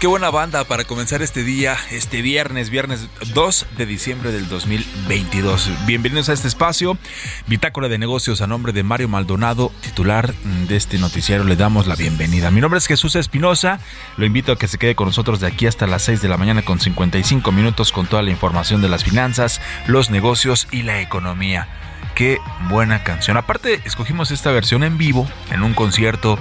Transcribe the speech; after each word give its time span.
Qué 0.00 0.06
buena 0.08 0.30
banda 0.30 0.64
para 0.64 0.84
comenzar 0.84 1.22
este 1.22 1.44
día, 1.44 1.76
este 1.92 2.20
viernes, 2.20 2.68
viernes 2.68 3.08
2 3.32 3.66
de 3.78 3.86
diciembre 3.86 4.32
del 4.32 4.48
2022. 4.48 5.70
Bienvenidos 5.86 6.28
a 6.28 6.32
este 6.32 6.48
espacio, 6.48 6.98
Bitácora 7.46 7.88
de 7.88 7.96
Negocios 7.96 8.40
a 8.40 8.48
nombre 8.48 8.72
de 8.72 8.82
Mario 8.82 9.08
Maldonado, 9.08 9.70
titular 9.80 10.34
de 10.68 10.76
este 10.76 10.98
noticiero. 10.98 11.44
Le 11.44 11.54
damos 11.54 11.86
la 11.86 11.94
bienvenida. 11.94 12.50
Mi 12.50 12.60
nombre 12.60 12.78
es 12.78 12.86
Jesús 12.86 13.14
Espinosa, 13.14 13.78
lo 14.16 14.26
invito 14.26 14.50
a 14.50 14.58
que 14.58 14.66
se 14.66 14.78
quede 14.78 14.96
con 14.96 15.06
nosotros 15.06 15.38
de 15.38 15.46
aquí 15.46 15.66
hasta 15.66 15.86
las 15.86 16.02
6 16.02 16.20
de 16.20 16.28
la 16.28 16.38
mañana 16.38 16.64
con 16.64 16.80
55 16.80 17.52
minutos 17.52 17.92
con 17.92 18.06
toda 18.06 18.22
la 18.22 18.30
información 18.30 18.82
de 18.82 18.88
las 18.88 19.04
finanzas, 19.04 19.60
los 19.86 20.10
negocios 20.10 20.66
y 20.72 20.82
la 20.82 21.00
economía. 21.00 21.91
Qué 22.14 22.38
buena 22.68 23.02
canción. 23.04 23.36
Aparte, 23.36 23.80
escogimos 23.84 24.30
esta 24.30 24.50
versión 24.50 24.82
en 24.82 24.98
vivo 24.98 25.26
en 25.50 25.62
un 25.62 25.74
concierto 25.74 26.38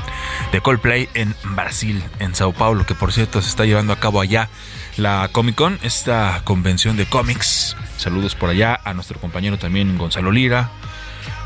de 0.51 0.61
Coldplay 0.61 1.09
en 1.13 1.33
Brasil, 1.55 2.03
en 2.19 2.35
Sao 2.35 2.51
Paulo, 2.51 2.85
que 2.85 2.95
por 2.95 3.13
cierto 3.13 3.41
se 3.41 3.49
está 3.49 3.65
llevando 3.65 3.93
a 3.93 3.99
cabo 3.99 4.19
allá 4.21 4.49
la 4.97 5.29
Comic 5.31 5.55
Con, 5.55 5.79
esta 5.81 6.41
convención 6.43 6.97
de 6.97 7.05
cómics. 7.05 7.77
Saludos 7.97 8.35
por 8.35 8.49
allá 8.49 8.79
a 8.83 8.93
nuestro 8.93 9.19
compañero 9.19 9.57
también 9.57 9.97
Gonzalo 9.97 10.31
Lira, 10.31 10.69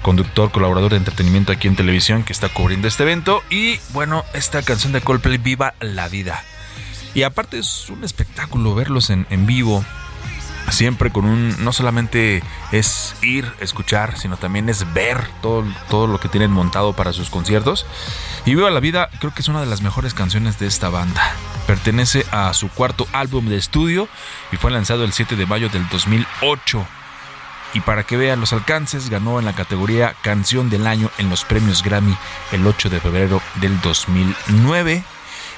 conductor, 0.01 0.51
colaborador 0.51 0.91
de 0.91 0.97
entretenimiento 0.97 1.51
aquí 1.51 1.67
en 1.67 1.75
televisión 1.75 2.23
que 2.23 2.33
está 2.33 2.49
cubriendo 2.49 2.87
este 2.87 3.03
evento. 3.03 3.43
Y 3.49 3.79
bueno, 3.93 4.25
esta 4.33 4.63
canción 4.63 4.93
de 4.93 5.01
Coldplay, 5.01 5.37
Viva 5.37 5.75
la 5.79 6.07
Vida. 6.07 6.43
Y 7.13 7.23
aparte 7.23 7.59
es 7.59 7.89
un 7.89 8.03
espectáculo 8.03 8.75
verlos 8.75 9.09
en, 9.09 9.27
en 9.29 9.45
vivo 9.45 9.85
siempre 10.69 11.11
con 11.11 11.25
un 11.25 11.63
no 11.63 11.71
solamente 11.73 12.43
es 12.71 13.15
ir 13.21 13.51
escuchar 13.59 14.17
sino 14.17 14.37
también 14.37 14.69
es 14.69 14.93
ver 14.93 15.27
todo, 15.41 15.63
todo 15.89 16.07
lo 16.07 16.19
que 16.19 16.29
tienen 16.29 16.51
montado 16.51 16.93
para 16.93 17.13
sus 17.13 17.29
conciertos. 17.29 17.85
Y 18.45 18.55
Viva 18.55 18.69
la 18.69 18.79
Vida 18.79 19.09
creo 19.19 19.33
que 19.33 19.41
es 19.41 19.47
una 19.47 19.61
de 19.61 19.67
las 19.67 19.81
mejores 19.81 20.13
canciones 20.13 20.59
de 20.59 20.67
esta 20.67 20.89
banda. 20.89 21.33
Pertenece 21.67 22.25
a 22.31 22.53
su 22.53 22.69
cuarto 22.69 23.07
álbum 23.13 23.47
de 23.47 23.57
estudio 23.57 24.07
y 24.51 24.57
fue 24.57 24.71
lanzado 24.71 25.03
el 25.03 25.13
7 25.13 25.35
de 25.35 25.45
mayo 25.45 25.69
del 25.69 25.87
2008 25.89 26.85
y 27.73 27.81
para 27.81 28.03
que 28.03 28.15
vean 28.15 28.39
los 28.39 28.53
alcances 28.53 29.09
ganó 29.09 29.37
en 29.37 29.45
la 29.45 29.53
categoría 29.53 30.15
Canción 30.21 30.69
del 30.69 30.87
Año 30.87 31.11
en 31.17 31.29
los 31.29 31.43
premios 31.43 31.83
Grammy 31.83 32.15
el 32.53 32.65
8 32.65 32.89
de 32.89 33.01
febrero 33.01 33.41
del 33.55 33.79
2009 33.81 35.03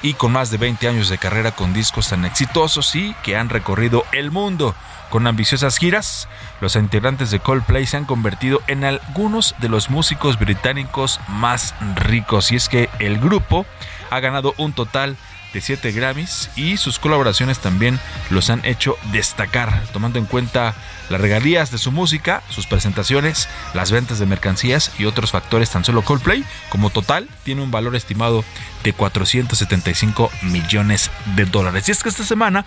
y 0.02 0.14
con 0.14 0.32
más 0.32 0.50
de 0.50 0.58
20 0.58 0.88
años 0.88 1.08
de 1.08 1.18
carrera 1.18 1.52
con 1.52 1.72
discos 1.72 2.08
tan 2.08 2.24
exitosos 2.24 2.94
y 2.94 3.14
que 3.22 3.36
han 3.36 3.48
recorrido 3.48 4.04
el 4.12 4.30
mundo. 4.30 4.74
Con 5.10 5.26
ambiciosas 5.26 5.78
giras, 5.78 6.28
los 6.60 6.76
integrantes 6.76 7.30
de 7.30 7.40
Coldplay 7.40 7.86
se 7.86 7.96
han 7.96 8.04
convertido 8.04 8.60
en 8.66 8.84
algunos 8.84 9.54
de 9.58 9.68
los 9.68 9.88
músicos 9.88 10.38
británicos 10.38 11.18
más 11.28 11.74
ricos 11.96 12.52
y 12.52 12.56
es 12.56 12.68
que 12.68 12.90
el 12.98 13.18
grupo 13.18 13.64
ha 14.10 14.20
ganado 14.20 14.54
un 14.58 14.72
total 14.72 15.12
de 15.12 15.37
7 15.54 15.92
Grammys 15.92 16.50
y 16.56 16.76
sus 16.76 16.98
colaboraciones 16.98 17.58
también 17.58 17.98
los 18.30 18.50
han 18.50 18.64
hecho 18.64 18.96
destacar, 19.12 19.82
tomando 19.92 20.18
en 20.18 20.26
cuenta 20.26 20.74
las 21.08 21.20
regalías 21.20 21.70
de 21.70 21.78
su 21.78 21.90
música, 21.90 22.42
sus 22.50 22.66
presentaciones, 22.66 23.48
las 23.74 23.90
ventas 23.90 24.18
de 24.18 24.26
mercancías 24.26 24.92
y 24.98 25.06
otros 25.06 25.30
factores. 25.30 25.70
Tan 25.70 25.84
solo 25.84 26.02
Coldplay, 26.02 26.44
como 26.68 26.90
total, 26.90 27.28
tiene 27.44 27.62
un 27.62 27.70
valor 27.70 27.96
estimado 27.96 28.44
de 28.84 28.92
475 28.92 30.30
millones 30.42 31.10
de 31.36 31.44
dólares. 31.46 31.88
Y 31.88 31.92
es 31.92 32.02
que 32.02 32.08
esta 32.08 32.24
semana 32.24 32.64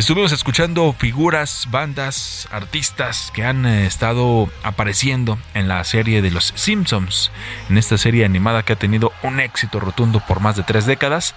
Estuvimos 0.00 0.32
escuchando 0.32 0.94
figuras, 0.96 1.66
bandas, 1.70 2.48
artistas 2.52 3.30
que 3.34 3.44
han 3.44 3.66
eh, 3.66 3.86
estado 3.86 4.48
apareciendo 4.62 5.38
en 5.52 5.68
la 5.68 5.84
serie 5.84 6.22
de 6.22 6.30
Los 6.30 6.54
Simpsons, 6.56 7.30
en 7.68 7.76
esta 7.76 7.98
serie 7.98 8.24
animada 8.24 8.62
que 8.62 8.72
ha 8.72 8.76
tenido 8.76 9.12
un 9.22 9.40
éxito 9.40 9.78
rotundo 9.78 10.22
por 10.26 10.40
más 10.40 10.56
de 10.56 10.62
tres 10.62 10.86
décadas, 10.86 11.34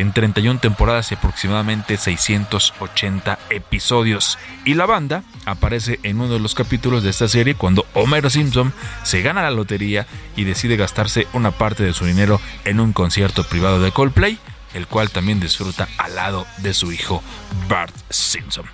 en 0.00 0.12
31 0.12 0.60
temporadas 0.60 1.10
y 1.10 1.14
aproximadamente 1.14 1.96
680 1.96 3.38
episodios. 3.50 4.38
Y 4.64 4.74
la 4.74 4.86
banda 4.86 5.22
aparece 5.44 6.00
en 6.02 6.20
uno 6.20 6.34
de 6.34 6.40
los 6.40 6.54
capítulos 6.54 7.02
de 7.02 7.10
esta 7.10 7.28
serie 7.28 7.54
cuando 7.54 7.86
Homero 7.94 8.30
Simpson 8.30 8.72
se 9.02 9.22
gana 9.22 9.42
la 9.42 9.50
lotería 9.50 10.06
y 10.36 10.44
decide 10.44 10.76
gastarse 10.76 11.26
una 11.32 11.50
parte 11.50 11.82
de 11.82 11.92
su 11.92 12.04
dinero 12.04 12.40
en 12.64 12.80
un 12.80 12.92
concierto 12.92 13.44
privado 13.44 13.80
de 13.80 13.92
Coldplay 13.92 14.38
el 14.74 14.86
cual 14.86 15.10
también 15.10 15.40
disfruta 15.40 15.88
al 15.98 16.14
lado 16.14 16.46
de 16.58 16.74
su 16.74 16.92
hijo 16.92 17.22
Bart 17.68 17.94
Simpson. 18.08 18.66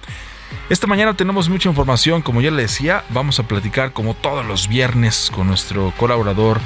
Esta 0.68 0.86
mañana 0.86 1.16
tenemos 1.16 1.48
mucha 1.48 1.68
información, 1.68 2.22
como 2.22 2.40
ya 2.40 2.50
le 2.50 2.62
decía, 2.62 3.04
vamos 3.10 3.38
a 3.38 3.46
platicar 3.46 3.92
como 3.92 4.14
todos 4.14 4.44
los 4.44 4.68
viernes 4.68 5.30
con 5.34 5.46
nuestro 5.46 5.92
colaborador 5.96 6.60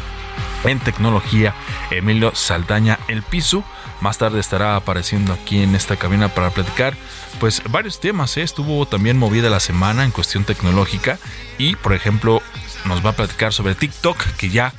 en 0.64 0.78
tecnología, 0.78 1.54
Emilio 1.90 2.34
Saldaña 2.34 2.98
El 3.08 3.22
Piso. 3.22 3.64
Más 4.00 4.18
tarde 4.18 4.40
estará 4.40 4.76
apareciendo 4.76 5.32
aquí 5.32 5.62
en 5.62 5.74
esta 5.74 5.96
cabina 5.96 6.28
para 6.28 6.50
platicar 6.50 6.96
pues 7.38 7.62
varios 7.70 8.00
temas. 8.00 8.36
¿eh? 8.36 8.42
Estuvo 8.42 8.86
también 8.86 9.18
movida 9.18 9.50
la 9.50 9.60
semana 9.60 10.04
en 10.04 10.10
cuestión 10.10 10.44
tecnológica 10.44 11.18
y 11.58 11.76
por 11.76 11.92
ejemplo 11.92 12.42
nos 12.86 13.04
va 13.04 13.10
a 13.10 13.16
platicar 13.16 13.52
sobre 13.52 13.74
TikTok 13.74 14.18
que 14.38 14.48
ya 14.48 14.72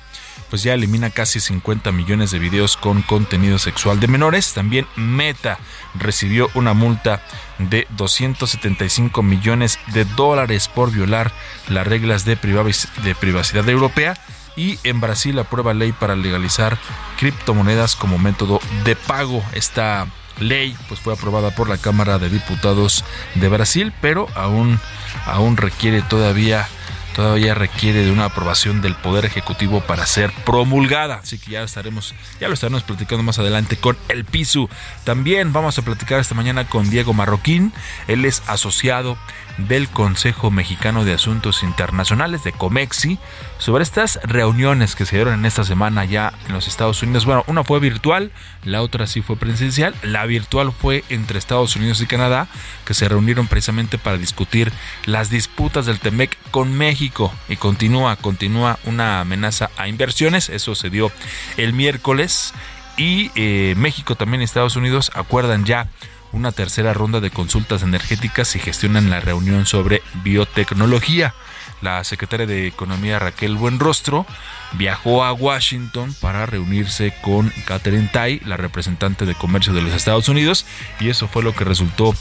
pues 0.52 0.64
ya 0.64 0.74
elimina 0.74 1.10
casi 1.12 1.40
50 1.40 1.94
millones 1.94 2.32
de 2.32 2.40
videos 2.40 2.76
con 2.76 3.04
contenido 3.04 3.58
sexual 3.58 4.02
de 4.02 4.10
menores. 4.10 4.54
También 4.54 4.86
Meta 4.98 5.58
recibió 5.96 6.50
una 6.56 6.74
multa 6.74 7.22
de 7.58 7.88
275 7.92 9.24
millones 9.24 9.80
de 9.94 10.04
dólares 10.04 10.68
por 10.68 10.92
violar 10.92 11.32
las 11.70 11.88
reglas 11.88 12.26
de, 12.26 12.36
privacidad 12.36 13.70
europea 13.70 14.18
y 14.56 14.80
en 14.84 15.02
Brasil 15.02 15.38
aprueba 15.40 15.74
ley 15.74 15.92
para 15.92 16.16
legalizar 16.16 16.78
criptomonedas 17.20 17.96
como 17.96 18.18
método 18.18 18.60
de 18.84 18.96
pago. 18.96 19.44
Esta 19.54 20.08
ley 20.40 20.76
pues 20.88 21.00
fue 21.00 21.14
aprobada 21.14 21.52
por 21.52 21.70
la 21.70 21.78
Cámara 21.78 22.18
de 22.18 22.30
Diputados 22.30 23.04
de 23.36 23.48
Brasil, 23.48 23.94
pero 24.02 24.28
aún 24.36 24.80
aún 25.26 25.58
requiere 25.58 26.02
todavía 26.02 26.68
todavía 27.14 27.54
requiere 27.54 28.06
de 28.06 28.12
una 28.12 28.26
aprobación 28.26 28.82
del 28.82 28.96
Poder 28.96 29.26
Ejecutivo 29.26 29.82
para 29.82 30.06
ser 30.06 30.32
promulgada. 30.46 31.16
Así 31.16 31.38
que 31.38 31.52
ya 31.52 31.64
estaremos, 31.64 32.16
ya 32.40 32.48
lo 32.48 32.54
estaremos 32.54 32.84
platicando 32.84 33.24
más 33.24 33.40
adelante 33.40 33.78
con 33.78 33.98
el 34.08 34.26
PISU. 34.26 34.70
También 35.04 35.54
vamos 35.54 35.78
a 35.78 35.82
platicar 35.82 36.20
esta 36.20 36.36
mañana 36.36 36.68
con 36.68 36.90
Diego 36.90 37.14
Marroquín. 37.14 37.74
Él 38.08 38.26
es 38.26 38.42
asociado 38.48 39.18
del 39.58 39.90
Consejo 39.90 40.52
Mexicano 40.52 41.06
de 41.06 41.14
Asuntos 41.14 41.64
Internacionales 41.64 42.44
de 42.44 42.52
COMEXI 42.52 43.20
sobre 43.58 43.84
estas 43.84 44.20
reuniones 44.24 44.96
que 44.96 45.06
se 45.06 45.16
dieron 45.16 45.34
en 45.36 45.46
esta 45.46 45.64
semana 45.64 46.06
ya 46.06 46.34
en 46.48 46.54
los 46.54 46.68
Estados 46.68 47.02
Unidos. 47.04 47.26
Bueno, 47.26 47.44
una 47.48 47.64
fue 47.64 47.80
virtual, 47.80 48.32
la 48.64 48.82
otra 48.82 49.08
sí 49.08 49.22
fue 49.22 49.36
presencial. 49.36 49.96
La 50.04 50.26
virtual 50.26 50.72
fue 50.72 51.04
entre 51.10 51.40
Estados 51.40 51.76
Unidos 51.76 52.02
y 52.02 52.08
Canadá, 52.08 52.48
que 52.86 52.94
se 52.94 53.08
reunieron 53.08 53.48
precisamente 53.48 53.98
para 53.98 54.18
discutir 54.18 54.72
las 55.06 55.30
disputas 55.30 55.86
del 55.86 56.00
TEMEC 56.00 56.38
con 56.52 56.74
México. 56.74 57.34
Y 57.50 57.56
continúa, 57.56 58.16
continúa 58.16 58.80
una 58.86 59.22
amenaza 59.22 59.70
a 59.78 59.88
inversiones. 59.88 60.50
Eso 60.50 60.76
se 60.76 60.90
dio 60.90 61.12
el 61.58 61.74
miércoles. 61.74 62.54
Y 62.98 63.32
eh, 63.36 63.74
México 63.78 64.16
también 64.16 64.42
y 64.42 64.46
Estados 64.46 64.76
Unidos 64.76 65.12
acuerdan 65.16 65.66
ya 65.66 65.88
una 66.32 66.52
tercera 66.52 66.94
ronda 66.94 67.20
de 67.20 67.32
consultas 67.32 67.84
energéticas 67.84 68.56
y 68.56 68.60
gestionan 68.60 69.10
la 69.10 69.20
reunión 69.20 69.66
sobre 69.66 70.02
biotecnología. 70.24 71.34
La 71.82 72.04
secretaria 72.04 72.46
de 72.46 72.68
Economía 72.68 73.20
Raquel 73.20 73.56
Buenrostro 73.56 74.26
viajó 74.74 75.24
a 75.24 75.34
Washington 75.34 76.16
para 76.20 76.46
reunirse 76.46 77.14
con 77.22 77.52
Catherine 77.66 78.10
Tai, 78.12 78.42
la 78.46 78.58
representante 78.58 79.26
de 79.26 79.36
comercio 79.36 79.74
de 79.74 79.82
los 79.82 79.94
Estados 79.94 80.30
Unidos, 80.30 80.66
y 81.00 81.10
eso 81.10 81.28
fue 81.28 81.44
lo 81.44 81.54
que 81.54 81.64
resultó 81.64 82.16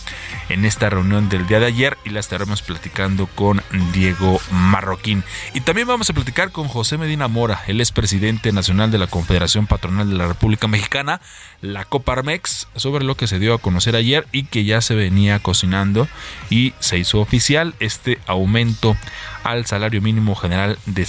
en 0.49 0.65
esta 0.65 0.91
reunión 0.91 1.29
del 1.29 1.47
día 1.47 1.61
de 1.61 1.67
ayer 1.67 1.97
y 2.05 2.11
la 2.11 2.21
estaremos 2.21 2.63
platicando 2.63 3.27
con 3.27 3.63
Diego 3.93 4.41
Marroquín. 4.51 5.23
Y 5.55 5.61
también 5.61 5.87
vamos 5.87 6.11
a 6.11 6.13
platicar 6.13 6.51
con 6.51 6.69
José 6.69 6.99
Medina 6.99 7.29
Mora, 7.29 7.63
él 7.67 7.81
es 7.81 7.93
presidente 7.93 8.53
nacional 8.53 8.91
de 8.91 8.99
la 8.99 9.07
Confederación 9.07 9.67
Patronal 9.67 10.09
de 10.11 10.17
la 10.17 10.27
República 10.27 10.67
Mexicana, 10.67 11.21
la 11.61 11.85
Coparmex, 11.85 12.69
sobre 12.75 13.05
lo 13.05 13.17
que 13.17 13.27
se 13.27 13.39
dio 13.39 13.55
a 13.55 13.59
conocer 13.59 13.97
ayer 13.97 14.27
y 14.33 14.45
que 14.45 14.65
ya 14.65 14.81
se 14.81 14.95
venía 14.95 15.39
cocinando 15.39 16.09
y 16.49 16.75
se 16.81 16.99
hizo 16.99 17.21
oficial 17.21 17.75
este 17.81 18.19
aumento 18.27 18.97
al 19.45 19.67
salario 19.67 20.03
mínimo 20.03 20.35
general 20.35 20.79
de 20.87 21.07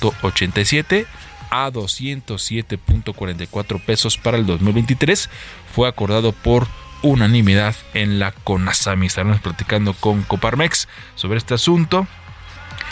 172.87 0.00 1.06
a 1.50 1.70
207.44 1.70 3.84
pesos 3.84 4.18
para 4.18 4.36
el 4.36 4.46
2023 4.46 5.30
fue 5.74 5.88
acordado 5.88 6.32
por 6.32 6.66
unanimidad 7.02 7.74
en 7.94 8.18
la 8.18 8.32
CONASAMI. 8.32 9.06
Estaremos 9.06 9.40
platicando 9.40 9.94
con 9.94 10.22
Coparmex 10.22 10.88
sobre 11.14 11.38
este 11.38 11.54
asunto. 11.54 12.06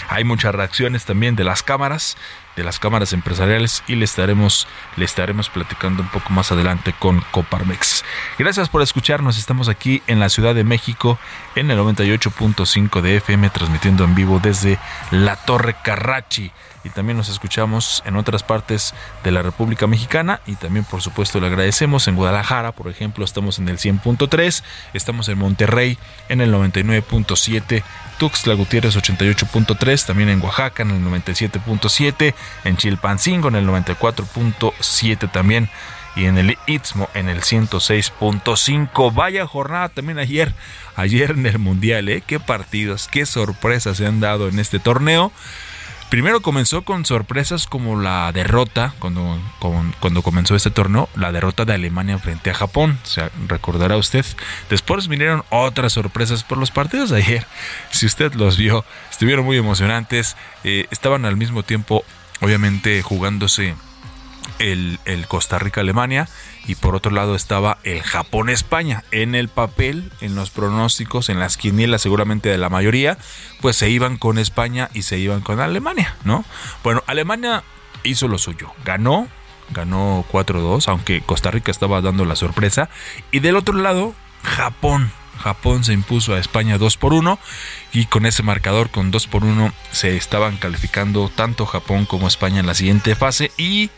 Hay 0.09 0.25
muchas 0.25 0.55
reacciones 0.55 1.05
también 1.05 1.37
de 1.37 1.45
las 1.45 1.63
cámaras 1.63 2.17
de 2.59 2.65
las 2.65 2.81
cámaras 2.81 3.13
empresariales 3.13 3.85
y 3.87 3.95
le 3.95 4.05
estaremos, 4.05 4.67
le 4.97 5.05
estaremos 5.05 5.49
platicando 5.49 6.03
un 6.03 6.09
poco 6.09 6.31
más 6.31 6.51
adelante 6.51 6.93
con 6.99 7.21
Coparmex. 7.31 8.05
Gracias 8.37 8.69
por 8.69 8.83
escucharnos, 8.83 9.39
estamos 9.39 9.69
aquí 9.69 10.03
en 10.09 10.19
la 10.19 10.29
Ciudad 10.29 10.57
de 10.57 10.65
México 10.65 11.21
en 11.55 11.71
el 11.71 11.79
98.5 11.79 13.01
de 13.01 13.17
FM 13.19 13.51
transmitiendo 13.51 14.03
en 14.03 14.17
vivo 14.17 14.41
desde 14.43 14.79
la 15.13 15.37
Torre 15.37 15.77
Carrachi. 15.83 16.51
Y 16.85 16.91
también 16.91 17.19
nos 17.19 17.29
escuchamos 17.29 18.03
en 18.07 18.17
otras 18.17 18.43
partes 18.43 18.95
de 19.25 19.31
la 19.31 19.43
República 19.43 19.87
Mexicana. 19.87 20.41
Y 20.47 20.55
también 20.55 20.85
por 20.85 21.03
supuesto 21.03 21.41
le 21.41 21.47
agradecemos. 21.47 22.09
En 22.09 22.15
Guadalajara, 22.15 22.73
por 22.73 22.89
ejemplo, 22.89 23.25
estamos 23.25 23.59
en 23.59 23.69
el 23.69 23.79
100.3, 23.79 24.63
estamos 24.95 25.29
en 25.29 25.39
Monterrey 25.39 25.99
en 26.29 26.41
el 26.41 26.53
99.7, 26.53 27.83
Tuxtla 28.19 28.55
Gutiérrez 28.55 28.97
88.3, 28.97 30.07
también 30.07 30.29
en 30.29 30.41
Oaxaca 30.41 30.83
en 30.83 30.91
el 30.91 31.03
97.7, 31.05 32.35
en 32.65 32.77
Chilpancingo 32.77 33.49
en 33.49 33.57
el 33.57 33.67
94.7 33.67 35.31
también 35.31 35.69
y 36.17 36.27
en 36.27 36.37
el 36.37 36.59
Istmo 36.67 37.09
en 37.15 37.29
el 37.29 37.43
106.5. 37.43 39.15
Vaya 39.15 39.47
jornada 39.47 39.89
también 39.89 40.19
ayer, 40.19 40.53
ayer 40.97 41.31
en 41.31 41.47
el 41.47 41.59
Mundial, 41.59 42.09
¿eh? 42.09 42.23
Qué 42.27 42.41
partidos, 42.41 43.09
qué 43.09 43.25
sorpresas 43.25 43.97
se 43.99 44.07
han 44.07 44.21
dado 44.21 44.49
en 44.49 44.59
este 44.59 44.81
torneo. 44.81 45.33
Primero 46.11 46.41
comenzó 46.41 46.83
con 46.83 47.05
sorpresas 47.05 47.67
como 47.67 48.01
la 48.01 48.33
derrota, 48.33 48.95
cuando, 48.99 49.39
cuando 50.01 50.23
comenzó 50.23 50.57
este 50.57 50.71
torneo, 50.71 51.07
la 51.15 51.33
derrota 51.33 51.67
de 51.67 51.75
Alemania 51.75 52.19
frente 52.19 52.49
a 52.51 52.55
Japón, 52.55 52.99
o 53.05 53.07
sea, 53.07 53.31
recordará 53.47 53.99
usted. 53.99 54.25
Después 54.71 55.07
vinieron 55.07 55.45
otras 55.51 55.93
sorpresas 55.93 56.45
por 56.45 56.57
los 56.57 56.71
partidos 56.71 57.11
de 57.11 57.19
ayer. 57.19 57.47
Si 57.91 58.07
usted 58.07 58.33
los 58.35 58.57
vio, 58.57 58.87
estuvieron 59.11 59.45
muy 59.45 59.59
emocionantes, 59.59 60.35
eh, 60.65 60.87
estaban 60.91 61.27
al 61.27 61.37
mismo 61.37 61.63
tiempo, 61.63 62.03
obviamente, 62.41 63.03
jugándose 63.03 63.75
el, 64.59 64.99
el 65.05 65.27
Costa 65.27 65.59
Rica-Alemania 65.59 66.29
y 66.67 66.75
por 66.75 66.95
otro 66.95 67.11
lado 67.11 67.35
estaba 67.35 67.79
el 67.85 68.03
Japón-España. 68.03 69.05
En 69.11 69.35
el 69.35 69.49
papel, 69.49 70.13
en 70.21 70.35
los 70.35 70.51
pronósticos, 70.51 71.29
en 71.29 71.39
las 71.41 71.57
quinielas 71.57 72.03
seguramente 72.03 72.49
de 72.49 72.59
la 72.59 72.69
mayoría, 72.69 73.19
pues 73.61 73.77
se 73.77 73.91
iban 73.91 74.19
con 74.19 74.39
España 74.39 74.91
y 74.95 75.03
se 75.03 75.19
iban 75.19 75.41
con 75.41 75.61
Alemania, 75.61 76.17
¿no? 76.25 76.45
Bueno, 76.83 77.03
Alemania 77.07 77.65
hizo 78.03 78.29
lo 78.29 78.39
suyo, 78.39 78.71
ganó, 78.85 79.29
ganó 79.71 80.25
4-2, 80.31 80.89
aunque 80.89 81.21
Costa 81.23 81.51
Rica 81.51 81.71
estaba 81.71 82.01
dando 82.01 82.25
la 82.25 82.37
sorpresa. 82.37 82.89
Y 83.31 83.41
del 83.41 83.57
otro 83.57 83.75
lado, 83.75 84.15
Japón. 84.43 85.11
Japón 85.39 85.85
se 85.85 85.93
impuso 85.93 86.35
a 86.35 86.39
España 86.39 86.79
2 86.79 86.97
por 86.97 87.13
1 87.13 87.39
y 87.93 88.07
con 88.07 88.27
ese 88.27 88.43
marcador 88.43 88.91
con 88.91 89.11
2 89.11 89.27
por 89.27 89.45
1 89.45 89.73
se 89.93 90.17
estaban 90.17 90.57
calificando 90.57 91.31
tanto 91.35 91.67
Japón 91.67 92.07
como 92.07 92.29
España 92.29 92.61
en 92.61 92.67
la 92.67 92.75
siguiente 92.75 93.15
fase 93.15 93.51
y 93.57 93.91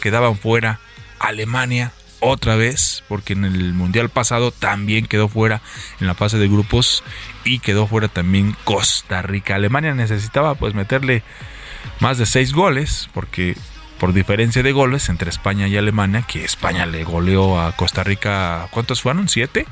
quedaban 0.00 0.36
fuera 0.36 0.80
Alemania 1.18 1.92
otra 2.20 2.56
vez, 2.56 3.04
porque 3.08 3.32
en 3.32 3.44
el 3.44 3.74
Mundial 3.74 4.08
pasado 4.08 4.50
también 4.50 5.06
quedó 5.06 5.28
fuera 5.28 5.62
en 6.00 6.06
la 6.06 6.14
fase 6.14 6.38
de 6.38 6.48
grupos 6.48 7.04
y 7.44 7.60
quedó 7.60 7.86
fuera 7.86 8.08
también 8.08 8.56
Costa 8.64 9.22
Rica. 9.22 9.54
Alemania 9.54 9.94
necesitaba 9.94 10.54
pues 10.54 10.74
meterle 10.74 11.22
más 12.00 12.18
de 12.18 12.26
seis 12.26 12.52
goles, 12.52 13.08
porque 13.14 13.56
por 13.98 14.12
diferencia 14.12 14.62
de 14.62 14.72
goles 14.72 15.08
entre 15.08 15.30
España 15.30 15.68
y 15.68 15.76
Alemania, 15.76 16.24
que 16.26 16.44
España 16.44 16.86
le 16.86 17.04
goleó 17.04 17.60
a 17.60 17.72
Costa 17.72 18.04
Rica, 18.04 18.68
¿cuántos 18.70 19.02
fueron? 19.02 19.28
¿Siete? 19.28 19.66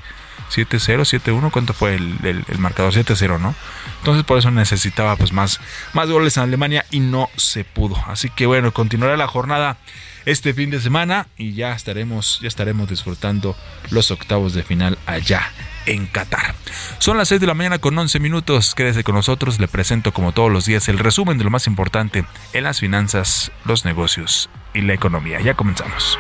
7-0, 0.51 1.21
7-1, 1.23 1.51
¿cuánto 1.51 1.73
fue 1.73 1.95
el, 1.95 2.19
el, 2.23 2.59
marcador? 2.59 2.93
7-0, 2.93 3.41
¿no? 3.41 3.55
Entonces 3.99 4.25
por 4.25 4.39
eso 4.39 4.51
necesitaba 4.51 5.17
pues 5.17 5.33
más, 5.33 5.61
más 5.93 6.09
goles 6.09 6.37
en 6.37 6.45
Alemania 6.45 6.85
y 6.91 7.01
no 7.01 7.29
se 7.37 7.65
pudo. 7.65 7.97
Así 8.07 8.31
que 8.31 8.47
bueno, 8.47 8.73
continuará 8.73 9.17
la 9.17 9.27
jornada 9.27 9.79
este 10.27 10.53
fin 10.53 10.71
de 10.71 10.81
semana 10.81 11.29
y 11.39 11.55
ya 11.55 11.73
estaremos, 11.73 12.41
ya 12.43 12.49
estaremos 12.49 12.91
disfrutando 12.91 13.57
los 13.91 14.11
octavos 14.11 14.55
de 14.55 14.63
final 14.63 14.99
allá 15.07 15.53
en 15.87 16.07
Qatar. 16.07 16.55
Son 16.99 17.17
las 17.17 17.29
6 17.29 17.41
de 17.41 17.47
la 17.47 17.55
mañana 17.55 17.79
con 17.79 17.97
11 17.97 18.19
minutos. 18.19 18.75
Quédese 18.75 19.05
con 19.05 19.15
nosotros. 19.15 19.61
Le 19.61 19.69
presento 19.69 20.13
como 20.13 20.33
todos 20.33 20.51
los 20.51 20.67
días 20.67 20.89
el 20.89 20.99
resumen 20.99 21.39
de 21.39 21.45
lo 21.45 21.51
más 21.51 21.69
importante 21.69 22.25
en 22.53 22.65
las 22.65 22.81
finanzas, 22.81 23.53
los 23.65 23.85
negocios 23.85 24.51
y 24.75 24.83
la 24.83 24.95
economía. 24.95 25.41
Ya 25.41 25.55
comenzamos. 25.55 26.19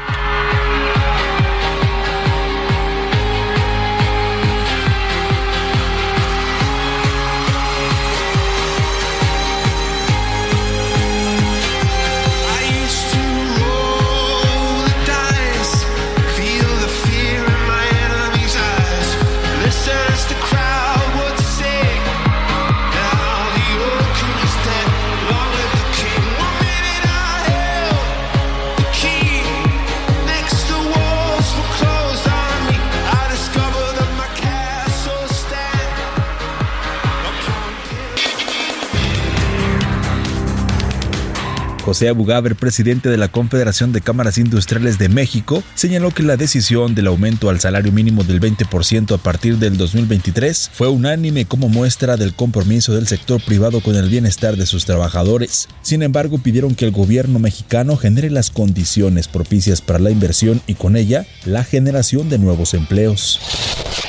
José 41.86 42.08
Abugaber, 42.08 42.56
presidente 42.56 43.08
de 43.10 43.16
la 43.16 43.28
Confederación 43.28 43.92
de 43.92 44.00
Cámaras 44.00 44.38
Industriales 44.38 44.98
de 44.98 45.08
México, 45.08 45.62
señaló 45.76 46.10
que 46.10 46.24
la 46.24 46.36
decisión 46.36 46.96
del 46.96 47.06
aumento 47.06 47.48
al 47.48 47.60
salario 47.60 47.92
mínimo 47.92 48.24
del 48.24 48.40
20% 48.40 49.14
a 49.14 49.18
partir 49.18 49.58
del 49.58 49.76
2023 49.76 50.68
fue 50.72 50.88
unánime 50.88 51.44
como 51.44 51.68
muestra 51.68 52.16
del 52.16 52.34
compromiso 52.34 52.92
del 52.92 53.06
sector 53.06 53.40
privado 53.40 53.80
con 53.82 53.94
el 53.94 54.08
bienestar 54.08 54.56
de 54.56 54.66
sus 54.66 54.84
trabajadores. 54.84 55.68
Sin 55.80 56.02
embargo, 56.02 56.38
pidieron 56.38 56.74
que 56.74 56.86
el 56.86 56.90
gobierno 56.90 57.38
mexicano 57.38 57.96
genere 57.96 58.30
las 58.30 58.50
condiciones 58.50 59.28
propicias 59.28 59.80
para 59.80 60.00
la 60.00 60.10
inversión 60.10 60.60
y 60.66 60.74
con 60.74 60.96
ella 60.96 61.24
la 61.44 61.62
generación 61.62 62.28
de 62.28 62.40
nuevos 62.40 62.74
empleos. 62.74 63.38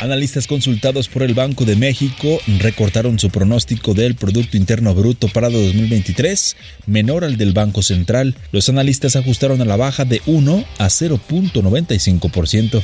Analistas 0.02 0.46
consultados 0.46 1.10
por 1.10 1.24
el 1.24 1.34
Banco 1.34 1.66
de 1.66 1.76
México 1.76 2.40
recortaron 2.60 3.18
su 3.18 3.32
pronóstico 3.32 3.96
del 3.96 4.14
Producto 4.16 4.56
Interno 4.56 4.94
Bruto 4.94 5.28
para 5.28 5.50
2023, 5.50 6.56
menor 6.86 7.24
al 7.24 7.38
del 7.38 7.54
Banco 7.54 7.67
Central. 7.82 8.36
Los 8.52 8.70
analistas 8.70 9.16
ajustaron 9.16 9.62
a 9.62 9.66
la 9.66 9.76
baja 9.76 10.06
de 10.06 10.22
1 10.26 10.66
a 10.78 10.88
0.95%. 10.88 12.82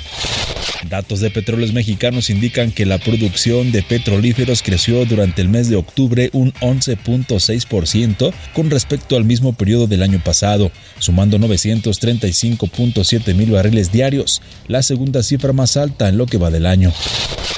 Datos 0.90 1.20
de 1.22 1.32
petróleos 1.32 1.74
mexicanos 1.74 2.30
indican 2.30 2.72
que 2.72 2.86
la 2.86 2.98
producción 2.98 3.72
de 3.72 3.84
petrolíferos 3.84 4.62
creció 4.62 5.06
durante 5.06 5.42
el 5.42 5.50
mes 5.50 5.70
de 5.70 5.78
octubre 5.78 6.30
un 6.34 6.52
11.6% 6.54 8.34
con 8.54 8.70
respecto 8.70 9.16
al 9.16 9.24
mismo 9.24 9.54
periodo 9.54 9.88
del 9.88 10.04
año 10.04 10.22
pasado, 10.24 10.72
sumando 11.00 11.40
935.7 11.40 13.34
mil 13.34 13.52
barriles 13.52 13.92
diarios, 13.92 14.42
la 14.68 14.84
segunda 14.84 15.24
cifra 15.24 15.54
más 15.54 15.78
alta 15.78 16.10
en 16.10 16.18
lo 16.18 16.26
que 16.26 16.38
va 16.38 16.52
del 16.52 16.66
año. 16.66 16.92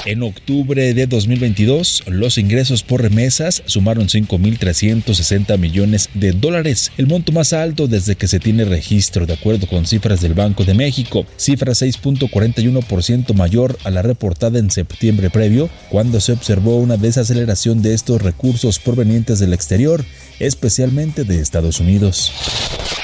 En 0.05 0.22
octubre 0.22 0.94
de 0.94 1.08
2022, 1.08 2.03
los 2.05 2.38
ingresos 2.38 2.84
por 2.84 3.01
remesas 3.01 3.63
sumaron 3.65 4.08
5.360 4.08 5.58
millones 5.58 6.10
de 6.13 6.32
dólares, 6.32 6.91
el 6.98 7.08
monto 7.15 7.31
más 7.31 7.53
alto 7.53 7.88
desde 7.88 8.17
que 8.17 8.27
se 8.27 8.41
tiene 8.41 8.65
registro, 8.65 9.25
de 9.25 9.31
acuerdo 9.31 9.67
con 9.67 9.86
cifras 9.86 10.19
del 10.19 10.34
Banco 10.34 10.65
de 10.65 10.74
México, 10.74 11.25
cifra 11.38 11.72
6.41% 11.72 13.34
mayor 13.34 13.77
a 13.86 13.89
la 13.89 14.01
reportada 14.01 14.60
en 14.60 14.69
septiembre 14.69 15.29
previo, 15.29 15.69
cuando 15.89 16.19
se 16.19 16.34
observó 16.34 16.75
una 16.75 16.98
desaceleración 16.98 17.81
de 17.81 17.93
estos 17.93 18.22
recursos 18.22 18.79
provenientes 18.79 19.39
del 19.39 19.53
exterior, 19.53 20.03
especialmente 20.39 21.23
de 21.23 21.41
Estados 21.41 21.79
Unidos. 21.79 22.31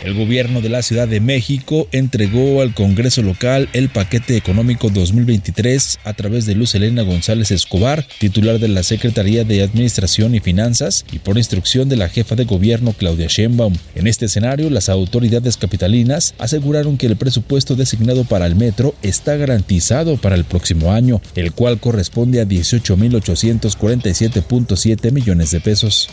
El 0.04 0.16
gobierno 0.16 0.62
de 0.62 0.70
la 0.70 0.82
Ciudad 0.82 1.08
de 1.08 1.20
México 1.20 1.88
entregó 1.92 2.62
al 2.62 2.74
Congreso 2.74 3.22
local 3.22 3.70
el 3.74 3.90
paquete 3.90 4.36
económico 4.36 4.90
2023 4.90 6.00
a 6.04 6.14
través 6.14 6.48
de 6.48 6.56
Luz 6.56 6.74
Elena 6.74 7.04
González 7.04 7.52
Escobar, 7.52 8.08
titular 8.18 8.58
de 8.58 8.68
la 8.68 8.82
Secretaría 8.82 9.44
de 9.44 9.62
Administración 9.62 10.34
y 10.34 10.40
Finanzas, 10.40 11.06
y 11.12 11.20
por 11.20 11.38
instrucción 11.38 11.88
de 11.88 11.98
la 11.98 12.10
jefa 12.10 12.34
de 12.36 12.46
gobierno 12.46 12.94
Claudia 12.94 13.28
Sheinbaum. 13.28 13.76
En 13.94 14.08
este 14.08 14.26
escenario, 14.26 14.72
las 14.72 14.90
autoridades 14.90 15.58
capitalinas 15.58 16.34
aseguraron 16.40 16.98
que 16.98 17.06
el 17.06 17.16
presupuesto 17.16 17.76
designado 17.76 18.24
para 18.24 18.48
el 18.48 18.56
metro 18.56 18.96
está 19.04 19.36
garantizado 19.36 20.18
para 20.18 20.36
el 20.36 20.46
próximo 20.46 20.92
año, 20.92 21.22
el 21.36 21.52
cual 21.52 21.80
corresponde 21.80 22.42
a 22.42 22.46
18.847.7 22.46 25.12
millones 25.12 25.52
de 25.52 25.62
pesos. 25.62 26.10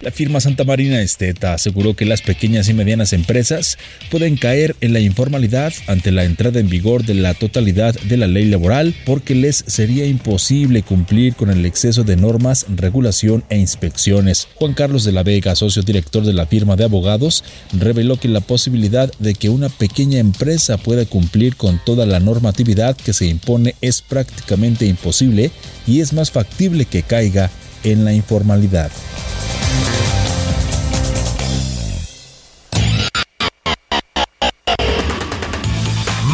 La 0.00 0.12
firma 0.28 0.40
Santa 0.42 0.64
Marina 0.64 1.00
Esteta 1.00 1.54
aseguró 1.54 1.96
que 1.96 2.04
las 2.04 2.20
pequeñas 2.20 2.68
y 2.68 2.74
medianas 2.74 3.14
empresas 3.14 3.78
pueden 4.10 4.36
caer 4.36 4.76
en 4.82 4.92
la 4.92 5.00
informalidad 5.00 5.72
ante 5.86 6.12
la 6.12 6.24
entrada 6.24 6.60
en 6.60 6.68
vigor 6.68 7.02
de 7.02 7.14
la 7.14 7.32
totalidad 7.32 7.94
de 7.94 8.18
la 8.18 8.26
ley 8.26 8.44
laboral 8.44 8.94
porque 9.06 9.34
les 9.34 9.64
sería 9.66 10.04
imposible 10.04 10.82
cumplir 10.82 11.34
con 11.34 11.48
el 11.48 11.64
exceso 11.64 12.04
de 12.04 12.16
normas, 12.16 12.66
regulación 12.68 13.42
e 13.48 13.56
inspecciones. 13.56 14.48
Juan 14.56 14.74
Carlos 14.74 15.04
de 15.04 15.12
la 15.12 15.22
Vega, 15.22 15.56
socio 15.56 15.80
director 15.80 16.22
de 16.22 16.34
la 16.34 16.44
firma 16.44 16.76
de 16.76 16.84
abogados, 16.84 17.42
reveló 17.72 18.20
que 18.20 18.28
la 18.28 18.42
posibilidad 18.42 19.10
de 19.20 19.32
que 19.32 19.48
una 19.48 19.70
pequeña 19.70 20.18
empresa 20.18 20.76
pueda 20.76 21.06
cumplir 21.06 21.56
con 21.56 21.80
toda 21.82 22.04
la 22.04 22.20
normatividad 22.20 22.98
que 22.98 23.14
se 23.14 23.24
impone 23.24 23.76
es 23.80 24.02
prácticamente 24.02 24.84
imposible 24.84 25.50
y 25.86 26.00
es 26.00 26.12
más 26.12 26.30
factible 26.30 26.84
que 26.84 27.02
caiga 27.02 27.50
en 27.82 28.04
la 28.04 28.12
informalidad. 28.12 28.90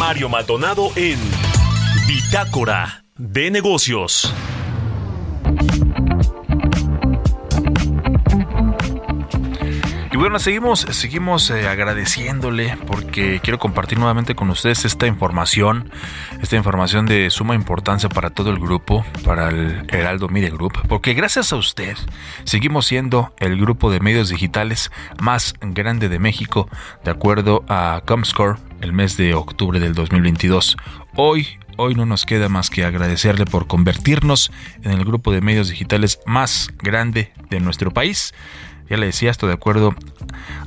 Mario 0.07 0.29
Maldonado 0.29 0.91
en 0.95 1.17
Bitácora 2.07 3.03
de 3.17 3.49
Negocios. 3.49 4.31
Y 10.15 10.17
bueno, 10.17 10.37
seguimos, 10.37 10.81
seguimos 10.91 11.49
eh, 11.49 11.67
agradeciéndole 11.67 12.77
porque 12.85 13.41
quiero 13.43 13.57
compartir 13.57 13.97
nuevamente 13.97 14.35
con 14.35 14.49
ustedes 14.51 14.85
esta 14.85 15.07
información, 15.07 15.91
esta 16.39 16.55
información 16.55 17.07
de 17.07 17.29
suma 17.31 17.55
importancia 17.55 18.07
para 18.07 18.29
todo 18.29 18.51
el 18.51 18.59
grupo, 18.59 19.03
para 19.25 19.49
el 19.49 19.87
Heraldo 19.89 20.29
Media 20.29 20.51
Group, 20.51 20.73
porque 20.87 21.15
gracias 21.15 21.51
a 21.51 21.57
usted 21.57 21.97
seguimos 22.43 22.85
siendo 22.85 23.33
el 23.39 23.59
grupo 23.59 23.91
de 23.91 23.99
medios 23.99 24.29
digitales 24.29 24.91
más 25.19 25.55
grande 25.59 26.09
de 26.09 26.19
México, 26.19 26.69
de 27.03 27.11
acuerdo 27.11 27.65
a 27.67 28.01
Comscore, 28.05 28.57
el 28.81 28.93
mes 28.93 29.17
de 29.17 29.33
octubre 29.33 29.79
del 29.79 29.93
2022. 29.93 30.77
Hoy, 31.15 31.47
Hoy 31.77 31.93
no 31.93 32.05
nos 32.05 32.25
queda 32.25 32.47
más 32.47 32.69
que 32.69 32.85
agradecerle 32.85 33.45
por 33.45 33.67
convertirnos 33.67 34.49
en 34.83 34.91
el 34.91 35.03
grupo 35.03 35.33
de 35.33 35.41
medios 35.41 35.67
digitales 35.67 36.19
más 36.25 36.69
grande 36.81 37.33
de 37.49 37.59
nuestro 37.59 37.91
país. 37.91 38.33
Ya 38.89 38.95
le 38.95 39.07
decía 39.07 39.31
esto 39.31 39.47
de 39.47 39.53
acuerdo 39.53 39.93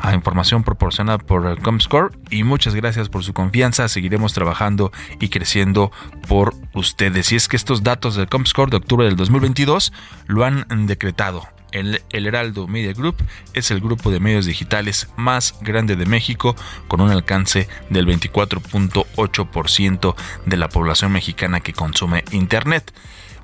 a 0.00 0.12
información 0.12 0.65
proporcionada 0.65 1.19
por 1.19 1.62
Comscore 1.62 2.15
y 2.31 2.43
muchas 2.43 2.75
gracias 2.75 3.09
por 3.09 3.25
su 3.25 3.33
confianza. 3.33 3.88
Seguiremos 3.88 4.35
trabajando 4.35 4.93
y 5.19 5.29
creciendo 5.29 5.93
por 6.29 6.55
ustedes. 6.75 7.33
Y 7.33 7.37
es 7.37 7.49
que 7.49 7.57
estos 7.57 7.83
datos 7.83 8.17
del 8.17 8.29
Comscore 8.29 8.71
de 8.71 8.77
octubre 8.77 9.07
del 9.07 9.17
2022 9.17 9.93
lo 10.27 10.45
han 10.45 10.67
decretado. 10.87 11.58
El, 11.73 12.03
Heraldo 12.11 12.67
Media 12.67 12.93
Group 12.93 13.17
es 13.55 13.71
el 13.71 13.81
grupo 13.81 14.11
de 14.11 14.21
medios 14.21 14.47
digitales 14.47 15.09
más 15.17 15.55
grande 15.61 15.97
de 15.97 16.07
México 16.07 16.57
con 16.89 17.01
un 17.01 17.11
alcance 17.11 17.69
del 17.91 18.07
24.8% 18.07 20.15
de 20.47 20.57
la 20.57 20.69
población 20.69 21.13
mexicana 21.13 21.61
que 21.61 21.73
consume 21.73 22.25
Internet. 22.33 22.93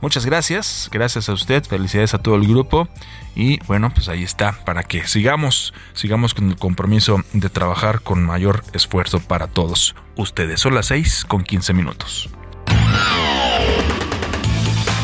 Muchas 0.00 0.26
gracias, 0.26 0.90
gracias 0.92 1.28
a 1.28 1.32
usted, 1.32 1.64
felicidades 1.64 2.14
a 2.14 2.18
todo 2.18 2.34
el 2.34 2.46
grupo 2.46 2.88
y 3.34 3.58
bueno, 3.64 3.90
pues 3.94 4.08
ahí 4.08 4.22
está 4.22 4.52
para 4.64 4.82
que 4.82 5.06
sigamos, 5.06 5.72
sigamos 5.94 6.34
con 6.34 6.50
el 6.50 6.56
compromiso 6.56 7.22
de 7.32 7.48
trabajar 7.48 8.02
con 8.02 8.24
mayor 8.24 8.64
esfuerzo 8.74 9.20
para 9.20 9.46
todos 9.46 9.94
ustedes. 10.16 10.60
Son 10.60 10.74
las 10.74 10.86
6 10.86 11.24
con 11.26 11.42
15 11.42 11.72
minutos. 11.72 12.28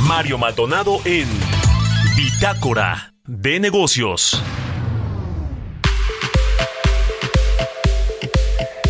Mario 0.03 0.39
Maldonado 0.39 1.00
en 1.05 1.29
Bitácora 2.17 3.10
de 3.27 3.61
Negocios. 3.61 4.43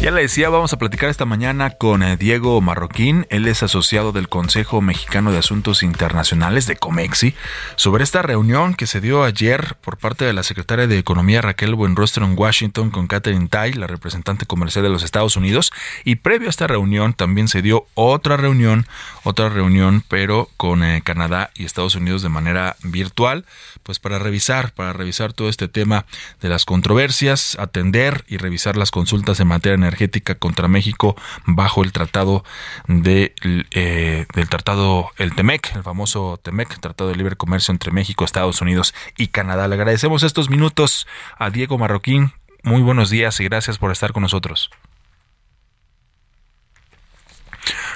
Ya 0.00 0.10
le 0.10 0.22
decía, 0.22 0.48
vamos 0.48 0.72
a 0.72 0.78
platicar 0.78 1.10
esta 1.10 1.26
mañana 1.26 1.72
con 1.72 2.02
eh, 2.02 2.16
Diego 2.16 2.58
Marroquín. 2.62 3.26
Él 3.28 3.46
es 3.46 3.62
asociado 3.62 4.12
del 4.12 4.30
Consejo 4.30 4.80
Mexicano 4.80 5.30
de 5.30 5.36
Asuntos 5.36 5.82
Internacionales 5.82 6.66
de 6.66 6.76
Comexi 6.76 7.34
sobre 7.76 8.02
esta 8.02 8.22
reunión 8.22 8.72
que 8.72 8.86
se 8.86 9.02
dio 9.02 9.24
ayer 9.24 9.76
por 9.82 9.98
parte 9.98 10.24
de 10.24 10.32
la 10.32 10.42
secretaria 10.42 10.86
de 10.86 10.96
Economía 10.96 11.42
Raquel 11.42 11.74
Buenrostro 11.74 12.24
en 12.24 12.34
Washington 12.34 12.88
con 12.88 13.08
Catherine 13.08 13.48
Tai, 13.48 13.74
la 13.74 13.86
representante 13.86 14.46
comercial 14.46 14.84
de 14.84 14.88
los 14.88 15.02
Estados 15.02 15.36
Unidos. 15.36 15.70
Y 16.02 16.14
previo 16.14 16.48
a 16.48 16.50
esta 16.50 16.66
reunión 16.66 17.12
también 17.12 17.48
se 17.48 17.60
dio 17.60 17.86
otra 17.92 18.38
reunión, 18.38 18.86
otra 19.24 19.50
reunión, 19.50 20.02
pero 20.08 20.48
con 20.56 20.82
eh, 20.82 21.02
Canadá 21.04 21.50
y 21.54 21.66
Estados 21.66 21.94
Unidos 21.94 22.22
de 22.22 22.30
manera 22.30 22.76
virtual, 22.84 23.44
pues 23.82 23.98
para 23.98 24.18
revisar, 24.18 24.72
para 24.72 24.94
revisar 24.94 25.34
todo 25.34 25.50
este 25.50 25.68
tema 25.68 26.06
de 26.40 26.48
las 26.48 26.64
controversias, 26.64 27.58
atender 27.60 28.24
y 28.28 28.38
revisar 28.38 28.78
las 28.78 28.90
consultas 28.90 29.40
en 29.40 29.48
materia 29.48 29.74
energética 29.74 29.89
contra 30.38 30.68
México 30.68 31.16
bajo 31.46 31.82
el 31.82 31.92
tratado 31.92 32.44
eh, 32.88 34.26
del 34.34 34.48
tratado, 34.48 35.10
el 35.16 35.34
TEMEC, 35.34 35.76
el 35.76 35.82
famoso 35.82 36.38
TEMEC, 36.42 36.80
Tratado 36.80 37.10
de 37.10 37.16
Libre 37.16 37.36
Comercio 37.36 37.72
entre 37.72 37.92
México, 37.92 38.24
Estados 38.24 38.60
Unidos 38.60 38.94
y 39.16 39.28
Canadá. 39.28 39.68
Le 39.68 39.74
agradecemos 39.74 40.22
estos 40.22 40.50
minutos 40.50 41.06
a 41.38 41.50
Diego 41.50 41.78
Marroquín. 41.78 42.32
Muy 42.62 42.82
buenos 42.82 43.10
días 43.10 43.40
y 43.40 43.44
gracias 43.44 43.78
por 43.78 43.90
estar 43.90 44.12
con 44.12 44.22
nosotros. 44.22 44.70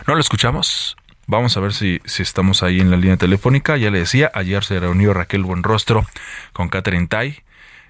¿No 0.06 0.14
lo 0.14 0.20
escuchamos? 0.20 0.96
Vamos 1.26 1.56
a 1.56 1.60
ver 1.60 1.72
si, 1.72 2.00
si 2.04 2.22
estamos 2.22 2.62
ahí 2.62 2.80
en 2.80 2.90
la 2.90 2.96
línea 2.96 3.16
telefónica. 3.16 3.76
Ya 3.76 3.90
le 3.90 4.00
decía, 4.00 4.30
ayer 4.34 4.62
se 4.64 4.78
reunió 4.78 5.14
Raquel 5.14 5.42
Buenrostro 5.42 6.06
con 6.52 6.68
Catherine 6.68 7.06
Tai, 7.06 7.42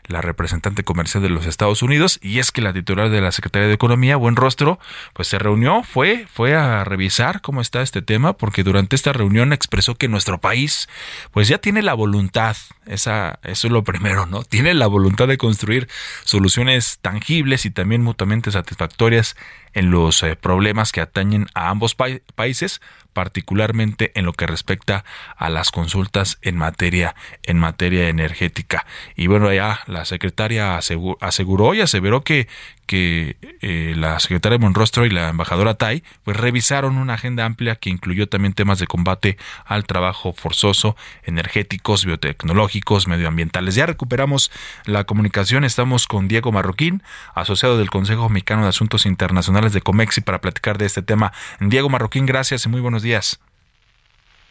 la 0.07 0.21
representante 0.21 0.85
comercial 0.85 1.23
de 1.23 1.29
los 1.31 1.47
Estados 1.47 1.83
Unidos, 1.83 2.19
y 2.23 2.39
es 2.39 2.51
que 2.51 2.61
la 2.61 2.73
titular 2.73 3.11
de 3.11 3.21
la 3.21 3.33
Secretaría 3.33 3.69
de 3.69 3.75
Economía, 3.75 4.17
Buenrostro, 4.17 4.79
pues 5.13 5.29
se 5.29 5.39
reunió, 5.39 5.83
fue, 5.83 6.27
fue 6.33 6.55
a 6.55 6.85
revisar 6.85 7.41
cómo 7.41 7.61
está 7.61 7.83
este 7.83 8.03
tema, 8.03 8.35
porque 8.35 8.63
durante 8.63 8.97
esta 8.97 9.13
reunión 9.13 9.53
expresó 9.53 9.95
que 9.95 10.09
nuestro 10.09 10.39
país, 10.41 10.89
pues 11.33 11.49
ya 11.49 11.59
tiene 11.59 11.83
la 11.83 11.95
voluntad, 11.95 12.57
esa, 12.87 13.39
eso 13.43 13.67
es 13.67 13.73
lo 13.73 13.85
primero, 13.85 14.27
¿no? 14.27 14.43
Tiene 14.43 14.75
la 14.75 14.87
voluntad 14.87 15.29
de 15.29 15.39
construir 15.39 15.89
soluciones 16.25 16.99
tangibles 17.01 17.65
y 17.67 17.71
también 17.71 18.03
mutuamente 18.03 18.51
satisfactorias 18.51 19.37
en 19.73 19.91
los 19.91 20.23
eh, 20.23 20.37
problemas 20.37 20.93
que 20.93 21.01
atañen 21.01 21.49
a 21.55 21.69
ambos 21.69 21.95
países, 21.95 22.81
particularmente 23.13 24.13
en 24.15 24.25
lo 24.25 24.33
que 24.33 24.47
respecta 24.47 25.05
a 25.37 25.51
las 25.51 25.71
consultas 25.71 26.39
en 26.43 26.57
materia 26.57 27.15
en 27.43 27.59
materia 27.59 28.09
energética. 28.09 28.87
Y 29.17 29.27
bueno, 29.27 29.53
ya 29.53 29.81
la 29.87 30.05
secretaria 30.05 30.77
aseguró 30.77 31.75
y 31.75 31.81
aseveró 31.81 32.23
que 32.23 32.49
que 32.87 33.37
eh, 33.61 33.95
la 33.97 34.19
secretaria 34.21 34.59
Monrostro 34.59 35.07
y 35.07 35.11
la 35.11 35.29
embajadora 35.29 35.75
Tai 35.75 36.03
pues 36.25 36.37
revisaron 36.37 36.97
una 36.97 37.15
agenda 37.15 37.45
amplia 37.45 37.77
que 37.77 37.91
incluyó 37.91 38.29
también 38.29 38.55
temas 38.55 38.79
de 38.79 38.87
combate 38.87 39.37
al 39.65 39.85
trabajo 39.85 40.33
forzoso, 40.33 40.97
energéticos, 41.25 42.05
biotecnológicos, 42.05 43.09
medioambientales. 43.09 43.75
Ya 43.75 43.87
recuperamos 43.87 44.51
la 44.87 45.05
comunicación, 45.05 45.65
estamos 45.65 46.07
con 46.07 46.29
Diego 46.29 46.53
Marroquín, 46.53 47.03
asociado 47.35 47.79
del 47.79 47.91
Consejo 47.91 48.29
Mexicano 48.29 48.63
de 48.63 48.69
Asuntos 48.69 49.07
Internacionales 49.07 49.73
de 49.73 49.81
Comexi 49.81 50.21
para 50.21 50.41
platicar 50.41 50.79
de 50.79 50.87
este 50.87 51.03
tema. 51.03 51.33
Diego 51.61 51.89
Marroquín, 51.89 52.27
gracias 52.27 52.67
y 52.67 52.69
muy 52.69 52.81
buenos 52.81 53.03
días. 53.03 53.41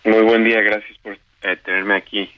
Muy 0.04 0.22
buen 0.22 0.44
día, 0.44 0.62
gracias 0.62 0.98
por 1.00 1.14
eh, 1.14 1.58
tenerme 1.64 1.96
aquí. 1.96 2.30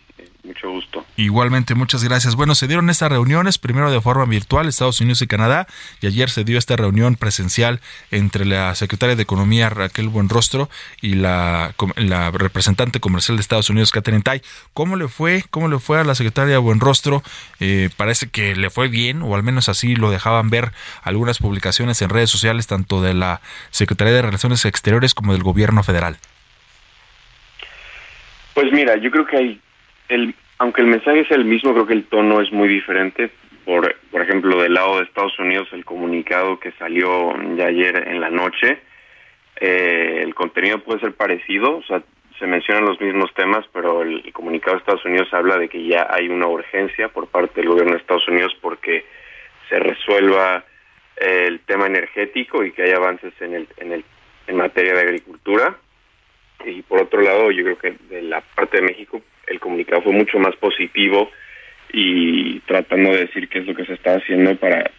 Mucho 0.46 0.70
gusto. 0.70 1.04
Igualmente, 1.18 1.74
muchas 1.74 2.04
gracias. 2.04 2.36
Bueno, 2.36 2.54
se 2.54 2.68
dieron 2.68 2.92
estas 2.92 3.10
reuniones, 3.10 3.58
primero 3.58 3.90
de 3.90 4.00
forma 4.00 4.26
virtual, 4.26 4.68
Estados 4.68 5.02
Unidos 5.02 5.22
y 5.24 5.28
Canadá, 5.28 5.66
y 6.02 6.08
ayer 6.08 6.30
se 6.30 6.44
dio 6.44 6.60
esta 6.60 6.76
reunión 6.76 7.16
presencial 7.16 7.82
entre 8.12 8.46
la 8.46 8.76
secretaria 8.76 9.16
de 9.16 9.24
Economía, 9.24 9.70
Raquel 9.70 10.08
Buenrostro, 10.08 10.70
y 11.02 11.16
la, 11.16 11.74
la 11.96 12.30
representante 12.30 13.00
comercial 13.00 13.38
de 13.38 13.42
Estados 13.42 13.72
Unidos, 13.72 13.92
Catherine 13.92 14.22
Tai. 14.22 14.44
¿Cómo 14.74 14.98
le 14.98 15.08
fue? 15.08 15.44
¿Cómo 15.50 15.68
le 15.68 15.80
fue 15.80 16.00
a 16.00 16.04
la 16.04 16.14
secretaria 16.14 16.60
Buenrostro? 16.60 17.24
Eh, 17.60 17.90
parece 17.98 18.30
que 18.30 18.56
le 18.56 18.70
fue 18.70 18.88
bien, 18.88 19.24
o 19.24 19.34
al 19.34 19.42
menos 19.42 19.68
así 19.68 19.96
lo 19.96 20.12
dejaban 20.12 20.52
ver 20.52 20.74
algunas 21.02 21.40
publicaciones 21.40 22.02
en 22.04 22.10
redes 22.10 22.30
sociales, 22.30 22.68
tanto 22.68 23.02
de 23.02 23.16
la 23.16 23.42
Secretaría 23.72 24.14
de 24.14 24.22
Relaciones 24.22 24.64
Exteriores 24.66 25.16
como 25.16 25.34
del 25.34 25.42
Gobierno 25.42 25.82
Federal. 25.82 26.18
Pues 28.54 28.72
mira, 28.72 28.96
yo 28.98 29.10
creo 29.10 29.26
que 29.26 29.38
hay 29.38 29.62
el, 30.10 30.36
aunque 30.58 30.82
el 30.82 30.88
mensaje 30.88 31.22
es 31.22 31.32
el 31.32 31.46
mismo, 31.46 31.74
creo 31.74 31.88
que 31.88 31.94
el 31.94 32.06
tono 32.06 32.42
es 32.42 32.52
muy 32.52 32.68
diferente. 32.68 33.32
Por, 33.66 33.96
por 34.12 34.22
ejemplo, 34.22 34.62
del 34.62 34.76
lado 34.76 34.98
de 34.98 35.06
Estados 35.06 35.38
Unidos, 35.40 35.68
el 35.72 35.86
comunicado 35.86 36.60
que 36.60 36.72
salió 36.74 37.34
ya 37.56 37.66
ayer 37.66 38.08
en 38.08 38.22
la 38.22 38.30
noche, 38.30 38.80
eh, 39.60 40.20
el 40.22 40.36
contenido 40.36 40.80
puede 40.80 41.00
ser 41.00 41.14
parecido, 41.14 41.78
o 41.78 41.84
sea, 41.84 42.04
se 42.38 42.46
mencionan 42.46 42.86
los 42.86 43.02
mismos 43.02 43.34
temas, 43.34 43.66
pero 43.74 44.04
el, 44.04 44.32
comunicado 44.34 44.76
de 44.76 44.80
Estados 44.82 45.06
Unidos 45.06 45.30
habla 45.32 45.58
de 45.58 45.70
que 45.70 45.84
ya 45.88 46.08
hay 46.12 46.28
una 46.28 46.48
urgencia 46.48 47.08
por 47.08 47.28
parte 47.28 47.62
del 47.62 47.70
gobierno 47.70 47.94
de 47.94 48.00
Estados 48.00 48.28
Unidos 48.28 48.56
porque 48.62 49.06
se 49.70 49.80
resuelva 49.80 50.64
eh, 51.18 51.46
el 51.48 51.62
tema 51.62 51.88
energético 51.88 52.64
y 52.64 52.72
que 52.72 52.84
haya 52.84 52.98
avances 52.98 53.34
en 53.40 53.56
el, 53.56 53.68
en 53.78 53.94
el 53.94 54.06
en 54.48 54.58
materia 54.58 54.94
de 54.94 55.02
agricultura. 55.02 55.76
Y 56.66 56.82
por 56.84 57.02
otro 57.02 57.22
lado, 57.22 57.52
yo 57.52 57.64
creo 57.64 57.78
que 57.78 57.92
de 58.10 58.22
la 58.22 58.42
parte 58.42 58.78
de 58.78 58.84
México 58.84 59.22
el 59.48 59.60
comunicado 59.60 60.02
fue 60.02 60.14
mucho 60.14 60.40
más 60.40 60.56
positivo 60.56 61.32
y 61.92 62.60
tratando 62.62 63.12
de 63.12 63.26
decir 63.26 63.48
qué 63.48 63.60
es 63.60 63.68
lo 63.68 63.76
que 63.76 63.86
se 63.86 63.94
está 63.94 64.16
haciendo 64.16 64.56
para 64.56 64.92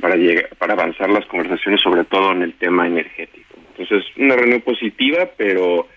para, 0.00 0.16
llegar, 0.16 0.48
para 0.58 0.74
avanzar 0.74 1.10
las 1.10 1.26
conversaciones, 1.26 1.80
sobre 1.80 2.04
todo 2.04 2.32
en 2.32 2.42
el 2.42 2.54
tema 2.54 2.86
energético. 2.86 3.54
Entonces, 3.76 4.04
una 4.16 4.36
reunión 4.36 4.60
positiva, 4.60 5.30
pero 5.36 5.88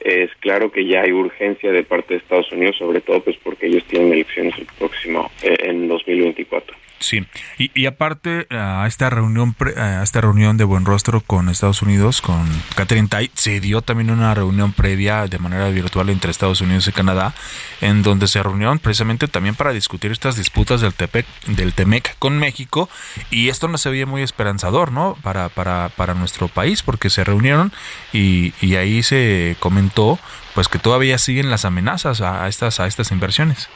es 0.00 0.30
claro 0.36 0.70
que 0.70 0.86
ya 0.86 1.02
hay 1.02 1.12
urgencia 1.12 1.72
de 1.72 1.82
parte 1.82 2.14
de 2.14 2.20
Estados 2.20 2.50
Unidos, 2.52 2.76
sobre 2.76 3.00
todo 3.00 3.20
pues 3.20 3.36
porque 3.42 3.66
ellos 3.66 3.84
tienen 3.84 4.12
elecciones 4.12 4.56
el 4.58 4.66
próximo 4.78 5.30
eh, 5.42 5.56
en 5.60 5.88
2024. 5.88 6.76
Sí, 7.00 7.24
y, 7.58 7.70
y 7.80 7.86
aparte 7.86 8.48
a 8.50 8.84
esta 8.88 9.08
reunión 9.08 9.54
a 9.76 10.02
esta 10.02 10.20
reunión 10.20 10.56
de 10.56 10.64
buen 10.64 10.84
rostro 10.84 11.20
con 11.20 11.48
Estados 11.48 11.80
Unidos, 11.80 12.20
con 12.20 12.44
Catherine 12.74 13.06
Tai, 13.08 13.30
se 13.34 13.60
dio 13.60 13.82
también 13.82 14.10
una 14.10 14.34
reunión 14.34 14.72
previa 14.72 15.26
de 15.28 15.38
manera 15.38 15.68
virtual 15.68 16.10
entre 16.10 16.32
Estados 16.32 16.60
Unidos 16.60 16.88
y 16.88 16.92
Canadá, 16.92 17.34
en 17.80 18.02
donde 18.02 18.26
se 18.26 18.42
reunieron 18.42 18.80
precisamente 18.80 19.28
también 19.28 19.54
para 19.54 19.72
discutir 19.72 20.10
estas 20.10 20.36
disputas 20.36 20.80
del 20.80 20.92
TEPEC, 20.92 21.24
del 21.46 21.72
TEMEC 21.72 22.16
con 22.18 22.36
México, 22.38 22.88
y 23.30 23.48
esto 23.48 23.68
no 23.68 23.78
se 23.78 23.90
veía 23.90 24.06
muy 24.06 24.22
esperanzador, 24.22 24.90
¿no? 24.90 25.16
Para, 25.22 25.48
para, 25.50 25.90
para 25.90 26.14
nuestro 26.14 26.48
país, 26.48 26.82
porque 26.82 27.10
se 27.10 27.22
reunieron 27.22 27.72
y, 28.12 28.54
y 28.60 28.74
ahí 28.74 29.04
se 29.04 29.56
comentó 29.60 30.18
pues 30.54 30.66
que 30.66 30.80
todavía 30.80 31.18
siguen 31.18 31.50
las 31.50 31.64
amenazas 31.64 32.20
a 32.20 32.48
estas, 32.48 32.80
a 32.80 32.88
estas 32.88 33.12
inversiones. 33.12 33.68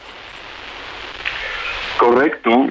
Correcto. 1.98 2.61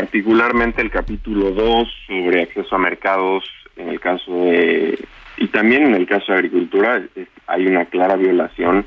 En 0.00 0.06
particularmente 0.06 0.80
el 0.80 0.90
capítulo 0.90 1.50
2 1.50 1.88
sobre 2.06 2.42
acceso 2.44 2.74
a 2.74 2.78
mercados, 2.78 3.44
en 3.76 3.90
el 3.90 4.00
caso 4.00 4.32
de, 4.46 4.98
y 5.36 5.48
también 5.48 5.82
en 5.82 5.94
el 5.94 6.06
caso 6.06 6.32
de 6.32 6.38
agricultura, 6.38 7.02
hay 7.46 7.66
una 7.66 7.84
clara 7.84 8.16
violación. 8.16 8.86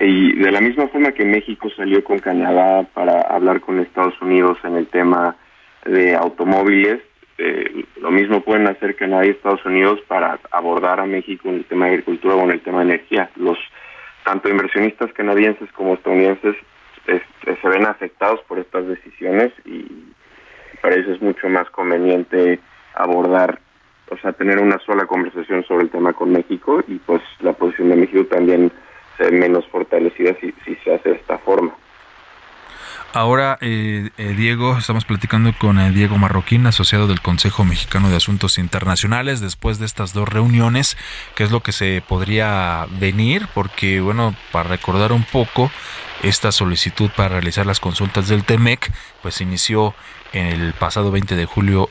Y 0.00 0.32
de 0.32 0.50
la 0.50 0.60
misma 0.60 0.88
forma 0.88 1.12
que 1.12 1.24
México 1.24 1.70
salió 1.76 2.02
con 2.02 2.18
Canadá 2.18 2.82
para 2.92 3.20
hablar 3.20 3.60
con 3.60 3.78
Estados 3.78 4.20
Unidos 4.20 4.58
en 4.64 4.74
el 4.78 4.88
tema 4.88 5.36
de 5.86 6.16
automóviles, 6.16 7.00
eh, 7.38 7.84
lo 8.00 8.10
mismo 8.10 8.40
pueden 8.40 8.66
hacer 8.66 8.96
Canadá 8.96 9.24
y 9.24 9.30
Estados 9.30 9.64
Unidos 9.64 10.00
para 10.08 10.40
abordar 10.50 10.98
a 10.98 11.06
México 11.06 11.50
en 11.50 11.54
el 11.58 11.64
tema 11.66 11.86
de 11.86 11.92
agricultura 11.92 12.34
o 12.34 12.42
en 12.42 12.50
el 12.50 12.60
tema 12.62 12.78
de 12.78 12.94
energía. 12.94 13.30
Los 13.36 13.58
tanto 14.24 14.48
inversionistas 14.48 15.12
canadienses 15.12 15.70
como 15.70 15.94
estadounidenses 15.94 16.56
se 17.06 17.68
ven 17.68 17.86
afectados 17.86 18.40
por 18.48 18.58
estas 18.58 18.88
decisiones 18.88 19.52
y 19.64 19.86
para 20.82 20.96
eso 20.96 21.12
es 21.12 21.22
mucho 21.22 21.48
más 21.48 21.70
conveniente 21.70 22.60
abordar, 22.94 23.60
o 24.10 24.16
sea, 24.18 24.32
tener 24.32 24.58
una 24.58 24.78
sola 24.80 25.06
conversación 25.06 25.64
sobre 25.64 25.84
el 25.84 25.90
tema 25.90 26.12
con 26.12 26.32
México 26.32 26.84
y 26.86 26.96
pues 26.96 27.22
la 27.40 27.54
posición 27.54 27.88
de 27.88 27.96
México 27.96 28.26
también 28.26 28.70
se 29.16 29.30
menos 29.30 29.66
fortalecida 29.68 30.34
si, 30.40 30.52
si 30.64 30.74
se 30.84 30.94
hace 30.94 31.10
de 31.10 31.16
esta 31.16 31.38
forma. 31.38 31.72
Ahora, 33.14 33.58
eh, 33.60 34.08
eh, 34.16 34.34
Diego, 34.34 34.78
estamos 34.78 35.04
platicando 35.04 35.52
con 35.58 35.78
eh, 35.78 35.90
Diego 35.90 36.16
Marroquín, 36.16 36.66
asociado 36.66 37.06
del 37.06 37.20
Consejo 37.20 37.62
Mexicano 37.62 38.08
de 38.08 38.16
Asuntos 38.16 38.56
Internacionales, 38.56 39.42
después 39.42 39.78
de 39.78 39.84
estas 39.84 40.14
dos 40.14 40.26
reuniones, 40.26 40.96
¿qué 41.34 41.44
es 41.44 41.50
lo 41.50 41.60
que 41.60 41.72
se 41.72 42.02
podría 42.08 42.86
venir? 42.98 43.48
Porque, 43.52 44.00
bueno, 44.00 44.34
para 44.50 44.70
recordar 44.70 45.12
un 45.12 45.24
poco, 45.24 45.70
esta 46.22 46.52
solicitud 46.52 47.10
para 47.16 47.30
realizar 47.30 47.66
las 47.66 47.80
consultas 47.80 48.28
del 48.28 48.44
TEMEC, 48.44 48.92
pues 49.22 49.40
inició 49.40 49.94
en 50.32 50.46
el 50.46 50.72
pasado 50.72 51.10
20 51.10 51.36
de 51.36 51.44
julio 51.44 51.90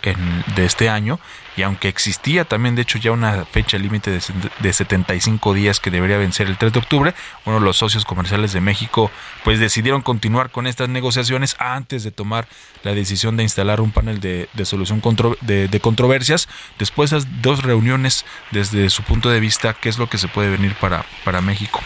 de 0.56 0.66
este 0.66 0.90
año 0.90 1.20
y 1.56 1.62
aunque 1.64 1.90
existía 1.90 2.46
también 2.46 2.76
de 2.76 2.82
hecho 2.82 2.98
ya 2.98 3.12
una 3.12 3.46
fecha 3.46 3.78
límite 3.78 4.10
de, 4.10 4.20
de 4.60 4.74
75 4.74 5.54
días 5.54 5.80
que 5.80 5.92
debería 5.92 6.18
vencer 6.18 6.48
el 6.48 6.58
3 6.58 6.74
de 6.74 6.80
octubre, 6.80 7.14
uno 7.46 7.60
de 7.60 7.66
los 7.66 7.78
socios 7.78 8.04
comerciales 8.04 8.52
de 8.54 8.62
México 8.62 9.12
pues 9.44 9.60
decidieron 9.60 10.02
continuar 10.02 10.50
con 10.50 10.66
estas 10.66 10.90
negociaciones 10.90 11.56
antes 11.60 12.04
de 12.04 12.12
tomar 12.12 12.48
la 12.84 12.94
decisión 12.94 13.38
de 13.38 13.44
instalar 13.44 13.82
un 13.82 13.92
panel 13.92 14.20
de, 14.20 14.48
solución 14.64 15.02
de, 15.42 15.80
controversias. 15.80 16.48
Después 16.80 17.12
de 17.12 17.18
esas 17.18 17.42
dos 17.42 17.64
reuniones, 17.64 18.26
desde 18.52 18.90
su 18.90 19.04
punto 19.04 19.30
de 19.30 19.40
vista, 19.40 19.74
¿qué 19.74 19.90
es 19.90 19.98
lo 19.98 20.10
que 20.10 20.18
se 20.18 20.28
puede 20.28 20.50
venir 20.50 20.74
para, 20.76 21.06
para 21.24 21.42
México? 21.42 21.82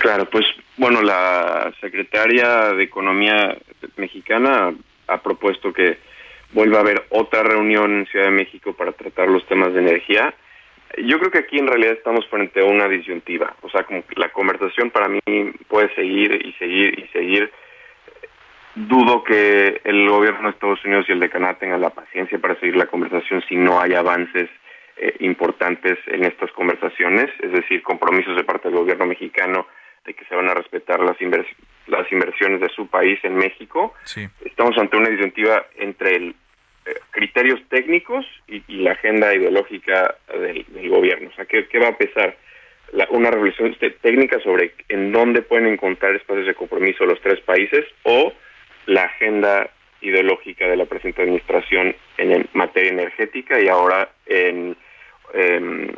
Claro, 0.00 0.28
pues 0.28 0.44
bueno, 0.78 1.02
la 1.02 1.72
secretaria 1.80 2.72
de 2.72 2.84
Economía 2.84 3.58
mexicana 3.96 4.72
ha 5.08 5.22
propuesto 5.22 5.72
que 5.72 5.98
vuelva 6.52 6.78
a 6.78 6.80
haber 6.80 7.04
otra 7.10 7.42
reunión 7.42 7.98
en 7.98 8.06
Ciudad 8.06 8.26
de 8.26 8.30
México 8.30 8.72
para 8.72 8.92
tratar 8.92 9.28
los 9.28 9.44
temas 9.46 9.74
de 9.74 9.80
energía. 9.80 10.34
Yo 11.04 11.18
creo 11.18 11.30
que 11.30 11.38
aquí 11.38 11.58
en 11.58 11.66
realidad 11.66 11.94
estamos 11.94 12.26
frente 12.28 12.60
a 12.60 12.64
una 12.64 12.88
disyuntiva. 12.88 13.56
O 13.62 13.68
sea, 13.68 13.82
como 13.82 14.06
que 14.06 14.14
la 14.18 14.30
conversación 14.30 14.90
para 14.90 15.08
mí 15.08 15.20
puede 15.66 15.94
seguir 15.94 16.46
y 16.46 16.52
seguir 16.54 16.98
y 16.98 17.08
seguir. 17.08 17.52
Dudo 18.74 19.24
que 19.24 19.80
el 19.82 20.08
gobierno 20.08 20.44
de 20.44 20.50
Estados 20.50 20.84
Unidos 20.84 21.06
y 21.08 21.12
el 21.12 21.20
de 21.20 21.28
Canadá 21.28 21.58
tengan 21.58 21.80
la 21.80 21.90
paciencia 21.90 22.38
para 22.38 22.58
seguir 22.60 22.76
la 22.76 22.86
conversación 22.86 23.42
si 23.48 23.56
no 23.56 23.80
hay 23.80 23.94
avances 23.94 24.48
eh, 24.96 25.16
importantes 25.20 25.98
en 26.06 26.24
estas 26.24 26.52
conversaciones, 26.52 27.28
es 27.40 27.50
decir, 27.50 27.82
compromisos 27.82 28.36
de 28.36 28.44
parte 28.44 28.68
del 28.68 28.78
gobierno 28.78 29.06
mexicano 29.06 29.66
de 30.08 30.14
que 30.14 30.24
se 30.24 30.34
van 30.34 30.48
a 30.48 30.54
respetar 30.54 31.00
las, 31.00 31.16
las 31.86 32.10
inversiones 32.10 32.60
de 32.62 32.68
su 32.70 32.88
país 32.88 33.20
en 33.22 33.36
México. 33.36 33.94
Estamos 34.42 34.76
ante 34.78 34.96
una 34.96 35.10
disyuntiva 35.10 35.66
entre 35.76 36.16
el, 36.16 36.34
eh, 36.86 36.94
criterios 37.10 37.60
técnicos 37.68 38.24
y, 38.46 38.62
la 38.82 38.92
agenda 38.92 39.34
ideológica 39.34 40.16
del, 40.32 40.64
gobierno. 40.88 41.28
O 41.28 41.34
sea, 41.34 41.44
¿qué, 41.44 41.78
va 41.78 41.88
a 41.88 41.96
pesar? 41.96 42.36
una 43.10 43.30
revisión 43.30 43.76
técnica 44.00 44.40
sobre 44.40 44.72
en 44.88 45.12
dónde 45.12 45.42
pueden 45.42 45.66
encontrar 45.66 46.14
espacios 46.14 46.46
de 46.46 46.54
compromiso 46.54 47.04
los 47.04 47.20
tres 47.20 47.38
países 47.40 47.84
o 48.04 48.32
la 48.86 49.02
agenda 49.04 49.68
ideológica 50.00 50.66
de 50.66 50.76
la 50.76 50.86
presente 50.86 51.20
administración 51.20 51.94
en 52.16 52.48
materia 52.54 52.92
energética 52.92 53.60
y 53.60 53.68
ahora 53.68 54.08
en 54.24 54.74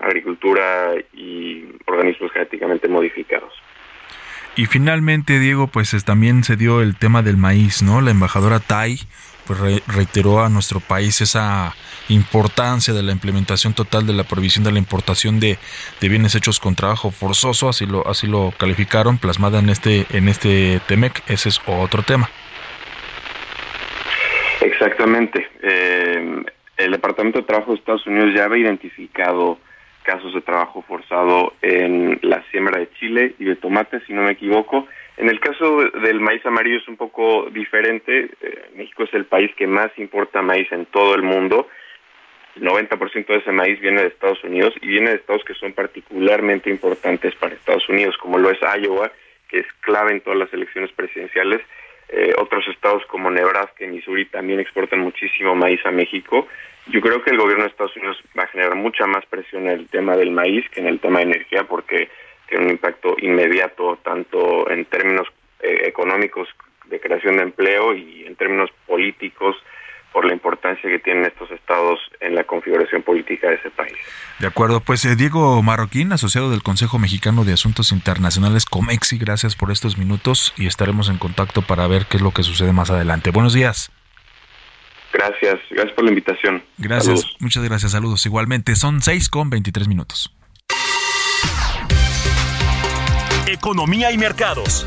agricultura 0.03 0.95
y 1.13 1.65
organismos 1.87 2.33
genéticamente 2.33 2.89
modificados. 2.89 3.53
Y 4.57 4.67
finalmente, 4.67 5.39
Diego, 5.39 5.69
pues 5.69 5.97
también 6.05 6.45
se 6.45 6.57
dio 6.57 6.83
el 6.83 6.97
tema 6.97 7.23
del 7.23 7.37
maíz, 7.37 7.83
¿no? 7.83 8.01
La 8.01 8.11
embajadora 8.11 8.61
Tai 8.61 8.99
pues 9.47 9.85
reiteró 9.89 10.45
a 10.45 10.49
nuestro 10.49 10.79
país 10.79 11.21
esa 11.21 11.75
importancia 12.09 12.95
de 12.95 13.03
la 13.03 13.11
implementación 13.11 13.75
total 13.75 14.07
de 14.07 14.13
la 14.13 14.23
prohibición 14.23 14.65
de 14.65 14.71
la 14.71 14.79
importación 14.79 15.41
de, 15.41 15.59
de, 16.01 16.09
bienes 16.09 16.37
hechos 16.37 16.61
con 16.61 16.77
trabajo 16.77 17.11
forzoso, 17.11 17.69
así 17.69 17.85
lo, 17.85 18.07
así 18.07 18.29
lo 18.29 18.53
calificaron, 18.57 19.19
plasmada 19.19 19.59
en 19.59 19.71
este, 19.71 20.07
en 20.11 20.29
este 20.29 20.81
TEMEC, 20.87 21.25
ese 21.27 21.49
es 21.49 21.61
otro 21.67 22.05
tema. 22.05 22.31
Exactamente. 24.61 25.49
Eh, 25.63 26.45
el 26.77 26.93
Departamento 26.93 27.41
de 27.41 27.45
Trabajo 27.45 27.73
de 27.73 27.79
Estados 27.79 28.07
Unidos 28.07 28.31
ya 28.35 28.45
había 28.45 28.67
identificado 28.67 29.59
casos 30.11 30.35
de 30.35 30.41
trabajo 30.41 30.83
forzado 30.83 31.53
en 31.63 32.19
la 32.23 32.43
siembra 32.51 32.81
de 32.81 32.91
chile 32.95 33.37
y 33.39 33.45
de 33.45 33.55
tomate, 33.55 34.01
si 34.07 34.13
no 34.13 34.23
me 34.23 34.33
equivoco. 34.33 34.89
En 35.17 35.29
el 35.29 35.39
caso 35.39 35.85
del 36.03 36.19
maíz 36.19 36.45
amarillo 36.45 36.79
es 36.79 36.89
un 36.89 36.97
poco 36.97 37.49
diferente. 37.51 38.31
Eh, 38.41 38.71
México 38.75 39.05
es 39.05 39.15
el 39.15 39.27
país 39.27 39.53
que 39.57 39.69
más 39.69 39.97
importa 39.99 40.43
maíz 40.43 40.67
en 40.73 40.87
todo 40.87 41.15
el 41.15 41.23
mundo. 41.23 41.69
El 42.57 42.65
90% 42.65 43.27
de 43.27 43.37
ese 43.37 43.53
maíz 43.53 43.79
viene 43.79 44.01
de 44.01 44.09
Estados 44.09 44.43
Unidos 44.43 44.75
y 44.83 44.89
viene 44.89 45.11
de 45.11 45.17
estados 45.17 45.45
que 45.45 45.55
son 45.55 45.75
particularmente 45.75 46.71
importantes 46.71 47.33
para 47.37 47.55
Estados 47.55 47.89
Unidos, 47.89 48.17
como 48.17 48.37
lo 48.37 48.51
es 48.51 48.59
Iowa, 48.61 49.13
que 49.49 49.61
es 49.61 49.67
clave 49.81 50.11
en 50.11 50.23
todas 50.23 50.41
las 50.41 50.53
elecciones 50.53 50.91
presidenciales 50.91 51.61
eh, 52.13 52.35
otros 52.39 52.67
estados 52.69 53.05
como 53.07 53.31
Nebraska 53.31 53.85
y 53.85 53.89
Missouri 53.89 54.27
también 54.27 54.59
exportan 54.59 54.99
muchísimo 54.99 55.55
maíz 55.55 55.81
a 55.87 55.93
México. 55.93 56.49
Yo 56.89 57.01
creo 57.01 57.23
que 57.23 57.31
el 57.31 57.39
gobierno 57.39 57.65
de 57.65 57.71
Estados 57.71 57.97
Unidos 57.97 58.21
va 58.37 58.45
a 58.45 58.49
generar 58.49 58.75
mucha 58.75 59.07
más 59.07 59.25
presión 59.27 59.69
en 59.69 59.79
el 59.79 59.89
tema 59.89 60.17
del 60.17 60.33
maíz 60.33 60.69
que 60.71 60.81
en 60.81 60.89
el 60.89 60.99
tema 60.99 61.21
de 61.21 61.27
energía 61.27 61.65
porque 61.65 62.09
tiene 62.49 62.65
un 62.65 62.71
impacto 62.73 63.15
inmediato 63.19 63.99
tanto 64.03 64.69
en 64.69 64.85
términos 64.87 65.29
eh, 65.61 65.83
económicos 65.85 66.49
de 66.87 66.99
creación 66.99 67.37
de 67.37 67.45
empleo 67.45 67.95
y 67.95 68.27
en 68.27 68.35
términos 68.35 68.71
políticos 68.87 69.57
por 70.13 70.25
la 70.25 70.33
importancia 70.33 70.91
que 70.91 70.99
tienen 70.99 71.25
estos 71.25 71.51
estados 71.51 71.99
en 72.21 72.35
la 72.35 72.45
configuración 72.45 73.03
política 73.03 73.49
de 73.49 73.55
ese 73.55 73.71
país. 73.71 73.95
De 74.39 74.47
acuerdo, 74.47 74.81
pues 74.81 75.05
eh, 75.05 75.17
Diego 75.17 75.63
Marroquín, 75.63 76.13
asociado 76.13 76.51
del 76.51 76.63
Consejo 76.63 76.99
Mexicano 76.99 77.45
de 77.45 77.53
Asuntos 77.53 77.93
Internacionales, 77.93 78.65
COMEXI, 78.65 79.19
gracias 79.19 79.55
por 79.55 79.71
estos 79.71 79.99
minutos 79.99 80.53
y 80.57 80.67
estaremos 80.67 81.09
en 81.09 81.19
contacto 81.19 81.63
para 81.63 81.87
ver 81.87 82.07
qué 82.07 82.17
es 82.17 82.23
lo 82.23 82.33
que 82.33 82.43
sucede 82.43 82.73
más 82.73 82.91
adelante. 82.91 83.31
Buenos 83.31 83.55
días. 83.55 83.93
Gracias, 85.13 85.59
gracias 85.71 85.93
por 85.95 86.05
la 86.05 86.11
invitación. 86.11 86.63
Gracias, 86.79 87.27
muchas 87.41 87.65
gracias, 87.65 87.93
saludos. 87.93 88.25
Igualmente, 88.27 88.77
son 88.77 89.01
6 89.01 89.29
con 89.29 89.51
23 89.51 89.89
minutos. 89.89 90.33
Economía 93.47 94.13
y 94.13 94.19
mercados. 94.19 94.87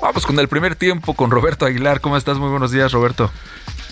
Vamos 0.00 0.24
con 0.24 0.38
el 0.38 0.48
primer 0.48 0.76
tiempo 0.76 1.14
con 1.14 1.30
Roberto 1.30 1.66
Aguilar. 1.66 2.00
¿Cómo 2.00 2.16
estás? 2.16 2.38
Muy 2.38 2.50
buenos 2.50 2.70
días, 2.70 2.92
Roberto. 2.92 3.30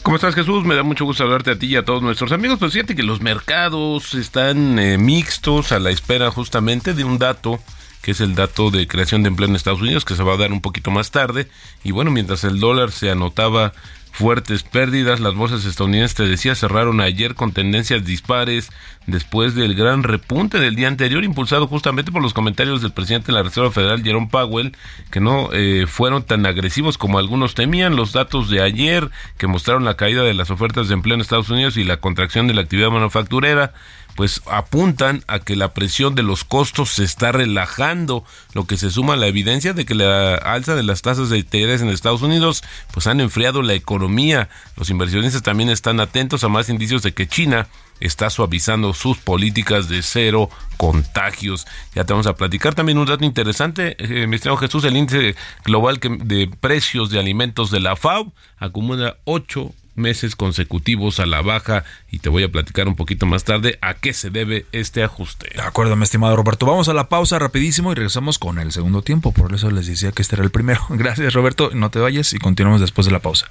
¿Cómo 0.02 0.16
estás 0.16 0.36
Jesús? 0.36 0.64
Me 0.64 0.76
da 0.76 0.84
mucho 0.84 1.04
gusto 1.04 1.24
hablarte 1.24 1.50
a 1.50 1.58
ti 1.58 1.66
y 1.66 1.76
a 1.76 1.84
todos 1.84 2.00
nuestros 2.00 2.30
amigos. 2.30 2.60
Pues 2.60 2.72
fíjate 2.72 2.94
que 2.94 3.02
los 3.02 3.20
mercados 3.20 4.14
están 4.14 4.78
eh, 4.78 4.98
mixtos 4.98 5.72
a 5.72 5.80
la 5.80 5.90
espera 5.90 6.30
justamente 6.30 6.94
de 6.94 7.02
un 7.02 7.18
dato 7.18 7.58
que 8.02 8.12
es 8.12 8.20
el 8.20 8.36
dato 8.36 8.70
de 8.70 8.86
creación 8.86 9.24
de 9.24 9.30
empleo 9.30 9.48
en 9.48 9.56
Estados 9.56 9.80
Unidos, 9.80 10.04
que 10.04 10.14
se 10.14 10.22
va 10.22 10.34
a 10.34 10.36
dar 10.36 10.52
un 10.52 10.60
poquito 10.60 10.92
más 10.92 11.10
tarde. 11.10 11.48
Y 11.82 11.90
bueno, 11.90 12.12
mientras 12.12 12.44
el 12.44 12.60
dólar 12.60 12.92
se 12.92 13.10
anotaba 13.10 13.72
fuertes 14.16 14.62
pérdidas. 14.62 15.20
Las 15.20 15.34
bolsas 15.34 15.66
estadounidenses, 15.66 16.16
te 16.16 16.26
decía, 16.26 16.54
cerraron 16.54 17.00
ayer 17.00 17.34
con 17.34 17.52
tendencias 17.52 18.04
dispares 18.04 18.70
después 19.06 19.54
del 19.54 19.74
gran 19.74 20.02
repunte 20.02 20.58
del 20.58 20.74
día 20.74 20.88
anterior, 20.88 21.22
impulsado 21.22 21.66
justamente 21.66 22.10
por 22.10 22.22
los 22.22 22.32
comentarios 22.32 22.80
del 22.80 22.92
presidente 22.92 23.26
de 23.26 23.34
la 23.34 23.42
Reserva 23.42 23.70
Federal, 23.70 24.02
Jerome 24.02 24.28
Powell, 24.30 24.74
que 25.10 25.20
no 25.20 25.50
eh, 25.52 25.84
fueron 25.86 26.22
tan 26.22 26.46
agresivos 26.46 26.96
como 26.96 27.18
algunos 27.18 27.54
temían. 27.54 27.94
Los 27.94 28.12
datos 28.12 28.48
de 28.48 28.62
ayer, 28.62 29.10
que 29.36 29.46
mostraron 29.46 29.84
la 29.84 29.96
caída 29.96 30.22
de 30.22 30.34
las 30.34 30.50
ofertas 30.50 30.88
de 30.88 30.94
empleo 30.94 31.14
en 31.14 31.20
Estados 31.20 31.50
Unidos 31.50 31.76
y 31.76 31.84
la 31.84 31.98
contracción 31.98 32.46
de 32.46 32.54
la 32.54 32.62
actividad 32.62 32.90
manufacturera, 32.90 33.74
pues 34.16 34.42
apuntan 34.50 35.22
a 35.28 35.40
que 35.40 35.54
la 35.56 35.74
presión 35.74 36.14
de 36.14 36.22
los 36.22 36.44
costos 36.44 36.90
se 36.90 37.04
está 37.04 37.32
relajando, 37.32 38.24
lo 38.54 38.66
que 38.66 38.78
se 38.78 38.90
suma 38.90 39.12
a 39.12 39.16
la 39.16 39.26
evidencia 39.26 39.74
de 39.74 39.84
que 39.84 39.94
la 39.94 40.34
alza 40.36 40.74
de 40.74 40.82
las 40.82 41.02
tasas 41.02 41.28
de 41.28 41.38
interés 41.38 41.82
en 41.82 41.90
Estados 41.90 42.22
Unidos 42.22 42.64
pues 42.92 43.06
han 43.06 43.20
enfriado 43.20 43.62
la 43.62 43.74
economía. 43.74 44.48
Los 44.76 44.90
inversionistas 44.90 45.42
también 45.42 45.68
están 45.68 46.00
atentos 46.00 46.42
a 46.44 46.48
más 46.48 46.70
indicios 46.70 47.02
de 47.02 47.12
que 47.12 47.28
China 47.28 47.68
está 48.00 48.30
suavizando 48.30 48.94
sus 48.94 49.18
políticas 49.18 49.88
de 49.88 50.02
cero 50.02 50.50
contagios. 50.76 51.66
Ya 51.94 52.04
te 52.04 52.12
vamos 52.12 52.26
a 52.26 52.36
platicar 52.36 52.74
también 52.74 52.98
un 52.98 53.06
dato 53.06 53.24
interesante, 53.24 53.96
eh, 53.98 54.26
Jesús, 54.58 54.84
el 54.84 54.96
índice 54.96 55.34
global 55.64 55.98
de 56.00 56.50
precios 56.60 57.10
de 57.10 57.18
alimentos 57.18 57.70
de 57.70 57.80
la 57.80 57.96
FAO 57.96 58.32
acumula 58.58 59.16
8 59.24 59.72
meses 59.96 60.36
consecutivos 60.36 61.20
a 61.20 61.26
la 61.26 61.42
baja 61.42 61.84
y 62.10 62.18
te 62.18 62.28
voy 62.28 62.44
a 62.44 62.50
platicar 62.50 62.88
un 62.88 62.96
poquito 62.96 63.26
más 63.26 63.44
tarde 63.44 63.78
a 63.82 63.94
qué 63.94 64.12
se 64.12 64.30
debe 64.30 64.66
este 64.72 65.02
ajuste. 65.02 65.50
De 65.54 65.62
acuerdo, 65.62 65.96
mi 65.96 66.04
estimado 66.04 66.36
Roberto. 66.36 66.66
Vamos 66.66 66.88
a 66.88 66.94
la 66.94 67.08
pausa 67.08 67.38
rapidísimo 67.38 67.92
y 67.92 67.94
regresamos 67.94 68.38
con 68.38 68.58
el 68.58 68.72
segundo 68.72 69.02
tiempo. 69.02 69.32
Por 69.32 69.54
eso 69.54 69.70
les 69.70 69.86
decía 69.86 70.12
que 70.12 70.22
este 70.22 70.36
era 70.36 70.44
el 70.44 70.50
primero. 70.50 70.82
Gracias, 70.90 71.32
Roberto. 71.32 71.70
No 71.74 71.90
te 71.90 71.98
vayas 71.98 72.32
y 72.32 72.38
continuamos 72.38 72.80
después 72.80 73.06
de 73.06 73.12
la 73.12 73.20
pausa. 73.20 73.46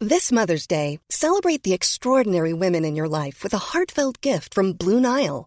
This 0.00 0.30
Mother's 0.30 0.66
Day, 0.66 1.00
celebrate 1.08 1.62
the 1.62 1.72
extraordinary 1.72 2.52
women 2.52 2.84
in 2.84 2.94
your 2.94 3.08
life 3.08 3.42
with 3.42 3.54
a 3.54 3.72
heartfelt 3.72 4.20
gift 4.20 4.52
from 4.52 4.74
Blue 4.74 5.00
Nile. 5.00 5.46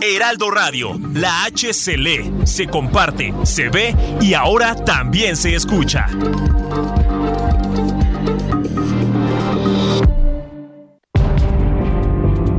Heraldo 0.00 0.50
Radio, 0.50 0.98
la 1.14 1.44
H 1.44 1.72
se 1.72 1.96
lee, 1.96 2.32
se 2.44 2.66
comparte, 2.66 3.32
se 3.44 3.68
ve 3.68 3.94
y 4.20 4.34
ahora 4.34 4.74
también 4.74 5.36
se 5.36 5.54
escucha. 5.54 6.06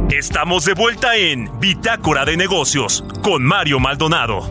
Estamos 0.09 0.65
de 0.65 0.73
vuelta 0.73 1.15
en 1.15 1.49
Bitácora 1.59 2.25
de 2.25 2.37
Negocios 2.37 3.03
con 3.21 3.43
Mario 3.43 3.79
Maldonado. 3.79 4.49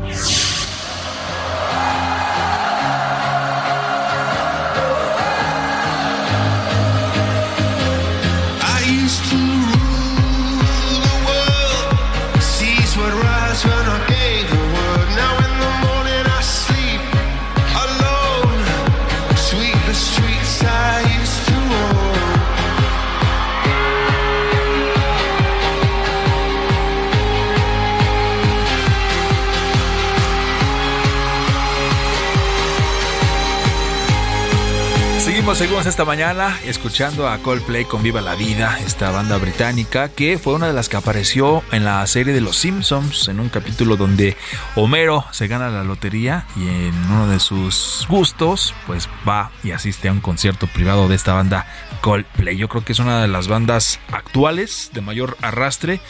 Seguimos, 35.55 35.87
esta 35.87 36.05
mañana 36.05 36.59
escuchando 36.67 37.29
a 37.29 37.39
Coldplay 37.39 37.87
con 37.87 38.03
Viva 38.03 38.21
la 38.21 38.35
Vida, 38.35 38.79
esta 38.85 39.11
banda 39.11 39.39
británica 39.39 40.11
que 40.11 40.37
fue 40.39 40.53
una 40.53 40.67
de 40.67 40.75
las 40.75 40.91
que 40.91 40.99
apareció 40.99 41.63
en 41.73 41.85
la 41.85 42.07
serie 42.07 42.35
de 42.35 42.43
Los 42.43 42.57
Simpsons, 42.57 43.29
en 43.29 43.41
un 43.41 43.49
capítulo 43.49 43.97
donde 43.97 44.37
Homero 44.75 45.25
se 45.31 45.47
gana 45.47 45.71
la 45.71 45.83
lotería 45.83 46.47
y 46.57 46.69
en 46.69 46.95
uno 47.11 47.29
de 47.29 47.41
sus 47.41 48.05
gustos, 48.07 48.75
pues 48.87 49.09
va 49.27 49.51
y 49.65 49.71
asiste 49.71 50.09
a 50.09 50.13
un 50.13 50.21
concierto 50.21 50.67
privado 50.67 51.09
de 51.09 51.15
esta 51.15 51.33
banda 51.33 51.67
Coldplay. 52.03 52.59
Yo 52.59 52.69
creo 52.69 52.85
que 52.85 52.93
es 52.93 52.99
una 52.99 53.23
de 53.23 53.29
las 53.29 53.49
bandas 53.49 53.99
actuales 54.13 54.91
de 54.93 55.01
mayor 55.01 55.39
arrastre 55.41 56.01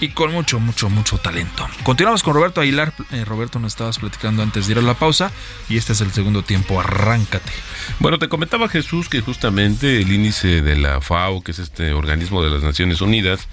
y 0.00 0.10
con 0.10 0.32
mucho, 0.32 0.60
mucho, 0.60 0.90
mucho 0.90 1.18
talento. 1.18 1.66
Continuamos 1.82 2.22
con 2.22 2.34
Roberto 2.34 2.60
Aguilar. 2.60 2.92
Eh, 3.12 3.24
Roberto, 3.24 3.58
nos 3.58 3.72
estabas 3.72 3.98
platicando 3.98 4.42
antes 4.42 4.66
de 4.66 4.72
ir 4.72 4.78
a 4.78 4.82
la 4.82 4.94
pausa 4.94 5.30
y 5.68 5.78
este 5.78 5.92
es 5.94 6.00
el 6.00 6.12
segundo 6.12 6.42
tiempo. 6.42 6.78
Arráncate. 6.80 7.52
Bueno, 8.00 8.18
te 8.18 8.28
comentaba 8.28 8.68
Jesús 8.72 9.10
que 9.10 9.20
justamente 9.20 10.00
el 10.00 10.10
índice 10.10 10.62
de 10.62 10.76
la 10.76 11.02
FAO, 11.02 11.42
que 11.42 11.50
es 11.50 11.58
este 11.58 11.92
organismo 11.92 12.42
de 12.42 12.48
las 12.48 12.62
Naciones 12.62 13.02
Unidas, 13.02 13.46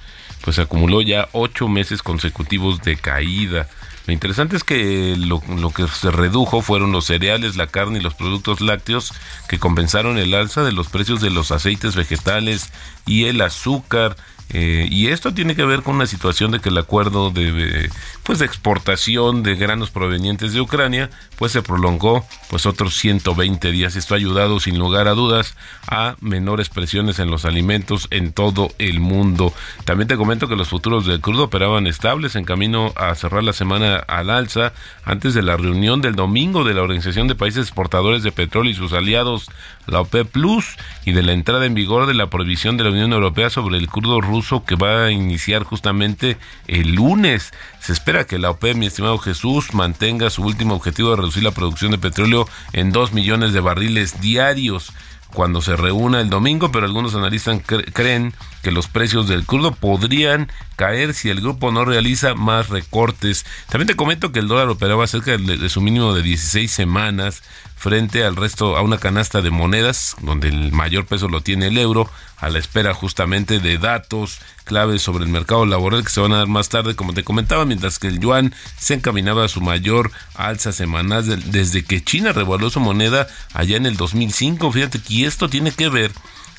pues 0.45 0.59
acumuló 0.59 1.01
ya 1.01 1.27
ocho 1.33 1.67
meses 1.67 2.01
consecutivos 2.01 2.81
de 2.81 2.95
caída. 2.95 3.67
Lo 4.07 4.13
interesante 4.13 4.55
es 4.55 4.63
que 4.63 5.15
lo, 5.17 5.43
lo, 5.57 5.71
que 5.71 5.85
se 5.89 6.09
redujo 6.09 6.61
fueron 6.61 6.93
los 6.93 7.05
cereales, 7.05 7.57
la 7.57 7.67
carne 7.67 7.99
y 7.99 8.01
los 8.01 8.13
productos 8.13 8.61
lácteos 8.61 9.13
que 9.49 9.59
compensaron 9.59 10.17
el 10.17 10.33
alza 10.33 10.63
de 10.63 10.71
los 10.71 10.87
precios 10.87 11.19
de 11.19 11.29
los 11.31 11.51
aceites 11.51 11.97
vegetales 11.97 12.71
y 13.05 13.25
el 13.25 13.41
azúcar. 13.41 14.15
Eh, 14.51 14.87
y 14.89 15.07
esto 15.07 15.33
tiene 15.33 15.55
que 15.55 15.63
ver 15.63 15.83
con 15.83 15.95
una 15.95 16.07
situación 16.07 16.51
de 16.51 16.59
que 16.59 16.69
el 16.69 16.77
acuerdo 16.77 17.29
de, 17.29 17.89
pues 18.23 18.39
de 18.39 18.45
exportación 18.45 19.43
de 19.43 19.55
granos 19.55 19.91
provenientes 19.91 20.53
de 20.53 20.61
Ucrania 20.61 21.09
pues 21.37 21.51
se 21.51 21.61
prolongó 21.61 22.25
pues 22.49 22.65
otros 22.65 22.95
120 22.95 23.71
días. 23.71 23.95
Esto 23.95 24.13
ha 24.13 24.17
ayudado 24.17 24.59
sin 24.59 24.79
lugar 24.79 25.07
a 25.07 25.13
dudas 25.13 25.55
a 25.87 26.15
menores 26.19 26.69
presiones 26.69 27.19
en 27.19 27.29
los 27.29 27.45
alimentos 27.45 28.07
en 28.09 28.33
todo 28.33 28.69
el 28.79 28.99
mundo. 28.99 29.53
También 29.85 30.07
te 30.07 30.17
comento 30.17 30.47
que 30.47 30.55
los 30.55 30.69
futuros 30.69 31.05
del 31.05 31.21
crudo 31.21 31.43
operaban 31.45 31.87
estables 31.87 32.35
en 32.35 32.43
camino 32.43 32.91
a 32.95 33.13
cerrar 33.15 33.43
la 33.43 33.53
semana 33.53 33.97
al 33.97 34.29
alza 34.29 34.73
antes 35.05 35.33
de 35.33 35.43
la 35.43 35.57
reunión 35.57 36.01
del 36.01 36.15
domingo 36.15 36.63
de 36.63 36.73
la 36.73 36.81
Organización 36.81 37.27
de 37.27 37.35
Países 37.35 37.67
Exportadores 37.67 38.23
de 38.23 38.31
Petróleo 38.31 38.71
y 38.71 38.75
sus 38.75 38.93
aliados, 38.93 39.49
la 39.89 40.01
OPEP 40.01 40.29
Plus, 40.29 40.77
y 41.05 41.11
de 41.11 41.23
la 41.23 41.33
entrada 41.33 41.65
en 41.65 41.73
vigor 41.73 42.05
de 42.05 42.13
la 42.13 42.29
prohibición 42.29 42.77
de 42.77 42.83
la 42.83 42.91
Unión 42.91 43.13
Europea 43.13 43.49
sobre 43.49 43.77
el 43.77 43.87
crudo 43.87 44.21
ruso 44.21 44.63
que 44.63 44.75
va 44.75 45.05
a 45.05 45.11
iniciar 45.11 45.63
justamente 45.63 46.37
el 46.67 46.93
lunes. 46.93 47.53
Se 47.79 47.93
espera 47.93 48.25
que 48.25 48.39
la 48.39 48.51
OPEP, 48.51 48.75
mi 48.75 48.87
estimado 48.87 49.17
Jesús, 49.17 49.73
mantenga 49.73 50.29
su 50.29 50.43
último 50.43 50.75
objetivo 50.75 51.11
de 51.11 51.17
reducir 51.17 51.43
la 51.43 51.51
producción 51.51 51.91
de 51.91 51.97
petróleo 51.97 52.47
en 52.73 52.91
2 52.91 53.13
millones 53.13 53.53
de 53.53 53.59
barriles 53.59 54.21
diarios 54.21 54.93
cuando 55.33 55.61
se 55.61 55.75
reúna 55.75 56.21
el 56.21 56.29
domingo, 56.29 56.71
pero 56.71 56.85
algunos 56.85 57.15
analistas 57.15 57.61
creen 57.93 58.33
que 58.61 58.71
los 58.71 58.87
precios 58.87 59.27
del 59.27 59.45
crudo 59.45 59.73
podrían 59.73 60.51
caer 60.75 61.13
si 61.13 61.29
el 61.29 61.41
grupo 61.41 61.71
no 61.71 61.85
realiza 61.85 62.35
más 62.35 62.69
recortes. 62.69 63.45
También 63.69 63.87
te 63.87 63.95
comento 63.95 64.31
que 64.31 64.39
el 64.39 64.47
dólar 64.47 64.69
operaba 64.69 65.07
cerca 65.07 65.37
de, 65.37 65.69
su 65.69 65.81
mínimo 65.81 66.13
de 66.13 66.23
16 66.23 66.71
semanas 66.71 67.43
frente 67.75 68.25
al 68.25 68.35
resto 68.35 68.75
a 68.75 68.81
una 68.81 68.97
canasta 68.97 69.41
de 69.41 69.51
monedas 69.51 70.15
donde 70.21 70.49
el 70.49 70.73
mayor 70.73 71.05
peso 71.05 71.29
lo 71.29 71.41
tiene 71.41 71.67
el 71.67 71.77
euro 71.77 72.09
a 72.37 72.49
la 72.49 72.59
espera 72.59 72.93
justamente 72.93 73.59
de 73.59 73.77
datos 73.77 74.39
claves 74.65 75.01
sobre 75.01 75.23
el 75.23 75.31
mercado 75.31 75.65
laboral 75.65 76.03
que 76.03 76.09
se 76.09 76.19
van 76.19 76.33
a 76.33 76.39
dar 76.39 76.47
más 76.47 76.67
tarde 76.67 76.97
como 76.97 77.13
te 77.13 77.23
comentaba 77.23 77.63
mientras 77.63 77.97
que 77.97 78.07
el 78.07 78.19
yuan 78.19 78.53
se 78.77 78.95
encaminaba 78.95 79.45
a 79.45 79.47
su 79.47 79.61
mayor 79.61 80.11
alza 80.35 80.73
semanal 80.73 81.51
desde 81.51 81.85
que 81.85 82.03
China 82.03 82.33
revaluó 82.33 82.69
su 82.69 82.81
moneda 82.81 83.27
allá 83.53 83.77
en 83.77 83.85
el 83.85 83.95
2005 83.95 84.71
fíjate 84.73 84.99
que 84.99 85.25
esto 85.25 85.49
tiene 85.49 85.71
que 85.71 85.87
ver 85.87 86.11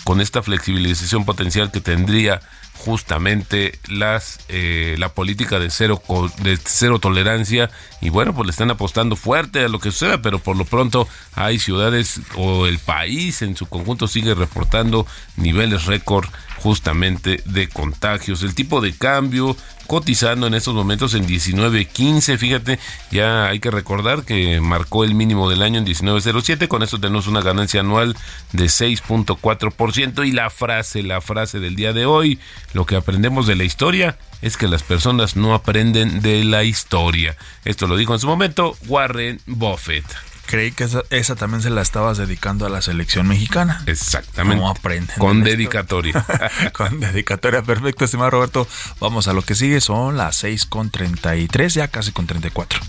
con 0.05 0.21
esta 0.21 0.43
flexibilización 0.43 1.25
potencial 1.25 1.71
que 1.71 1.81
tendría 1.81 2.41
justamente 2.85 3.79
las 3.89 4.41
eh, 4.49 4.97
la 4.99 5.11
política 5.11 5.59
de 5.59 5.71
cero 5.71 6.03
de 6.43 6.59
cero 6.65 6.99
tolerancia 6.99 7.71
y 8.01 8.09
bueno 8.09 8.35
pues 8.35 8.47
le 8.47 8.51
están 8.53 8.71
apostando 8.71 9.17
fuerte 9.17 9.65
a 9.65 9.69
lo 9.69 9.79
que 9.81 9.91
suceda 9.91 10.23
pero 10.23 10.39
por 10.39 10.57
lo 10.57 10.65
pronto 10.65 11.07
hay 11.35 11.59
ciudades 11.59 12.21
o 12.37 12.67
el 12.67 12.79
país 12.79 13.43
en 13.43 13.55
su 13.55 13.67
conjunto 13.67 14.09
sigue 14.09 14.35
reportando 14.35 15.07
niveles 15.37 15.85
récord 15.85 16.27
justamente 16.63 17.43
de 17.45 17.69
contagios 17.69 18.43
el 18.43 18.55
tipo 18.55 18.81
de 18.81 18.93
cambio 18.93 19.57
cotizando 19.87 20.47
en 20.47 20.55
estos 20.55 20.73
momentos 20.73 21.15
en 21.15 21.27
19.15. 21.27 22.39
Fíjate, 22.39 22.79
ya 23.11 23.49
hay 23.49 23.59
que 23.59 23.73
recordar 23.73 24.23
que 24.23 24.61
marcó 24.61 25.03
el 25.03 25.15
mínimo 25.15 25.51
del 25.51 25.63
año 25.63 25.81
en 25.81 25.87
19.07. 25.87 26.69
Con 26.69 26.85
esto 26.85 27.01
tenemos 27.01 27.27
una 27.27 27.41
ganancia 27.41 27.81
anual 27.81 28.17
de 28.53 28.67
6.4%. 28.67 30.29
Y 30.29 30.31
la 30.31 30.49
frase, 30.49 31.03
la 31.03 31.21
frase 31.21 31.59
del 31.59 31.75
día 31.75 31.93
de 31.93 32.07
hoy, 32.07 32.39
lo 32.73 32.87
que 32.87 32.95
aprendemos 32.95 33.49
de 33.49 33.57
la 33.57 33.65
historia 33.65 34.17
es 34.43 34.57
que 34.57 34.69
las 34.69 34.85
personas 34.85 35.35
no 35.35 35.55
aprenden 35.55 36.23
de 36.23 36.45
la 36.45 36.63
historia. 36.63 37.37
Esto 37.65 37.89
lo 37.89 37.97
dijo 37.97 38.15
en 38.15 38.21
su 38.21 38.29
momento 38.29 38.77
Warren 38.87 39.41
Buffett. 39.47 40.30
Creí 40.51 40.73
que 40.73 40.89
esa, 41.11 41.37
también 41.37 41.63
se 41.63 41.71
la 41.71 41.81
estabas 41.81 42.19
dedicando 42.19 42.67
a 42.67 42.69
la 42.69 42.83
selección 42.83 43.29
mexicana. 43.29 43.85
Exactamente. 43.87 44.57
¿Cómo 44.57 44.69
aprenden? 44.69 45.17
Con 45.17 45.45
dedicatoria. 45.45 46.27
con 46.73 46.99
dedicatoria. 46.99 47.63
Perfecto, 47.63 48.05
estimado 48.05 48.31
Roberto. 48.31 48.67
Vamos 48.99 49.29
a 49.29 49.33
lo 49.33 49.43
que 49.43 49.55
sigue. 49.55 49.81
Son 49.81 50.17
las 50.17 50.35
6 50.39 50.67
con 50.67 50.91
33, 50.91 51.75
ya 51.75 51.87
casi 51.87 52.11
con 52.11 52.27
34. 52.27 52.81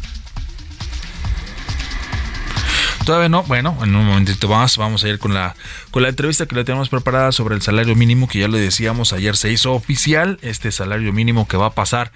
Todavía 3.05 3.29
no, 3.29 3.43
bueno, 3.43 3.77
en 3.81 3.95
un 3.95 4.05
momentito 4.05 4.47
más 4.47 4.77
vamos 4.77 5.03
a 5.03 5.09
ir 5.09 5.17
con 5.17 5.33
la 5.33 5.55
con 5.89 6.03
la 6.03 6.09
entrevista 6.09 6.45
que 6.45 6.53
le 6.55 6.63
tenemos 6.63 6.89
preparada 6.89 7.31
sobre 7.31 7.55
el 7.55 7.63
salario 7.63 7.95
mínimo 7.95 8.27
que 8.27 8.37
ya 8.39 8.47
le 8.47 8.59
decíamos 8.59 9.11
ayer 9.11 9.35
se 9.35 9.51
hizo 9.51 9.73
oficial, 9.73 10.37
este 10.43 10.71
salario 10.71 11.11
mínimo 11.11 11.47
que 11.47 11.57
va 11.57 11.65
a 11.67 11.71
pasar 11.71 12.11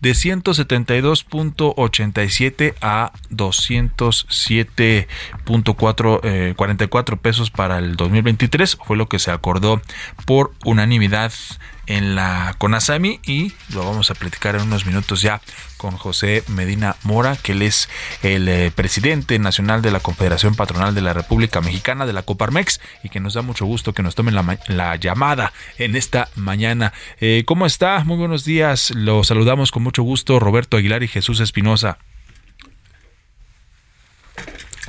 de 0.00 0.12
172.87 0.12 2.74
a 2.80 3.10
207.44 3.30 6.20
eh, 6.22 6.54
pesos 7.20 7.50
para 7.50 7.78
el 7.78 7.96
2023, 7.96 8.78
fue 8.84 8.96
lo 8.96 9.08
que 9.08 9.18
se 9.18 9.32
acordó 9.32 9.82
por 10.24 10.52
unanimidad 10.64 11.32
en 11.88 12.14
la 12.14 12.54
CONASAMI 12.58 13.20
y 13.24 13.52
lo 13.72 13.84
vamos 13.84 14.10
a 14.10 14.14
platicar 14.14 14.54
en 14.54 14.62
unos 14.62 14.86
minutos 14.86 15.22
ya 15.22 15.40
con 15.78 15.96
José 15.96 16.44
Medina 16.48 16.96
Mora, 17.02 17.36
que 17.36 17.52
él 17.52 17.62
es 17.62 17.88
el 18.22 18.48
eh, 18.48 18.70
presidente 18.74 19.38
nacional 19.38 19.80
de 19.80 19.90
la 19.90 20.00
Confederación 20.00 20.54
Patronal 20.54 20.94
de 20.94 21.00
la 21.00 21.14
República 21.14 21.60
Mexicana 21.60 22.04
de 22.04 22.12
la 22.12 22.22
Coparmex 22.22 22.80
y 23.02 23.08
que 23.08 23.20
nos 23.20 23.34
da 23.34 23.42
mucho 23.42 23.64
gusto 23.64 23.94
que 23.94 24.02
nos 24.02 24.14
tomen 24.14 24.34
la, 24.34 24.96
llamada 24.96 25.52
en 25.78 25.96
esta 25.96 26.28
mañana. 26.34 26.92
Eh, 27.20 27.44
¿Cómo 27.46 27.64
está? 27.64 28.04
Muy 28.04 28.18
buenos 28.18 28.44
días. 28.44 28.90
Lo 28.90 29.24
saludamos 29.24 29.70
con 29.70 29.82
mucho 29.82 30.02
gusto 30.02 30.38
Roberto 30.38 30.76
Aguilar 30.76 31.02
y 31.02 31.08
Jesús 31.08 31.40
Espinosa. 31.40 31.98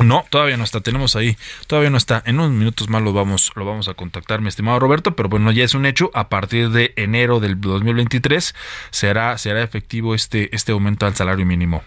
No, 0.03 0.25
todavía 0.29 0.55
no 0.57 0.63
está, 0.63 0.81
tenemos 0.81 1.15
ahí, 1.15 1.37
todavía 1.67 1.89
no 1.89 1.97
está. 1.97 2.23
En 2.25 2.39
unos 2.39 2.51
minutos 2.51 2.89
más 2.89 3.01
lo 3.01 3.11
vamos, 3.11 3.51
lo 3.55 3.65
vamos 3.65 3.87
a 3.87 3.93
contactar, 3.95 4.41
mi 4.41 4.47
estimado 4.47 4.79
Roberto, 4.79 5.15
pero 5.15 5.29
bueno, 5.29 5.51
ya 5.51 5.63
es 5.63 5.73
un 5.73 5.85
hecho. 5.85 6.11
A 6.13 6.29
partir 6.29 6.69
de 6.69 6.93
enero 6.95 7.39
del 7.39 7.59
2023 7.59 8.55
será, 8.91 9.37
será 9.37 9.61
efectivo 9.61 10.15
este, 10.15 10.55
este 10.55 10.71
aumento 10.71 11.05
al 11.05 11.15
salario 11.15 11.45
mínimo. 11.45 11.83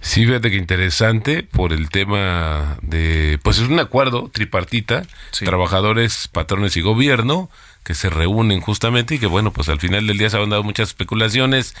Sí, 0.00 0.26
fíjate 0.26 0.50
que 0.50 0.56
interesante 0.56 1.42
por 1.42 1.72
el 1.72 1.88
tema 1.88 2.76
de, 2.82 3.38
pues 3.42 3.58
es 3.58 3.68
un 3.68 3.80
acuerdo 3.80 4.28
tripartita, 4.30 5.04
trabajadores, 5.30 6.28
patrones 6.28 6.76
y 6.76 6.82
gobierno, 6.82 7.48
que 7.84 7.94
se 7.94 8.10
reúnen 8.10 8.60
justamente 8.60 9.14
y 9.14 9.18
que 9.18 9.26
bueno, 9.26 9.52
pues 9.52 9.68
al 9.68 9.78
final 9.78 10.06
del 10.06 10.18
día 10.18 10.30
se 10.30 10.38
han 10.38 10.50
dado 10.50 10.62
muchas 10.62 10.88
especulaciones 10.88 11.74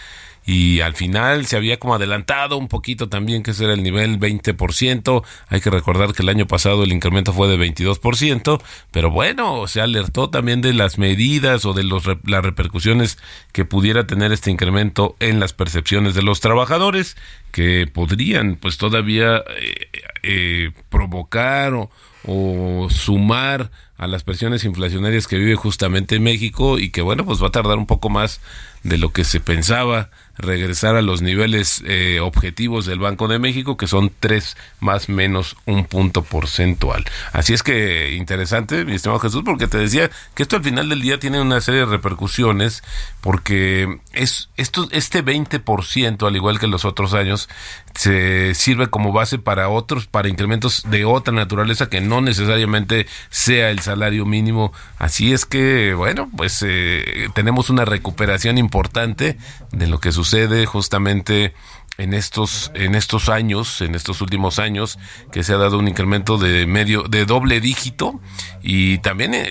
y 0.46 0.80
al 0.80 0.94
final 0.94 1.46
se 1.46 1.56
había 1.56 1.78
como 1.78 1.94
adelantado 1.94 2.58
un 2.58 2.68
poquito 2.68 3.08
también 3.08 3.42
que 3.42 3.52
ese 3.52 3.64
era 3.64 3.72
el 3.72 3.82
nivel 3.82 4.20
20%. 4.20 5.24
Hay 5.48 5.60
que 5.60 5.70
recordar 5.70 6.12
que 6.12 6.22
el 6.22 6.28
año 6.28 6.46
pasado 6.46 6.84
el 6.84 6.92
incremento 6.92 7.32
fue 7.32 7.48
de 7.48 7.56
22%, 7.56 8.60
pero 8.90 9.10
bueno, 9.10 9.66
se 9.66 9.80
alertó 9.80 10.28
también 10.28 10.60
de 10.60 10.74
las 10.74 10.98
medidas 10.98 11.64
o 11.64 11.72
de 11.72 11.84
los, 11.84 12.04
las 12.24 12.44
repercusiones 12.44 13.18
que 13.52 13.64
pudiera 13.64 14.06
tener 14.06 14.32
este 14.32 14.50
incremento 14.50 15.16
en 15.18 15.40
las 15.40 15.54
percepciones 15.54 16.14
de 16.14 16.22
los 16.22 16.40
trabajadores 16.40 17.16
que 17.50 17.86
podrían 17.90 18.56
pues 18.56 18.76
todavía 18.76 19.38
eh, 19.58 19.88
eh, 20.22 20.70
provocar 20.90 21.72
o, 21.72 21.90
o 22.26 22.88
sumar 22.90 23.70
a 23.96 24.06
las 24.06 24.24
presiones 24.24 24.64
inflacionarias 24.64 25.26
que 25.28 25.38
vive 25.38 25.54
justamente 25.54 26.18
México 26.18 26.78
y 26.78 26.90
que 26.90 27.02
bueno 27.02 27.24
pues 27.24 27.42
va 27.42 27.48
a 27.48 27.52
tardar 27.52 27.78
un 27.78 27.86
poco 27.86 28.08
más 28.08 28.40
de 28.82 28.98
lo 28.98 29.12
que 29.12 29.24
se 29.24 29.40
pensaba 29.40 30.10
regresar 30.36 30.96
a 30.96 31.02
los 31.02 31.22
niveles 31.22 31.82
eh, 31.86 32.18
objetivos 32.20 32.86
del 32.86 32.98
Banco 32.98 33.28
de 33.28 33.38
México, 33.38 33.76
que 33.76 33.86
son 33.86 34.12
tres 34.18 34.56
más 34.80 35.08
menos 35.08 35.56
un 35.64 35.84
punto 35.84 36.22
porcentual. 36.22 37.04
Así 37.32 37.54
es 37.54 37.62
que 37.62 38.14
interesante, 38.14 38.84
mi 38.84 38.94
estimado 38.94 39.20
Jesús, 39.20 39.42
porque 39.44 39.68
te 39.68 39.78
decía 39.78 40.10
que 40.34 40.42
esto 40.42 40.56
al 40.56 40.64
final 40.64 40.88
del 40.88 41.00
día 41.02 41.18
tiene 41.18 41.40
una 41.40 41.60
serie 41.60 41.80
de 41.80 41.86
repercusiones, 41.86 42.82
porque 43.20 44.00
es 44.12 44.48
esto, 44.56 44.88
este 44.90 45.24
20%, 45.24 46.26
al 46.26 46.36
igual 46.36 46.58
que 46.58 46.66
los 46.66 46.84
otros 46.84 47.14
años, 47.14 47.48
se 47.94 48.54
sirve 48.54 48.88
como 48.88 49.12
base 49.12 49.38
para 49.38 49.68
otros, 49.68 50.06
para 50.06 50.28
incrementos 50.28 50.82
de 50.88 51.04
otra 51.04 51.32
naturaleza 51.32 51.88
que 51.88 52.00
no 52.00 52.20
necesariamente 52.20 53.06
sea 53.30 53.70
el 53.70 53.80
salario 53.80 54.26
mínimo. 54.26 54.72
Así 54.98 55.32
es 55.32 55.46
que, 55.46 55.94
bueno, 55.94 56.28
pues 56.36 56.64
eh, 56.66 57.28
tenemos 57.34 57.70
una 57.70 57.84
recuperación 57.84 58.58
importante 58.58 59.38
de 59.70 59.86
lo 59.86 60.00
que 60.00 60.12
sucede 60.12 60.66
justamente 60.66 61.54
en 61.96 62.12
estos 62.12 62.72
en 62.74 62.96
estos 62.96 63.28
años, 63.28 63.80
en 63.80 63.94
estos 63.94 64.20
últimos 64.20 64.58
años, 64.58 64.98
que 65.30 65.44
se 65.44 65.52
ha 65.52 65.58
dado 65.58 65.78
un 65.78 65.86
incremento 65.86 66.38
de 66.38 66.66
medio 66.66 67.04
de 67.04 67.24
doble 67.24 67.60
dígito 67.60 68.20
y 68.62 68.98
también 68.98 69.34
eh, 69.34 69.48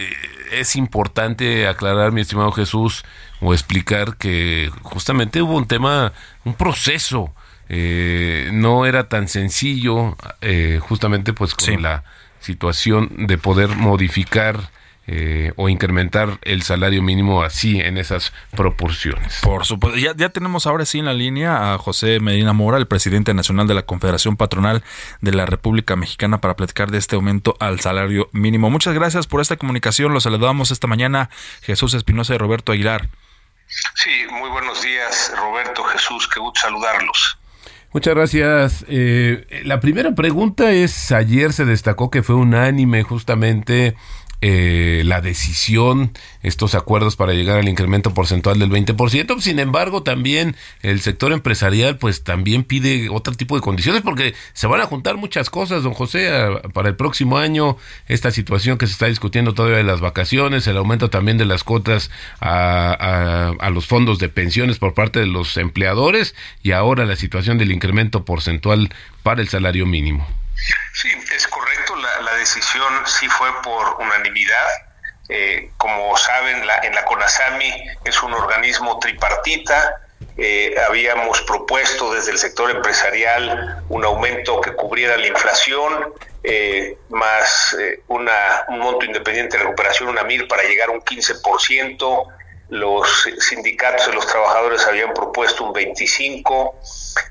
es 0.51 0.75
importante 0.75 1.67
aclarar, 1.67 2.11
mi 2.11 2.21
estimado 2.21 2.51
Jesús, 2.51 3.05
o 3.39 3.53
explicar 3.53 4.17
que 4.17 4.69
justamente 4.81 5.41
hubo 5.41 5.55
un 5.55 5.67
tema, 5.67 6.13
un 6.43 6.53
proceso 6.53 7.33
eh, 7.75 8.51
no 8.53 8.85
era 8.85 9.09
tan 9.09 9.27
sencillo, 9.27 10.15
eh, 10.41 10.79
justamente 10.79 11.33
pues 11.33 11.55
con 11.55 11.81
la 11.81 12.03
situación 12.39 13.09
de 13.25 13.39
poder 13.39 13.69
modificar 13.69 14.69
eh, 15.07 15.53
o 15.55 15.69
incrementar 15.69 16.37
el 16.43 16.61
salario 16.61 17.01
mínimo 17.01 17.41
así 17.41 17.79
en 17.79 17.97
esas 17.97 18.31
proporciones. 18.51 19.39
Por 19.41 19.65
supuesto, 19.65 19.97
ya, 19.97 20.13
ya 20.15 20.29
tenemos 20.29 20.67
ahora 20.67 20.85
sí 20.85 20.99
en 20.99 21.05
la 21.05 21.15
línea 21.15 21.73
a 21.73 21.79
José 21.79 22.19
Medina 22.19 22.53
Mora, 22.53 22.77
el 22.77 22.85
presidente 22.85 23.33
nacional 23.33 23.65
de 23.65 23.73
la 23.73 23.87
Confederación 23.87 24.37
Patronal 24.37 24.83
de 25.21 25.31
la 25.31 25.47
República 25.47 25.95
Mexicana, 25.95 26.41
para 26.41 26.55
platicar 26.55 26.91
de 26.91 26.99
este 26.99 27.15
aumento 27.15 27.57
al 27.59 27.79
salario 27.79 28.29
mínimo. 28.33 28.69
Muchas 28.69 28.93
gracias 28.93 29.25
por 29.25 29.41
esta 29.41 29.57
comunicación. 29.57 30.13
Los 30.13 30.23
saludamos 30.23 30.69
esta 30.69 30.85
mañana 30.85 31.31
Jesús 31.63 31.95
Espinosa 31.95 32.35
y 32.35 32.37
Roberto 32.37 32.71
Aguilar. 32.71 33.09
Sí, 33.95 34.11
muy 34.29 34.51
buenos 34.51 34.83
días, 34.83 35.33
Roberto, 35.35 35.83
Jesús, 35.85 36.27
qué 36.31 36.39
gusto 36.39 36.61
saludarlos. 36.61 37.39
Muchas 37.93 38.15
gracias. 38.15 38.85
Eh, 38.87 39.45
la 39.65 39.79
primera 39.79 40.15
pregunta 40.15 40.71
es, 40.71 41.11
ayer 41.11 41.53
se 41.53 41.63
destacó 41.63 42.09
que 42.09 42.23
fue 42.23 42.35
unánime 42.35 43.03
justamente 43.03 43.95
eh, 44.45 45.03
la 45.05 45.21
decisión, 45.21 46.11
estos 46.41 46.75
acuerdos 46.75 47.15
para 47.15 47.31
llegar 47.31 47.59
al 47.59 47.69
incremento 47.69 48.13
porcentual 48.13 48.59
del 48.59 48.69
20%. 48.69 49.39
Sin 49.39 49.57
embargo, 49.57 50.03
también 50.03 50.57
el 50.81 50.99
sector 50.99 51.31
empresarial 51.31 51.97
pues 51.97 52.25
también 52.25 52.65
pide 52.65 53.07
otro 53.07 53.33
tipo 53.35 53.55
de 53.55 53.61
condiciones 53.61 54.01
porque 54.01 54.35
se 54.51 54.67
van 54.67 54.81
a 54.81 54.85
juntar 54.85 55.15
muchas 55.15 55.49
cosas, 55.49 55.83
don 55.83 55.93
José, 55.93 56.29
para 56.73 56.89
el 56.89 56.97
próximo 56.97 57.37
año, 57.37 57.77
esta 58.09 58.31
situación 58.31 58.77
que 58.77 58.85
se 58.85 58.91
está 58.91 59.05
discutiendo 59.05 59.53
todavía 59.53 59.77
de 59.77 59.85
las 59.85 60.01
vacaciones, 60.01 60.67
el 60.67 60.75
aumento 60.75 61.09
también 61.09 61.37
de 61.37 61.45
las 61.45 61.63
cuotas 61.63 62.11
a, 62.41 63.53
a 63.57 63.69
los 63.69 63.87
fondos 63.87 64.19
de 64.19 64.27
pensiones 64.27 64.77
por 64.77 64.93
parte 64.93 65.21
de 65.21 65.27
los 65.27 65.55
empleadores 65.55 66.35
y 66.61 66.73
ahora 66.73 67.05
la 67.05 67.15
situación 67.15 67.57
del 67.57 67.71
incremento 67.71 68.25
porcentual 68.25 68.89
para 69.23 69.41
el 69.41 69.47
salario 69.47 69.85
mínimo. 69.85 70.27
Sí, 70.93 71.09
es 71.35 71.47
correcto. 71.47 71.95
La, 71.95 72.35
decisión 72.35 72.93
sí 73.05 73.27
fue 73.27 73.49
por 73.61 73.95
unanimidad. 73.99 74.67
Eh, 75.29 75.71
como 75.77 76.15
saben, 76.17 76.65
la, 76.67 76.77
en 76.79 76.93
la 76.93 77.03
CONASAMI 77.05 77.73
es 78.05 78.21
un 78.23 78.33
organismo 78.33 78.99
tripartita. 78.99 79.97
Eh, 80.37 80.75
habíamos 80.87 81.41
propuesto 81.41 82.13
desde 82.13 82.31
el 82.31 82.37
sector 82.37 82.71
empresarial 82.71 83.83
un 83.89 84.03
aumento 84.03 84.61
que 84.61 84.73
cubriera 84.73 85.17
la 85.17 85.27
inflación, 85.27 86.13
eh, 86.43 86.97
más 87.09 87.75
una, 88.07 88.63
un 88.69 88.79
monto 88.79 89.05
independiente 89.05 89.57
de 89.57 89.63
recuperación, 89.63 90.09
una 90.09 90.23
MIR, 90.23 90.47
para 90.47 90.63
llegar 90.63 90.89
a 90.89 90.91
un 90.91 91.01
15% 91.01 92.27
los 92.69 93.27
sindicatos 93.39 94.07
de 94.07 94.13
los 94.13 94.25
trabajadores 94.25 94.85
habían 94.87 95.13
propuesto 95.13 95.63
un 95.63 95.73
25, 95.73 96.75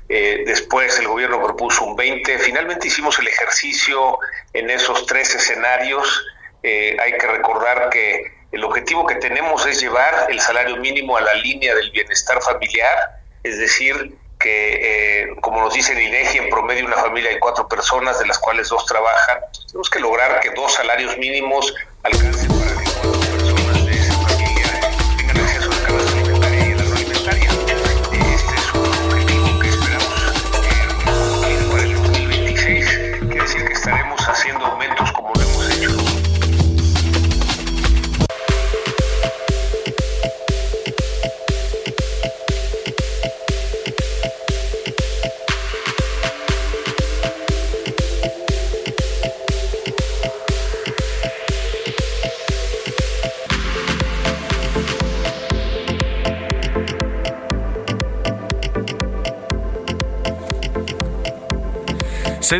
eh, 0.09 0.43
después 0.45 0.97
el 0.99 1.07
gobierno 1.07 1.43
propuso 1.43 1.83
un 1.83 1.95
20, 1.95 2.39
finalmente 2.39 2.87
hicimos 2.87 3.17
el 3.19 3.27
ejercicio 3.27 4.17
en 4.53 4.69
esos 4.69 5.05
tres 5.05 5.33
escenarios. 5.35 6.25
Eh, 6.61 6.95
hay 6.99 7.17
que 7.17 7.27
recordar 7.27 7.89
que 7.89 8.31
el 8.51 8.63
objetivo 8.63 9.05
que 9.05 9.15
tenemos 9.15 9.65
es 9.65 9.81
llevar 9.81 10.27
el 10.29 10.39
salario 10.39 10.77
mínimo 10.77 11.17
a 11.17 11.21
la 11.21 11.33
línea 11.33 11.73
del 11.75 11.91
bienestar 11.91 12.41
familiar, 12.41 13.19
es 13.43 13.57
decir, 13.57 14.15
que, 14.39 15.23
eh, 15.23 15.35
como 15.41 15.61
nos 15.61 15.73
dice 15.73 15.93
el 15.93 16.01
INEGI, 16.01 16.37
en 16.37 16.49
promedio 16.49 16.85
una 16.85 16.97
familia 16.97 17.31
de 17.31 17.39
cuatro 17.39 17.67
personas, 17.67 18.19
de 18.19 18.27
las 18.27 18.37
cuales 18.37 18.69
dos 18.69 18.85
trabajan. 18.85 19.39
Tenemos 19.67 19.89
que 19.89 19.99
lograr 19.99 20.39
que 20.41 20.51
dos 20.51 20.73
salarios 20.73 21.17
mínimos 21.17 21.73
alcancen 22.03 22.52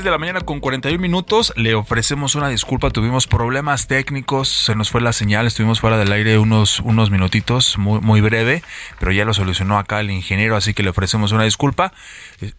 de 0.02 0.10
la 0.10 0.18
mañana 0.18 0.42
con 0.42 0.60
41 0.60 1.00
minutos. 1.00 1.54
Le 1.56 1.76
ofrecemos 1.76 2.34
una 2.34 2.48
disculpa. 2.48 2.90
Tuvimos 2.90 3.28
problemas 3.28 3.86
técnicos. 3.86 4.50
Se 4.50 4.74
nos 4.74 4.90
fue 4.90 5.02
la 5.02 5.14
señal. 5.14 5.46
Estuvimos 5.46 5.82
fuera 5.82 6.00
del 6.00 6.12
aire 6.12 6.40
unos, 6.40 6.80
unos 6.80 7.12
minutitos, 7.12 7.78
muy, 7.78 8.00
muy 8.00 8.20
breve. 8.20 8.64
Pero 9.00 9.12
ya 9.12 9.24
lo 9.24 9.36
solucionó 9.36 9.78
acá 9.78 10.00
el 10.00 10.10
ingeniero. 10.10 10.56
Así 10.56 10.74
que 10.74 10.82
le 10.82 10.90
ofrecemos 10.90 11.32
una 11.32 11.44
disculpa. 11.44 11.94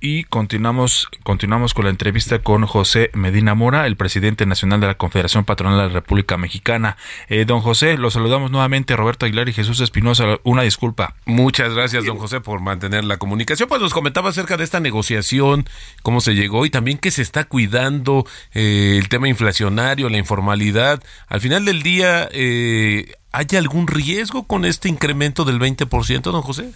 Y 0.01 0.25
continuamos, 0.25 1.09
continuamos 1.25 1.75
con 1.75 1.87
la 1.87 1.90
entrevista 1.90 2.38
con 2.38 2.66
José 2.66 3.11
Medina 3.14 3.57
Mora, 3.57 3.88
el 3.88 3.97
presidente 3.97 4.47
nacional 4.47 4.81
de 4.81 4.87
la 4.87 4.94
Confederación 4.94 5.44
Patronal 5.44 5.79
de 5.79 5.87
la 5.88 5.92
República 5.92 6.37
Mexicana. 6.37 6.97
Eh, 7.29 7.47
don 7.47 7.62
José, 7.62 7.99
lo 7.99 8.12
saludamos 8.12 8.53
nuevamente. 8.53 8.94
Roberto 8.94 9.27
Aguilar 9.27 9.49
y 9.49 9.53
Jesús 9.53 9.81
Espinosa. 9.81 10.38
Una 10.44 10.62
disculpa. 10.62 11.16
Muchas 11.25 11.75
gracias, 11.75 12.05
don 12.05 12.18
José, 12.18 12.40
por 12.40 12.61
mantener 12.61 13.03
la 13.03 13.16
comunicación. 13.16 13.68
Pues 13.68 13.81
nos 13.81 13.92
comentaba 13.92 14.31
acerca 14.31 14.57
de 14.57 14.62
esta 14.62 14.79
negociación, 14.79 15.68
cómo 16.03 16.20
se 16.20 16.37
llegó 16.37 16.64
y 16.64 16.70
también 16.70 16.99
que 16.99 17.11
se 17.11 17.23
está 17.24 17.44
cuidando 17.44 18.24
eh, 18.54 18.96
el 18.98 19.08
tema 19.08 19.28
inflacionario, 19.28 20.08
la 20.08 20.18
informalidad. 20.18 21.02
Al 21.26 21.40
final 21.40 21.64
del 21.64 21.82
día, 21.82 22.28
eh, 22.32 23.14
¿hay 23.32 23.46
algún 23.56 23.88
riesgo 23.88 24.46
con 24.46 24.64
este 24.64 24.88
incremento 24.88 25.44
del 25.44 25.58
20%, 25.58 26.22
don 26.22 26.42
José? 26.42 26.70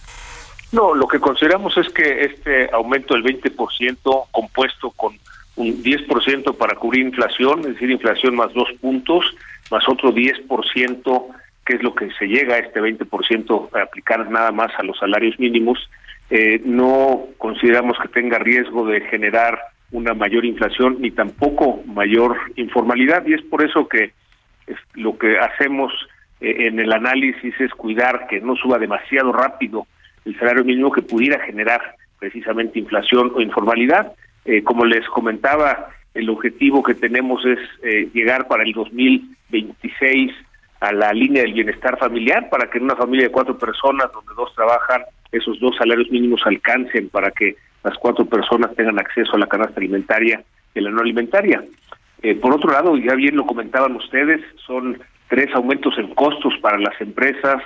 No, 0.71 0.93
lo 0.93 1.07
que 1.07 1.19
consideramos 1.19 1.77
es 1.77 1.89
que 1.89 2.25
este 2.25 2.69
aumento 2.71 3.13
del 3.13 3.23
20% 3.23 4.25
compuesto 4.31 4.91
con 4.91 5.17
un 5.55 5.83
10% 5.83 6.55
para 6.57 6.75
cubrir 6.75 7.05
inflación, 7.05 7.61
es 7.61 7.73
decir, 7.73 7.89
inflación 7.89 8.35
más 8.35 8.53
dos 8.53 8.69
puntos, 8.79 9.25
más 9.71 9.87
otro 9.87 10.13
10%, 10.13 11.25
que 11.65 11.75
es 11.75 11.83
lo 11.83 11.93
que 11.95 12.09
se 12.17 12.27
llega 12.27 12.55
a 12.55 12.59
este 12.59 12.81
20% 12.81 13.69
a 13.73 13.83
aplicar 13.83 14.29
nada 14.29 14.51
más 14.51 14.71
a 14.77 14.83
los 14.83 14.97
salarios 14.97 15.39
mínimos, 15.39 15.79
eh, 16.29 16.61
no 16.63 17.25
consideramos 17.37 17.97
que 17.99 18.07
tenga 18.09 18.37
riesgo 18.37 18.85
de 18.85 19.01
generar 19.01 19.59
una 19.91 20.13
mayor 20.13 20.45
inflación 20.45 20.97
ni 20.99 21.11
tampoco 21.11 21.81
mayor 21.85 22.37
informalidad 22.55 23.25
y 23.25 23.33
es 23.33 23.41
por 23.43 23.63
eso 23.63 23.87
que 23.87 24.11
lo 24.93 25.17
que 25.17 25.39
hacemos 25.39 25.91
eh, 26.41 26.67
en 26.67 26.79
el 26.79 26.91
análisis 26.93 27.53
es 27.59 27.71
cuidar 27.71 28.27
que 28.27 28.39
no 28.39 28.55
suba 28.55 28.77
demasiado 28.77 29.31
rápido 29.31 29.87
el 30.25 30.37
salario 30.37 30.63
mínimo 30.63 30.91
que 30.91 31.01
pudiera 31.01 31.39
generar 31.39 31.95
precisamente 32.19 32.79
inflación 32.79 33.31
o 33.33 33.41
informalidad. 33.41 34.13
Eh, 34.45 34.63
como 34.63 34.85
les 34.85 35.07
comentaba, 35.07 35.89
el 36.13 36.29
objetivo 36.29 36.83
que 36.83 36.93
tenemos 36.93 37.43
es 37.45 37.59
eh, 37.83 38.09
llegar 38.13 38.47
para 38.47 38.63
el 38.63 38.73
2026 38.73 40.31
a 40.81 40.91
la 40.91 41.13
línea 41.13 41.43
del 41.43 41.53
bienestar 41.53 41.97
familiar 41.97 42.49
para 42.49 42.69
que 42.69 42.77
en 42.77 42.85
una 42.85 42.95
familia 42.95 43.27
de 43.27 43.31
cuatro 43.31 43.57
personas 43.57 44.11
donde 44.13 44.33
dos 44.35 44.53
trabajan 44.55 45.03
esos 45.31 45.59
dos 45.59 45.75
salarios 45.75 46.09
mínimos 46.09 46.41
alcancen 46.45 47.09
para 47.09 47.31
que 47.31 47.55
las 47.83 47.97
cuatro 47.97 48.25
personas 48.25 48.75
tengan 48.75 48.99
acceso 48.99 49.35
a 49.35 49.39
la 49.39 49.47
canasta 49.47 49.79
alimentaria 49.79 50.43
y 50.73 50.81
la 50.81 50.91
no 50.91 51.01
alimentaria. 51.01 51.63
Eh, 52.21 52.35
por 52.35 52.53
otro 52.53 52.71
lado, 52.71 52.97
ya 52.97 53.15
bien 53.15 53.35
lo 53.35 53.45
comentaban 53.45 53.95
ustedes, 53.95 54.41
son 54.65 55.01
tres 55.29 55.47
aumentos 55.53 55.97
en 55.97 56.13
costos 56.13 56.53
para 56.61 56.77
las 56.77 56.99
empresas, 56.99 57.61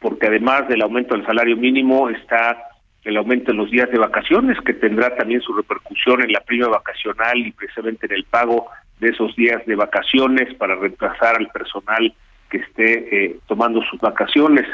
porque 0.00 0.26
además 0.26 0.68
del 0.68 0.82
aumento 0.82 1.14
del 1.14 1.26
salario 1.26 1.56
mínimo 1.56 2.08
está 2.08 2.56
el 3.04 3.16
aumento 3.16 3.50
en 3.50 3.58
los 3.58 3.70
días 3.70 3.90
de 3.90 3.98
vacaciones, 3.98 4.58
que 4.60 4.74
tendrá 4.74 5.14
también 5.16 5.40
su 5.40 5.52
repercusión 5.52 6.22
en 6.22 6.32
la 6.32 6.40
prima 6.40 6.68
vacacional 6.68 7.36
y 7.36 7.50
precisamente 7.50 8.06
en 8.06 8.12
el 8.12 8.24
pago 8.24 8.68
de 9.00 9.08
esos 9.08 9.34
días 9.34 9.64
de 9.66 9.74
vacaciones 9.74 10.54
para 10.54 10.76
reemplazar 10.76 11.36
al 11.36 11.48
personal 11.48 12.14
que 12.48 12.58
esté 12.58 13.24
eh, 13.24 13.36
tomando 13.48 13.82
sus 13.82 14.00
vacaciones. 14.00 14.66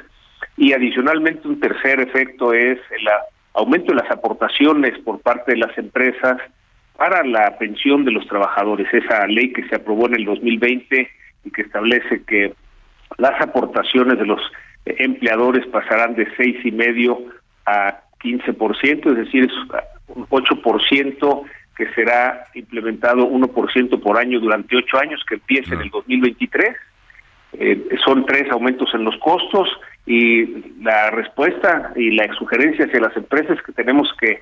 Y 0.57 0.73
adicionalmente 0.73 1.49
un 1.49 1.59
tercer 1.59 2.01
efecto 2.01 2.53
es 2.53 2.79
el 2.91 3.09
aumento 3.59 3.93
de 3.93 4.01
las 4.01 4.11
aportaciones 4.11 4.99
por 5.01 5.21
parte 5.21 5.53
de 5.53 5.59
las 5.59 5.77
empresas 5.77 6.39
para 6.97 7.25
la 7.25 7.57
pensión 7.59 8.05
de 8.05 8.13
los 8.13 8.27
trabajadores, 8.27 8.93
esa 8.93 9.27
ley 9.27 9.53
que 9.53 9.67
se 9.69 9.77
aprobó 9.77 10.07
en 10.07 10.15
el 10.15 10.25
2020 10.25 11.09
y 11.45 11.51
que 11.51 11.63
establece 11.63 12.23
que 12.25 12.55
las 13.19 13.41
aportaciones 13.41 14.19
de 14.19 14.27
los 14.27 14.41
empleadores 14.85 15.67
pasarán 15.67 16.15
de 16.15 16.27
seis 16.37 16.57
y 16.65 16.73
medio 16.73 17.19
a 17.67 18.01
15%, 18.23 19.11
es 19.11 19.17
decir, 19.17 19.45
es 19.45 19.53
un 20.09 20.27
8% 20.29 21.43
que 21.77 21.87
será 21.95 22.47
implementado 22.55 23.29
1% 23.29 24.03
por 24.03 24.19
año 24.19 24.41
durante 24.41 24.77
ocho 24.77 24.99
años, 24.99 25.23
que 25.29 25.35
empieza 25.37 25.75
en 25.75 25.83
el 25.83 25.91
2023. 25.91 26.77
Eh, 27.53 27.89
son 28.05 28.27
tres 28.27 28.51
aumentos 28.51 28.93
en 28.95 29.05
los 29.05 29.17
costos 29.19 29.69
y 30.07 30.81
la 30.83 31.11
respuesta 31.11 31.93
y 31.97 32.13
la 32.13 32.33
sugerencia 32.35 32.87
hacia 32.87 33.01
las 33.01 33.17
empresas 33.17 33.59
es 33.59 33.63
que 33.63 33.73
tenemos 33.73 34.09
que 34.21 34.41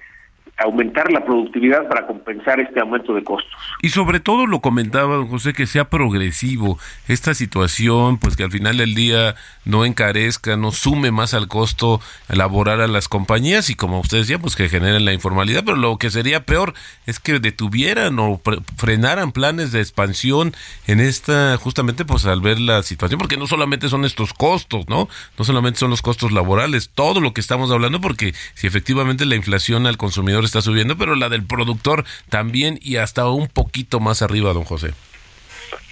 aumentar 0.59 1.13
la 1.13 1.25
productividad 1.25 1.87
para 1.87 2.07
compensar 2.07 2.61
este 2.61 2.81
aumento 2.81 3.15
de 3.15 3.23
costos. 3.23 3.53
Y 3.83 3.91
sobre 3.91 4.21
todo 4.21 4.47
lo 4.47 4.61
comentaba 4.61 5.17
don 5.17 5.29
José 5.29 5.53
que 5.53 5.67
sea 5.67 5.91
progresivo 5.91 6.79
esta 7.09 7.35
situación, 7.35 8.19
pues 8.19 8.37
que 8.37 8.45
al 8.45 8.51
final 8.51 8.79
del 8.79 8.95
día 8.95 9.35
no 9.67 9.85
encarezca, 9.85 10.57
no 10.57 10.73
sume 10.73 11.11
más 11.11 11.35
al 11.35 11.49
costo 11.49 12.01
elaborar 12.29 12.81
a 12.81 12.87
las 12.87 13.09
compañías 13.09 13.69
y 13.69 13.75
como 13.75 14.01
usted 14.01 14.19
decía, 14.19 14.39
pues 14.39 14.57
que 14.57 14.71
generen 14.71 15.05
la 15.05 15.13
informalidad, 15.13 15.63
pero 15.65 15.77
lo 15.77 15.99
que 15.99 16.11
sería 16.11 16.47
peor 16.47 16.73
es 17.07 17.21
que 17.21 17.39
detuvieran 17.39 18.19
o 18.19 18.41
frenaran 18.77 19.33
planes 19.33 19.73
de 19.73 19.81
expansión 19.81 20.55
en 20.87 21.01
esta 21.01 21.59
justamente 21.59 22.07
pues 22.07 22.25
al 22.25 22.41
ver 22.41 22.61
la 22.61 22.83
situación, 22.83 23.19
porque 23.19 23.37
no 23.37 23.47
solamente 23.47 23.91
son 23.91 24.07
estos 24.07 24.33
costos, 24.33 24.89
¿no? 24.89 25.09
No 25.39 25.45
solamente 25.45 25.81
son 25.81 25.91
los 25.91 26.01
costos 26.01 26.33
laborales, 26.33 26.91
todo 26.95 27.21
lo 27.21 27.35
que 27.35 27.43
estamos 27.43 27.71
hablando 27.71 28.01
porque 28.01 28.35
si 28.55 28.67
efectivamente 28.67 29.27
la 29.27 29.37
inflación 29.37 29.87
al 29.87 29.99
consumidor 29.99 30.46
está 30.47 30.63
subiendo, 30.63 30.97
pero 30.97 31.15
la 31.15 31.29
del 31.29 31.45
productor 31.45 32.05
también 32.31 32.79
y 32.81 32.97
hasta 32.97 33.29
un 33.29 33.49
poquito 33.49 34.01
más 34.01 34.23
arriba, 34.23 34.53
don 34.53 34.65
José. 34.65 34.93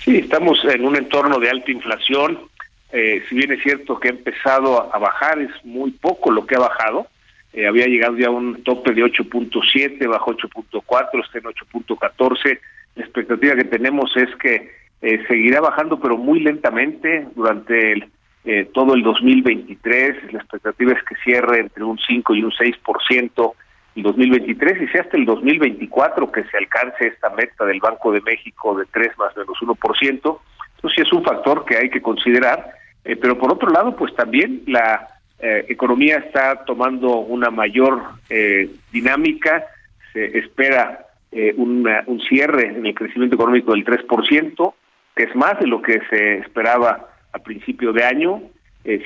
Sí, 0.04 0.16
estamos 0.16 0.58
en 0.64 0.84
un 0.84 0.96
entorno 0.96 1.38
de 1.38 1.50
alta 1.50 1.70
inflación. 1.70 2.38
Eh, 2.92 3.22
si 3.28 3.34
bien 3.34 3.52
es 3.52 3.62
cierto 3.62 3.98
que 3.98 4.08
ha 4.08 4.12
empezado 4.12 4.94
a, 4.94 4.98
bajar, 4.98 5.40
es 5.40 5.50
muy 5.64 5.90
poco 5.92 6.30
lo 6.30 6.46
que 6.46 6.56
ha 6.56 6.60
bajado. 6.60 7.08
Eh, 7.52 7.66
había 7.66 7.86
llegado 7.86 8.16
ya 8.16 8.28
a 8.28 8.30
un 8.30 8.62
tope 8.62 8.92
de 8.92 9.02
8.7, 9.02 10.06
bajo 10.08 10.36
8.4, 10.36 11.24
está 11.24 11.38
en 11.38 11.44
8.14. 11.44 12.58
La 12.96 13.04
expectativa 13.04 13.56
que 13.56 13.64
tenemos 13.64 14.16
es 14.16 14.28
que 14.36 14.70
eh, 15.02 15.24
seguirá 15.26 15.60
bajando, 15.60 15.98
pero 15.98 16.16
muy 16.16 16.40
lentamente 16.40 17.26
durante 17.34 17.92
el, 17.92 18.10
todo 18.72 18.94
el 18.94 19.02
2023. 19.02 20.32
La 20.32 20.38
expectativa 20.40 20.92
es 20.92 21.02
que 21.04 21.16
cierre 21.24 21.60
entre 21.60 21.82
un 21.82 21.98
5 21.98 22.34
y 22.34 22.42
un 22.42 22.52
6% 22.52 23.32
el 23.32 23.63
2023 24.02 24.82
y 24.82 24.88
sea 24.88 25.02
hasta 25.02 25.16
el 25.16 25.24
2024 25.24 26.32
que 26.32 26.44
se 26.44 26.56
alcance 26.56 27.06
esta 27.06 27.30
meta 27.30 27.64
del 27.64 27.80
Banco 27.80 28.10
de 28.12 28.20
México 28.22 28.76
de 28.76 28.86
3 28.86 29.18
más 29.18 29.36
menos 29.36 29.56
1%. 29.60 30.38
Eso 30.78 30.88
sí 30.88 31.00
es 31.00 31.12
un 31.12 31.22
factor 31.22 31.64
que 31.64 31.76
hay 31.76 31.90
que 31.90 32.02
considerar, 32.02 32.72
eh, 33.04 33.16
pero 33.16 33.38
por 33.38 33.52
otro 33.52 33.70
lado, 33.70 33.94
pues 33.94 34.14
también 34.14 34.62
la 34.66 35.08
eh, 35.38 35.64
economía 35.68 36.16
está 36.18 36.64
tomando 36.64 37.18
una 37.18 37.50
mayor 37.50 38.02
eh, 38.28 38.68
dinámica, 38.92 39.64
se 40.12 40.38
espera 40.38 41.00
un 41.56 42.22
cierre 42.28 42.68
en 42.68 42.86
el 42.86 42.94
crecimiento 42.94 43.34
económico 43.34 43.72
del 43.72 43.84
3%, 43.84 44.74
que 45.16 45.24
es 45.24 45.34
más 45.34 45.58
de 45.58 45.66
lo 45.66 45.82
que 45.82 46.00
se 46.08 46.38
esperaba 46.38 47.08
a 47.32 47.38
principio 47.40 47.92
de 47.92 48.04
año. 48.04 48.40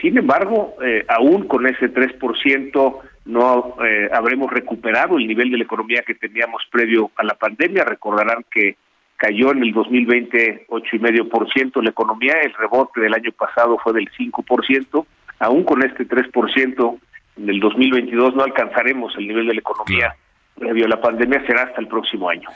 sin 0.02 0.18
embargo, 0.18 0.76
aún 1.08 1.48
con 1.48 1.66
ese 1.66 1.90
3%, 1.90 3.00
no 3.28 3.76
eh, 3.84 4.08
habremos 4.10 4.50
recuperado 4.50 5.18
el 5.18 5.26
nivel 5.26 5.50
de 5.50 5.58
la 5.58 5.64
economía 5.64 6.02
que 6.02 6.14
teníamos 6.14 6.62
previo 6.72 7.10
a 7.14 7.24
la 7.24 7.34
pandemia. 7.34 7.84
Recordarán 7.84 8.44
que 8.50 8.76
cayó 9.16 9.52
en 9.52 9.62
el 9.62 9.72
2020 9.72 10.64
ocho 10.68 10.96
y 10.96 10.98
medio 10.98 11.28
por 11.28 11.50
ciento 11.52 11.82
la 11.82 11.90
economía, 11.90 12.40
el 12.42 12.54
rebote 12.54 13.00
del 13.00 13.12
año 13.12 13.30
pasado 13.32 13.78
fue 13.84 13.92
del 13.92 14.08
5 14.16 14.42
por 14.44 14.64
ciento, 14.64 15.06
aún 15.40 15.64
con 15.64 15.82
este 15.84 16.06
3 16.06 16.28
por 16.32 16.50
ciento 16.52 16.96
en 17.36 17.50
el 17.50 17.60
2022 17.60 18.34
no 18.34 18.44
alcanzaremos 18.44 19.14
el 19.18 19.28
nivel 19.28 19.46
de 19.46 19.54
la 19.54 19.60
economía 19.60 20.14
previo 20.58 20.86
a 20.86 20.88
la 20.88 21.00
pandemia, 21.00 21.44
será 21.46 21.64
hasta 21.64 21.80
el 21.80 21.86
próximo 21.86 22.28
año. 22.28 22.48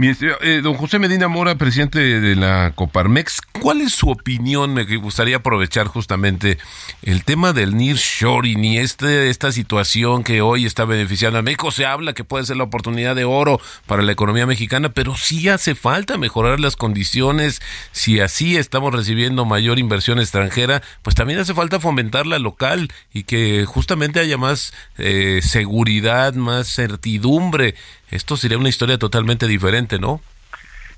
Eh, 0.00 0.60
don 0.62 0.74
José 0.74 1.00
Medina 1.00 1.26
Mora, 1.26 1.56
presidente 1.56 1.98
de 1.98 2.36
la 2.36 2.70
Coparmex, 2.76 3.40
¿cuál 3.60 3.80
es 3.80 3.94
su 3.94 4.08
opinión? 4.08 4.72
Me 4.72 4.84
gustaría 4.96 5.38
aprovechar 5.38 5.88
justamente 5.88 6.56
el 7.02 7.24
tema 7.24 7.52
del 7.52 7.76
nearshoring 7.76 8.64
y 8.64 8.78
este, 8.78 9.28
esta 9.28 9.50
situación 9.50 10.22
que 10.22 10.40
hoy 10.40 10.66
está 10.66 10.84
beneficiando 10.84 11.40
a 11.40 11.42
México. 11.42 11.72
Se 11.72 11.84
habla 11.84 12.12
que 12.12 12.22
puede 12.22 12.46
ser 12.46 12.58
la 12.58 12.62
oportunidad 12.62 13.16
de 13.16 13.24
oro 13.24 13.60
para 13.86 14.04
la 14.04 14.12
economía 14.12 14.46
mexicana, 14.46 14.90
pero 14.90 15.16
sí 15.16 15.48
hace 15.48 15.74
falta 15.74 16.16
mejorar 16.16 16.60
las 16.60 16.76
condiciones. 16.76 17.60
Si 17.90 18.20
así 18.20 18.56
estamos 18.56 18.94
recibiendo 18.94 19.46
mayor 19.46 19.80
inversión 19.80 20.20
extranjera, 20.20 20.80
pues 21.02 21.16
también 21.16 21.40
hace 21.40 21.54
falta 21.54 21.80
fomentar 21.80 22.24
la 22.24 22.38
local 22.38 22.88
y 23.12 23.24
que 23.24 23.64
justamente 23.66 24.20
haya 24.20 24.38
más 24.38 24.72
eh, 24.96 25.40
seguridad, 25.42 26.34
más 26.34 26.72
certidumbre 26.72 27.74
esto 28.10 28.36
sería 28.36 28.58
una 28.58 28.68
historia 28.68 28.98
totalmente 28.98 29.46
diferente, 29.46 29.98
¿no? 29.98 30.20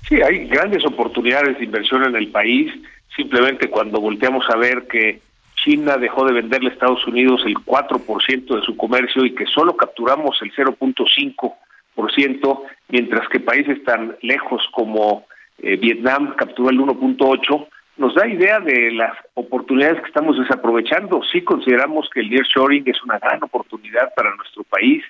Sí, 0.07 0.21
hay 0.21 0.47
grandes 0.47 0.85
oportunidades 0.85 1.57
de 1.57 1.65
inversión 1.65 2.05
en 2.05 2.15
el 2.15 2.29
país. 2.29 2.71
Simplemente 3.15 3.69
cuando 3.69 3.99
volteamos 3.99 4.45
a 4.49 4.57
ver 4.57 4.87
que 4.87 5.21
China 5.63 5.97
dejó 5.97 6.25
de 6.25 6.33
venderle 6.33 6.69
a 6.69 6.73
Estados 6.73 7.05
Unidos 7.07 7.41
el 7.45 7.55
4% 7.55 8.55
de 8.55 8.61
su 8.63 8.75
comercio 8.77 9.25
y 9.25 9.35
que 9.35 9.45
solo 9.45 9.75
capturamos 9.75 10.41
el 10.41 10.51
0.5%, 10.53 12.61
mientras 12.89 13.27
que 13.29 13.39
países 13.39 13.83
tan 13.83 14.15
lejos 14.21 14.63
como 14.71 15.25
eh, 15.59 15.77
Vietnam 15.77 16.35
capturó 16.35 16.69
el 16.69 16.79
1.8%, 16.79 17.67
nos 17.97 18.15
da 18.15 18.27
idea 18.27 18.59
de 18.59 18.91
las 18.91 19.15
oportunidades 19.35 20.01
que 20.01 20.07
estamos 20.07 20.39
desaprovechando. 20.39 21.21
Sí 21.31 21.41
consideramos 21.41 22.09
que 22.11 22.21
el 22.21 22.31
nearshoring 22.31 22.83
es 22.87 23.03
una 23.03 23.19
gran 23.19 23.43
oportunidad 23.43 24.11
para 24.15 24.35
nuestro 24.35 24.63
país 24.63 25.03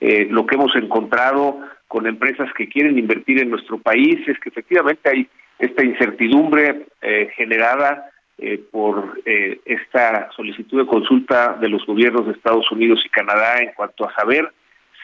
eh, 0.00 0.26
lo 0.30 0.46
que 0.46 0.56
hemos 0.56 0.74
encontrado 0.76 1.60
con 1.88 2.06
empresas 2.06 2.52
que 2.56 2.68
quieren 2.68 2.98
invertir 2.98 3.40
en 3.40 3.50
nuestro 3.50 3.78
país 3.78 4.16
es 4.26 4.38
que 4.40 4.48
efectivamente 4.48 5.08
hay 5.08 5.28
esta 5.58 5.84
incertidumbre 5.84 6.86
eh, 7.00 7.30
generada 7.36 8.10
eh, 8.36 8.60
por 8.70 9.22
esta 9.24 10.28
solicitud 10.32 10.80
de 10.80 10.86
consulta 10.86 11.56
de 11.60 11.68
los 11.68 11.86
gobiernos 11.86 12.26
de 12.26 12.32
Estados 12.32 12.70
Unidos 12.72 13.00
y 13.04 13.08
Canadá 13.08 13.60
en 13.60 13.70
cuanto 13.76 14.08
a 14.08 14.14
saber 14.14 14.52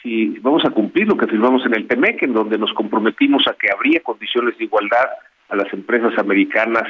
si 0.03 0.38
vamos 0.41 0.64
a 0.64 0.70
cumplir 0.70 1.07
lo 1.07 1.16
que 1.16 1.28
firmamos 1.28 1.64
en 1.64 1.76
el 1.76 1.86
TEMEC, 1.86 2.24
en 2.24 2.32
donde 2.32 2.59
nos 2.59 2.72
comprometimos 2.72 3.47
a 3.47 3.55
que 3.55 3.70
habría 3.72 4.01
condiciones 4.01 4.59
de 4.59 4.64
igualdad 4.64 5.07
a 5.49 5.57
las 5.57 5.72
empresas 5.72 6.18
americanas, 6.18 6.84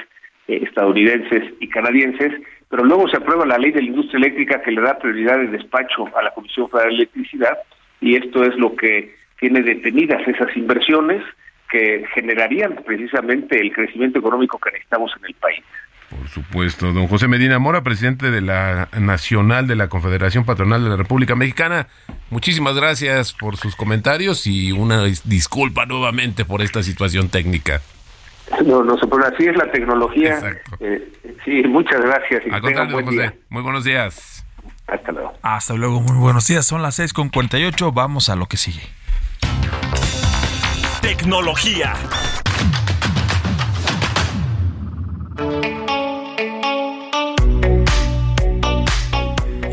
estadounidenses 0.47 1.53
y 1.61 1.69
canadienses, 1.69 2.41
pero 2.69 2.85
luego 2.85 3.09
se 3.09 3.17
aprueba 3.17 3.45
la 3.45 3.59
ley 3.59 3.73
de 3.73 3.83
la 3.83 3.89
industria 3.89 4.19
eléctrica 4.19 4.63
que 4.63 4.71
le 4.71 4.81
da 4.81 4.99
prioridad 4.99 5.39
de 5.39 5.49
despacho 5.49 6.09
a 6.17 6.23
la 6.23 6.31
Comisión 6.31 6.71
Federal 6.71 6.91
de 6.91 6.97
Electricidad 6.97 7.59
y 8.01 8.17
esto 8.17 8.45
es 8.45 8.57
lo 8.57 8.75
que 8.77 9.15
tiene 9.39 9.63
detenidas 9.63 10.27
esas 10.27 10.57
inversiones 10.57 11.23
que 11.71 12.05
generarían 12.15 12.83
precisamente 12.85 13.61
el 13.61 13.73
crecimiento 13.73 14.19
económico 14.19 14.59
que 14.59 14.71
necesitamos 14.73 15.13
en 15.19 15.27
el 15.27 15.35
país. 15.35 15.65
Por 16.11 16.29
supuesto, 16.29 16.93
don 16.93 17.07
José 17.07 17.29
Medina 17.29 17.61
Mora, 17.61 17.83
presidente 17.83 18.33
de 18.33 18.41
la 18.41 18.89
Nacional 18.99 19.69
de 19.69 19.77
la 19.77 19.89
Confederación 19.89 20.45
Patronal 20.45 20.83
de 20.83 20.91
la 20.91 20.97
República 20.97 21.37
Mexicana, 21.37 21.87
muchísimas 22.31 22.75
gracias 22.75 23.33
por 23.33 23.57
sus 23.57 23.77
comentarios 23.77 24.47
y 24.49 24.73
una 24.73 25.05
disculpa 25.05 25.87
nuevamente 25.87 26.45
por 26.45 26.63
esta 26.63 26.83
situación 26.83 27.29
técnica. 27.29 27.81
No, 28.67 28.83
no, 28.83 28.97
pero 28.97 29.25
así 29.25 29.47
es 29.47 29.57
la 29.57 29.71
tecnología. 29.71 30.41
Eh, 30.81 31.13
sí, 31.45 31.63
muchas 31.69 32.01
gracias. 32.01 32.43
Y 32.45 32.51
buen 32.51 33.07
José. 33.07 33.33
Muy 33.49 33.63
buenos 33.63 33.85
días. 33.85 34.40
Hasta 34.91 35.13
luego. 35.13 35.33
Hasta 35.43 35.75
luego, 35.75 36.01
muy 36.01 36.17
buenos 36.17 36.47
días. 36.47 36.67
Son 36.67 36.83
las 36.83 36.97
6 36.97 37.13
con 37.13 37.29
48. 37.29 37.93
Vamos 37.93 38.29
a 38.29 38.37
lo 38.37 38.47
que 38.47 38.57
sigue. 38.57 38.83
Tecnología. 41.01 41.95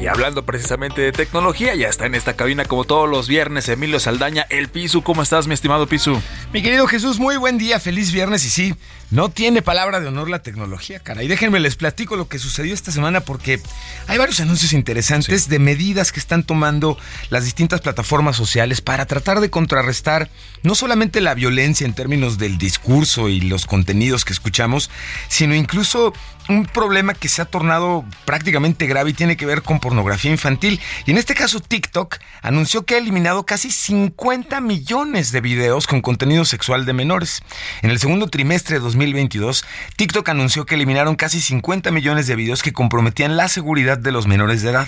hablando 0.07 0.45
precisamente 0.45 1.01
de 1.01 1.11
tecnología, 1.11 1.75
ya 1.75 1.89
está 1.89 2.05
en 2.05 2.15
esta 2.15 2.35
cabina 2.35 2.65
como 2.65 2.85
todos 2.85 3.09
los 3.09 3.27
viernes 3.27 3.69
Emilio 3.69 3.99
Saldaña, 3.99 4.45
el 4.49 4.69
Pisu. 4.69 5.01
¿Cómo 5.03 5.21
estás, 5.21 5.47
mi 5.47 5.53
estimado 5.53 5.87
Pisu? 5.87 6.19
Mi 6.53 6.61
querido 6.61 6.87
Jesús, 6.87 7.19
muy 7.19 7.37
buen 7.37 7.57
día, 7.57 7.79
feliz 7.79 8.11
viernes 8.11 8.45
y 8.45 8.49
sí, 8.49 8.75
no 9.09 9.29
tiene 9.29 9.61
palabra 9.61 9.99
de 9.99 10.07
honor 10.07 10.29
la 10.29 10.41
tecnología, 10.41 10.99
cara. 10.99 11.23
Y 11.23 11.27
déjenme 11.27 11.59
les 11.59 11.75
platico 11.75 12.17
lo 12.17 12.27
que 12.27 12.39
sucedió 12.39 12.73
esta 12.73 12.91
semana 12.91 13.21
porque 13.21 13.61
hay 14.07 14.17
varios 14.17 14.39
anuncios 14.39 14.73
interesantes 14.73 15.47
de 15.47 15.59
medidas 15.59 16.11
que 16.11 16.19
están 16.19 16.43
tomando 16.43 16.97
las 17.29 17.45
distintas 17.45 17.81
plataformas 17.81 18.35
sociales 18.35 18.81
para 18.81 19.05
tratar 19.05 19.39
de 19.39 19.49
contrarrestar 19.49 20.29
no 20.63 20.75
solamente 20.75 21.21
la 21.21 21.35
violencia 21.35 21.85
en 21.85 21.93
términos 21.93 22.37
del 22.37 22.57
discurso 22.57 23.29
y 23.29 23.39
los 23.41 23.65
contenidos 23.65 24.25
que 24.25 24.33
escuchamos, 24.33 24.89
sino 25.29 25.55
incluso 25.55 26.13
un 26.49 26.65
problema 26.65 27.13
que 27.13 27.27
se 27.27 27.41
ha 27.41 27.45
tornado 27.45 28.05
prácticamente 28.25 28.87
grave 28.87 29.11
y 29.11 29.13
tiene 29.13 29.37
que 29.37 29.45
ver 29.45 29.61
con 29.61 29.79
pornografía 29.79 30.31
infantil. 30.31 30.79
Y 31.05 31.11
en 31.11 31.17
este 31.17 31.35
caso 31.35 31.59
TikTok 31.59 32.17
anunció 32.41 32.85
que 32.85 32.95
ha 32.95 32.97
eliminado 32.99 33.45
casi 33.45 33.71
50 33.71 34.61
millones 34.61 35.31
de 35.31 35.41
videos 35.41 35.87
con 35.87 36.01
contenido 36.01 36.45
sexual 36.45 36.85
de 36.85 36.93
menores. 36.93 37.41
En 37.81 37.89
el 37.89 37.99
segundo 37.99 38.27
trimestre 38.27 38.75
de 38.75 38.81
2022, 38.97 39.63
TikTok 39.95 40.27
anunció 40.29 40.65
que 40.65 40.75
eliminaron 40.75 41.15
casi 41.15 41.39
50 41.39 41.91
millones 41.91 42.27
de 42.27 42.35
videos 42.35 42.63
que 42.63 42.73
comprometían 42.73 43.37
la 43.37 43.47
seguridad 43.47 43.97
de 43.97 44.11
los 44.11 44.27
menores 44.27 44.61
de 44.61 44.71
edad. 44.71 44.87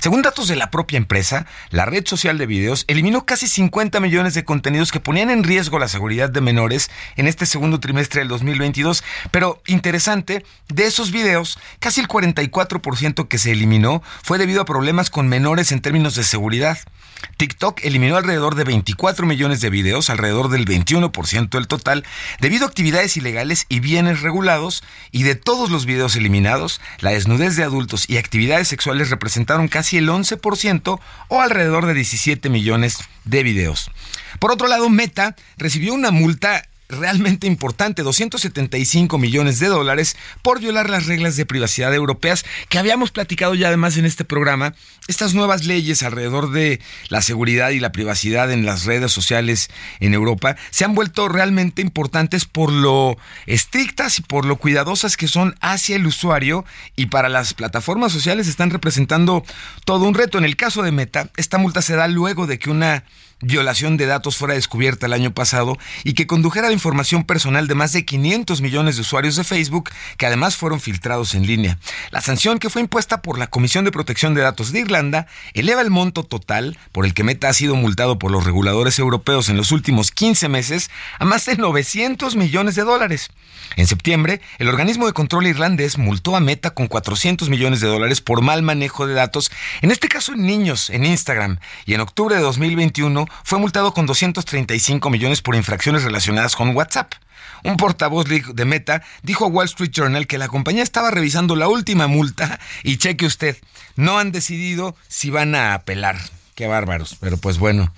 Según 0.00 0.22
datos 0.22 0.48
de 0.48 0.56
la 0.56 0.70
propia 0.70 0.96
empresa, 0.96 1.46
la 1.70 1.84
red 1.84 2.06
social 2.06 2.38
de 2.38 2.46
videos 2.46 2.84
eliminó 2.88 3.26
casi 3.26 3.46
50 3.46 4.00
millones 4.00 4.34
de 4.34 4.44
contenidos 4.44 4.92
que 4.92 5.00
ponían 5.00 5.30
en 5.30 5.44
riesgo 5.44 5.78
la 5.78 5.88
seguridad 5.88 6.30
de 6.30 6.40
menores 6.40 6.90
en 7.16 7.26
este 7.26 7.46
segundo 7.46 7.80
trimestre 7.80 8.20
del 8.20 8.28
2022. 8.28 9.04
Pero 9.30 9.62
interesante, 9.66 10.44
de 10.68 10.86
esos 10.86 11.10
videos, 11.10 11.58
casi 11.78 12.00
el 12.00 12.08
44% 12.08 13.28
que 13.28 13.38
se 13.38 13.52
eliminó 13.52 14.02
fue 14.22 14.38
debido 14.38 14.62
a 14.62 14.64
problemas 14.64 15.10
con 15.10 15.28
menores 15.28 15.72
en 15.72 15.80
términos 15.80 16.14
de 16.14 16.24
seguridad. 16.24 16.78
TikTok 17.36 17.84
eliminó 17.84 18.16
alrededor 18.16 18.54
de 18.54 18.64
24 18.64 19.26
millones 19.26 19.60
de 19.60 19.70
videos, 19.70 20.10
alrededor 20.10 20.48
del 20.48 20.66
21% 20.66 21.50
del 21.50 21.68
total, 21.68 22.04
debido 22.40 22.64
a 22.64 22.68
actividades 22.68 23.16
ilegales 23.16 23.66
y 23.68 23.80
bienes 23.80 24.20
regulados, 24.20 24.82
y 25.10 25.22
de 25.22 25.34
todos 25.34 25.70
los 25.70 25.86
videos 25.86 26.16
eliminados, 26.16 26.80
la 27.00 27.10
desnudez 27.10 27.56
de 27.56 27.64
adultos 27.64 28.08
y 28.08 28.18
actividades 28.18 28.68
sexuales 28.68 29.10
representaron 29.10 29.68
casi 29.68 29.96
el 29.96 30.08
11% 30.08 31.00
o 31.28 31.40
alrededor 31.40 31.86
de 31.86 31.94
17 31.94 32.48
millones 32.50 32.98
de 33.24 33.42
videos. 33.42 33.90
Por 34.38 34.52
otro 34.52 34.68
lado, 34.68 34.88
Meta 34.88 35.36
recibió 35.56 35.94
una 35.94 36.10
multa 36.10 36.64
realmente 36.90 37.46
importante, 37.46 38.02
275 38.02 39.18
millones 39.18 39.58
de 39.58 39.68
dólares 39.68 40.16
por 40.42 40.60
violar 40.60 40.90
las 40.90 41.06
reglas 41.06 41.36
de 41.36 41.46
privacidad 41.46 41.94
europeas 41.94 42.44
que 42.68 42.78
habíamos 42.78 43.10
platicado 43.10 43.54
ya 43.54 43.68
además 43.68 43.96
en 43.96 44.04
este 44.04 44.24
programa. 44.24 44.74
Estas 45.10 45.34
nuevas 45.34 45.64
leyes 45.64 46.04
alrededor 46.04 46.52
de 46.52 46.80
la 47.08 47.20
seguridad 47.20 47.70
y 47.70 47.80
la 47.80 47.90
privacidad 47.90 48.52
en 48.52 48.64
las 48.64 48.84
redes 48.84 49.10
sociales 49.10 49.68
en 49.98 50.14
Europa 50.14 50.54
se 50.70 50.84
han 50.84 50.94
vuelto 50.94 51.28
realmente 51.28 51.82
importantes 51.82 52.44
por 52.44 52.70
lo 52.70 53.16
estrictas 53.46 54.20
y 54.20 54.22
por 54.22 54.44
lo 54.44 54.54
cuidadosas 54.54 55.16
que 55.16 55.26
son 55.26 55.56
hacia 55.60 55.96
el 55.96 56.06
usuario 56.06 56.64
y 56.94 57.06
para 57.06 57.28
las 57.28 57.54
plataformas 57.54 58.12
sociales 58.12 58.46
están 58.46 58.70
representando 58.70 59.44
todo 59.84 60.04
un 60.04 60.14
reto. 60.14 60.38
En 60.38 60.44
el 60.44 60.54
caso 60.54 60.80
de 60.84 60.92
Meta, 60.92 61.28
esta 61.36 61.58
multa 61.58 61.82
se 61.82 61.96
da 61.96 62.06
luego 62.06 62.46
de 62.46 62.60
que 62.60 62.70
una 62.70 63.02
violación 63.42 63.96
de 63.96 64.06
datos 64.06 64.36
fuera 64.36 64.54
descubierta 64.54 65.06
el 65.06 65.12
año 65.12 65.32
pasado 65.32 65.76
y 66.04 66.12
que 66.12 66.26
condujera 66.26 66.66
a 66.66 66.70
la 66.70 66.74
información 66.74 67.24
personal 67.24 67.66
de 67.66 67.74
más 67.74 67.92
de 67.92 68.04
500 68.04 68.60
millones 68.60 68.96
de 68.96 69.00
usuarios 69.02 69.36
de 69.36 69.44
Facebook 69.44 69.90
que 70.18 70.26
además 70.26 70.56
fueron 70.56 70.80
filtrados 70.80 71.34
en 71.34 71.46
línea. 71.46 71.78
La 72.10 72.20
sanción 72.20 72.58
que 72.58 72.70
fue 72.70 72.82
impuesta 72.82 73.22
por 73.22 73.38
la 73.38 73.48
Comisión 73.48 73.84
de 73.84 73.92
Protección 73.92 74.34
de 74.34 74.42
Datos 74.42 74.72
de 74.72 74.80
Irlanda 74.80 74.99
eleva 75.54 75.80
el 75.80 75.90
monto 75.90 76.22
total 76.22 76.78
por 76.92 77.06
el 77.06 77.14
que 77.14 77.24
Meta 77.24 77.48
ha 77.48 77.52
sido 77.52 77.74
multado 77.74 78.18
por 78.18 78.30
los 78.30 78.44
reguladores 78.44 78.98
europeos 78.98 79.48
en 79.48 79.56
los 79.56 79.72
últimos 79.72 80.10
15 80.10 80.48
meses 80.48 80.90
a 81.18 81.24
más 81.24 81.46
de 81.46 81.56
900 81.56 82.36
millones 82.36 82.74
de 82.74 82.82
dólares. 82.82 83.30
En 83.76 83.86
septiembre, 83.86 84.40
el 84.58 84.68
organismo 84.68 85.06
de 85.06 85.12
control 85.12 85.46
irlandés 85.46 85.96
multó 85.96 86.36
a 86.36 86.40
Meta 86.40 86.70
con 86.70 86.88
400 86.88 87.48
millones 87.48 87.80
de 87.80 87.88
dólares 87.88 88.20
por 88.20 88.42
mal 88.42 88.62
manejo 88.62 89.06
de 89.06 89.14
datos, 89.14 89.50
en 89.80 89.90
este 89.90 90.08
caso 90.08 90.32
en 90.32 90.44
niños, 90.44 90.90
en 90.90 91.04
Instagram, 91.04 91.58
y 91.86 91.94
en 91.94 92.00
octubre 92.00 92.34
de 92.34 92.42
2021 92.42 93.26
fue 93.44 93.58
multado 93.58 93.94
con 93.94 94.06
235 94.06 95.08
millones 95.08 95.40
por 95.40 95.54
infracciones 95.54 96.02
relacionadas 96.02 96.56
con 96.56 96.76
WhatsApp. 96.76 97.12
Un 97.64 97.76
portavoz 97.76 98.26
de 98.28 98.64
Meta 98.64 99.02
dijo 99.22 99.44
a 99.44 99.48
Wall 99.48 99.66
Street 99.66 99.90
Journal 99.92 100.26
que 100.26 100.38
la 100.38 100.48
compañía 100.48 100.82
estaba 100.82 101.10
revisando 101.10 101.56
la 101.56 101.68
última 101.68 102.06
multa 102.06 102.60
y 102.82 102.96
cheque 102.96 103.26
usted, 103.26 103.56
no 103.96 104.18
han 104.18 104.32
decidido 104.32 104.96
si 105.08 105.30
van 105.30 105.54
a 105.54 105.74
apelar. 105.74 106.18
Qué 106.54 106.66
bárbaros, 106.66 107.16
pero 107.18 107.38
pues 107.38 107.58
bueno. 107.58 107.92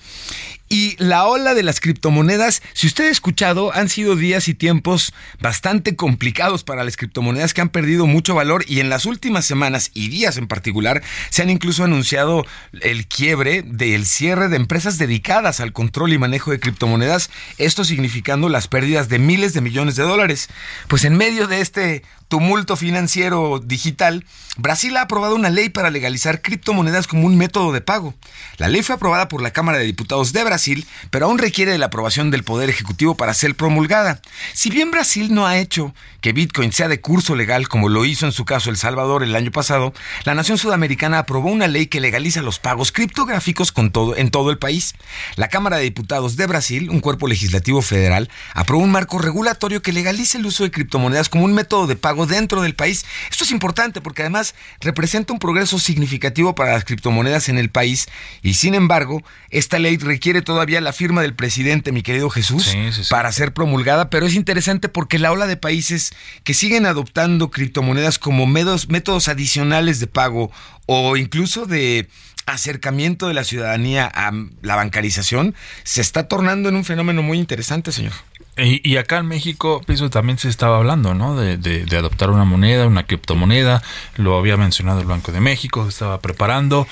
Y 0.73 0.97
la 0.97 1.27
ola 1.27 1.53
de 1.53 1.63
las 1.63 1.81
criptomonedas, 1.81 2.63
si 2.73 2.87
usted 2.87 3.09
ha 3.09 3.11
escuchado, 3.11 3.75
han 3.75 3.91
sido 3.91 4.17
días 4.17 4.49
y 4.49 4.55
tiempos 4.55 5.13
bastante 5.39 5.97
complicados 5.97 6.65
para 6.65 6.83
las 6.83 6.97
criptomonedas 6.97 7.53
que 7.53 7.61
han 7.61 7.69
perdido 7.69 8.07
mucho 8.07 8.35
valor 8.35 8.65
y 8.67 8.81
en 8.81 8.89
las 8.89 9.05
últimas 9.05 9.45
semanas 9.45 9.91
y 9.93 10.09
días 10.09 10.39
en 10.39 10.49
particular 10.49 11.03
se 11.29 11.43
han 11.43 11.51
incluso 11.51 11.85
anunciado 11.85 12.47
el 12.81 13.07
quiebre 13.07 13.63
del 13.63 14.07
cierre 14.07 14.49
de 14.49 14.57
empresas 14.57 14.97
dedicadas 14.97 15.61
al 15.61 15.75
control 15.75 16.15
y 16.15 16.19
manejo 16.19 16.53
de 16.53 16.61
criptomonedas, 16.61 17.29
esto 17.59 17.85
significando 17.85 18.49
las 18.49 18.67
pérdidas 18.67 19.11
de 19.11 19.19
miles 19.19 19.53
de 19.53 19.61
millones 19.61 19.97
de 19.97 20.05
dólares. 20.05 20.49
Pues 20.89 21.05
en 21.05 21.19
medio 21.19 21.49
de 21.49 21.61
este 21.61 22.03
tumulto 22.33 22.77
financiero 22.77 23.61
digital, 23.63 24.25
Brasil 24.57 24.97
ha 24.97 25.03
aprobado 25.03 25.35
una 25.35 25.51
ley 25.51 25.69
para 25.69 25.91
legalizar 25.91 26.41
criptomonedas 26.41 27.07
como 27.07 27.27
un 27.27 27.37
método 27.37 27.73
de 27.73 27.83
pago. 27.83 28.15
La 28.57 28.69
ley 28.69 28.83
fue 28.83 28.95
aprobada 28.95 29.29
por 29.29 29.43
la 29.43 29.51
Cámara 29.51 29.77
de 29.77 29.85
Diputados 29.85 30.33
de 30.33 30.43
Brasil, 30.43 30.87
pero 31.11 31.27
aún 31.27 31.37
requiere 31.37 31.73
de 31.73 31.79
la 31.79 31.87
aprobación 31.87 32.31
del 32.31 32.43
Poder 32.43 32.71
Ejecutivo 32.71 33.17
para 33.17 33.35
ser 33.35 33.55
promulgada. 33.55 34.23
Si 34.55 34.71
bien 34.71 34.91
Brasil 34.91 35.35
no 35.35 35.47
ha 35.47 35.59
hecho 35.59 35.95
que 36.23 36.33
Bitcoin 36.33 36.73
sea 36.73 36.89
de 36.89 37.01
curso 37.01 37.35
legal 37.35 37.69
como 37.69 37.89
lo 37.89 38.05
hizo 38.07 38.25
en 38.25 38.33
su 38.33 38.45
caso 38.45 38.71
El 38.71 38.77
Salvador 38.77 39.23
el 39.23 39.37
año 39.37 39.51
pasado, 39.51 39.93
la 40.25 40.35
nación 40.35 40.57
sudamericana 40.57 41.19
aprobó 41.19 41.51
una 41.51 41.67
ley 41.67 41.87
que 41.87 42.01
legaliza 42.01 42.41
los 42.41 42.59
pagos 42.59 42.93
criptográficos 42.93 43.73
con 43.73 43.91
todo, 43.91 44.17
en 44.17 44.31
todo 44.31 44.51
el 44.51 44.59
país. 44.59 44.95
La 45.37 45.49
Cámara 45.49 45.79
de 45.79 45.85
Diputados 45.85 46.37
de 46.37 46.47
Brasil, 46.47 46.89
un 46.89 47.01
cuerpo 47.01 47.27
legislativo 47.27 47.83
federal, 47.83 48.31
aprobó 48.55 48.83
un 48.83 48.93
marco 48.93 49.19
regulatorio 49.19 49.83
que 49.83 49.93
legalice 49.93 50.39
el 50.39 50.47
uso 50.47 50.63
de 50.63 50.71
criptomonedas 50.71 51.29
como 51.29 51.45
un 51.45 51.53
método 51.55 51.87
de 51.87 51.97
pago 51.97 52.22
dentro 52.27 52.63
del 52.63 52.75
país. 52.75 53.05
Esto 53.31 53.45
es 53.45 53.51
importante 53.51 54.01
porque 54.01 54.23
además 54.23 54.55
representa 54.81 55.33
un 55.33 55.39
progreso 55.39 55.79
significativo 55.79 56.55
para 56.55 56.73
las 56.73 56.85
criptomonedas 56.85 57.49
en 57.49 57.59
el 57.59 57.71
país 57.71 58.09
y 58.43 58.55
sin 58.55 58.75
embargo, 58.75 59.23
esta 59.51 59.79
ley 59.79 59.97
requiere 59.97 60.43
todavía 60.43 60.81
la 60.81 60.93
firma 60.93 61.23
del 61.23 61.35
presidente, 61.35 61.93
mi 61.93 62.03
querido 62.03 62.31
Jesús, 62.31 62.75
para 63.11 63.33
ser 63.33 63.53
promulgada, 63.53 64.11
pero 64.11 64.27
es 64.27 64.35
interesante 64.35 64.89
porque 64.89 65.19
la 65.19 65.33
ola 65.33 65.47
de 65.47 65.57
países 65.57 66.13
que 66.45 66.55
siguen 66.55 66.87
adoptando 66.87 67.51
criptomonedas 67.51 68.19
como 68.19 68.47
métodos, 68.47 68.89
métodos 68.89 69.29
adicionales 69.29 70.01
de 70.01 70.07
pago 70.07 70.51
o 70.87 71.17
incluso 71.17 71.67
de 71.67 72.09
acercamiento 72.47 73.29
de 73.29 73.35
la 73.35 73.45
ciudadanía 73.45 74.11
a 74.13 74.33
la 74.63 74.77
bancarización 74.77 75.55
se 75.85 76.01
está 76.01 76.27
tornando 76.29 76.69
en 76.69 76.77
un 76.77 76.85
fenómeno 76.85 77.23
muy 77.23 77.39
interesante, 77.39 77.93
señor. 77.93 78.13
Y, 78.55 78.99
acá 78.99 79.17
en 79.17 79.27
México, 79.27 79.81
piso 79.87 80.11
también 80.11 80.37
se 80.37 80.51
estaba 80.51 80.77
hablando, 80.77 81.15
¿no? 81.15 81.35
De, 81.35 81.57
de, 81.57 81.97
adoptar 81.97 82.29
una 82.29 82.45
moneda, 82.45 82.87
una 82.87 83.07
criptomoneda. 83.07 83.83
Lo 84.17 84.37
había 84.37 84.59
mencionado 84.59 85.01
el 85.01 85.07
Banco 85.07 85.33
de 85.33 85.41
México, 85.41 85.85
se 85.85 85.89
estaba 85.89 86.21
preparando. 86.21 86.87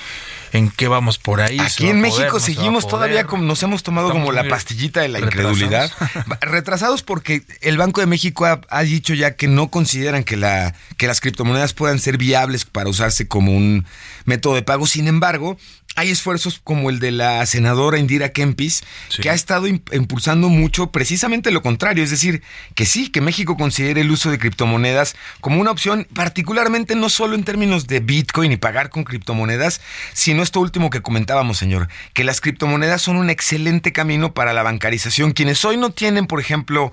¿En 0.52 0.70
qué 0.70 0.88
vamos 0.88 1.18
por 1.18 1.42
ahí? 1.42 1.58
Aquí 1.60 1.88
en 1.88 2.00
México 2.00 2.40
seguimos 2.40 2.88
todavía 2.88 3.24
como 3.24 3.44
nos 3.44 3.62
hemos 3.62 3.82
tomado 3.82 4.10
como 4.10 4.32
la 4.32 4.48
pastillita 4.48 5.02
de 5.02 5.08
la 5.08 5.20
incredulidad. 5.20 5.92
Retrasados 6.40 7.02
porque 7.02 7.42
el 7.60 7.76
Banco 7.76 8.00
de 8.00 8.06
México 8.06 8.46
ha, 8.46 8.62
ha, 8.68 8.82
dicho 8.82 9.14
ya 9.14 9.36
que 9.36 9.46
no 9.46 9.68
consideran 9.68 10.24
que, 10.24 10.36
la, 10.36 10.74
que 10.96 11.06
las 11.06 11.20
criptomonedas 11.20 11.74
puedan 11.74 11.98
ser 11.98 12.16
viables 12.16 12.64
para 12.64 12.88
usarse 12.88 13.28
como 13.28 13.52
un 13.52 13.86
método 14.30 14.54
de 14.54 14.62
pago. 14.62 14.86
Sin 14.86 15.08
embargo, 15.08 15.58
hay 15.96 16.10
esfuerzos 16.10 16.60
como 16.62 16.88
el 16.88 17.00
de 17.00 17.10
la 17.10 17.44
senadora 17.46 17.98
Indira 17.98 18.30
Kempis, 18.30 18.82
que 19.20 19.28
ha 19.28 19.34
estado 19.34 19.66
impulsando 19.66 20.48
mucho 20.48 20.92
precisamente 20.92 21.50
lo 21.50 21.62
contrario, 21.62 22.04
es 22.04 22.10
decir, 22.10 22.42
que 22.74 22.86
sí, 22.86 23.10
que 23.10 23.20
México 23.20 23.56
considere 23.56 24.02
el 24.02 24.10
uso 24.10 24.30
de 24.30 24.38
criptomonedas 24.38 25.16
como 25.40 25.60
una 25.60 25.72
opción, 25.72 26.06
particularmente 26.14 26.94
no 26.94 27.08
solo 27.08 27.34
en 27.34 27.44
términos 27.44 27.88
de 27.88 28.00
Bitcoin 28.00 28.52
y 28.52 28.56
pagar 28.56 28.88
con 28.88 29.04
criptomonedas, 29.04 29.80
sino 30.12 30.42
esto 30.42 30.60
último 30.60 30.90
que 30.90 31.02
comentábamos, 31.02 31.58
señor, 31.58 31.88
que 32.14 32.24
las 32.24 32.40
criptomonedas 32.40 33.02
son 33.02 33.16
un 33.16 33.28
excelente 33.28 33.92
camino 33.92 34.32
para 34.32 34.52
la 34.52 34.62
bancarización. 34.62 35.32
Quienes 35.32 35.64
hoy 35.64 35.76
no 35.76 35.90
tienen, 35.90 36.28
por 36.28 36.38
ejemplo, 36.40 36.92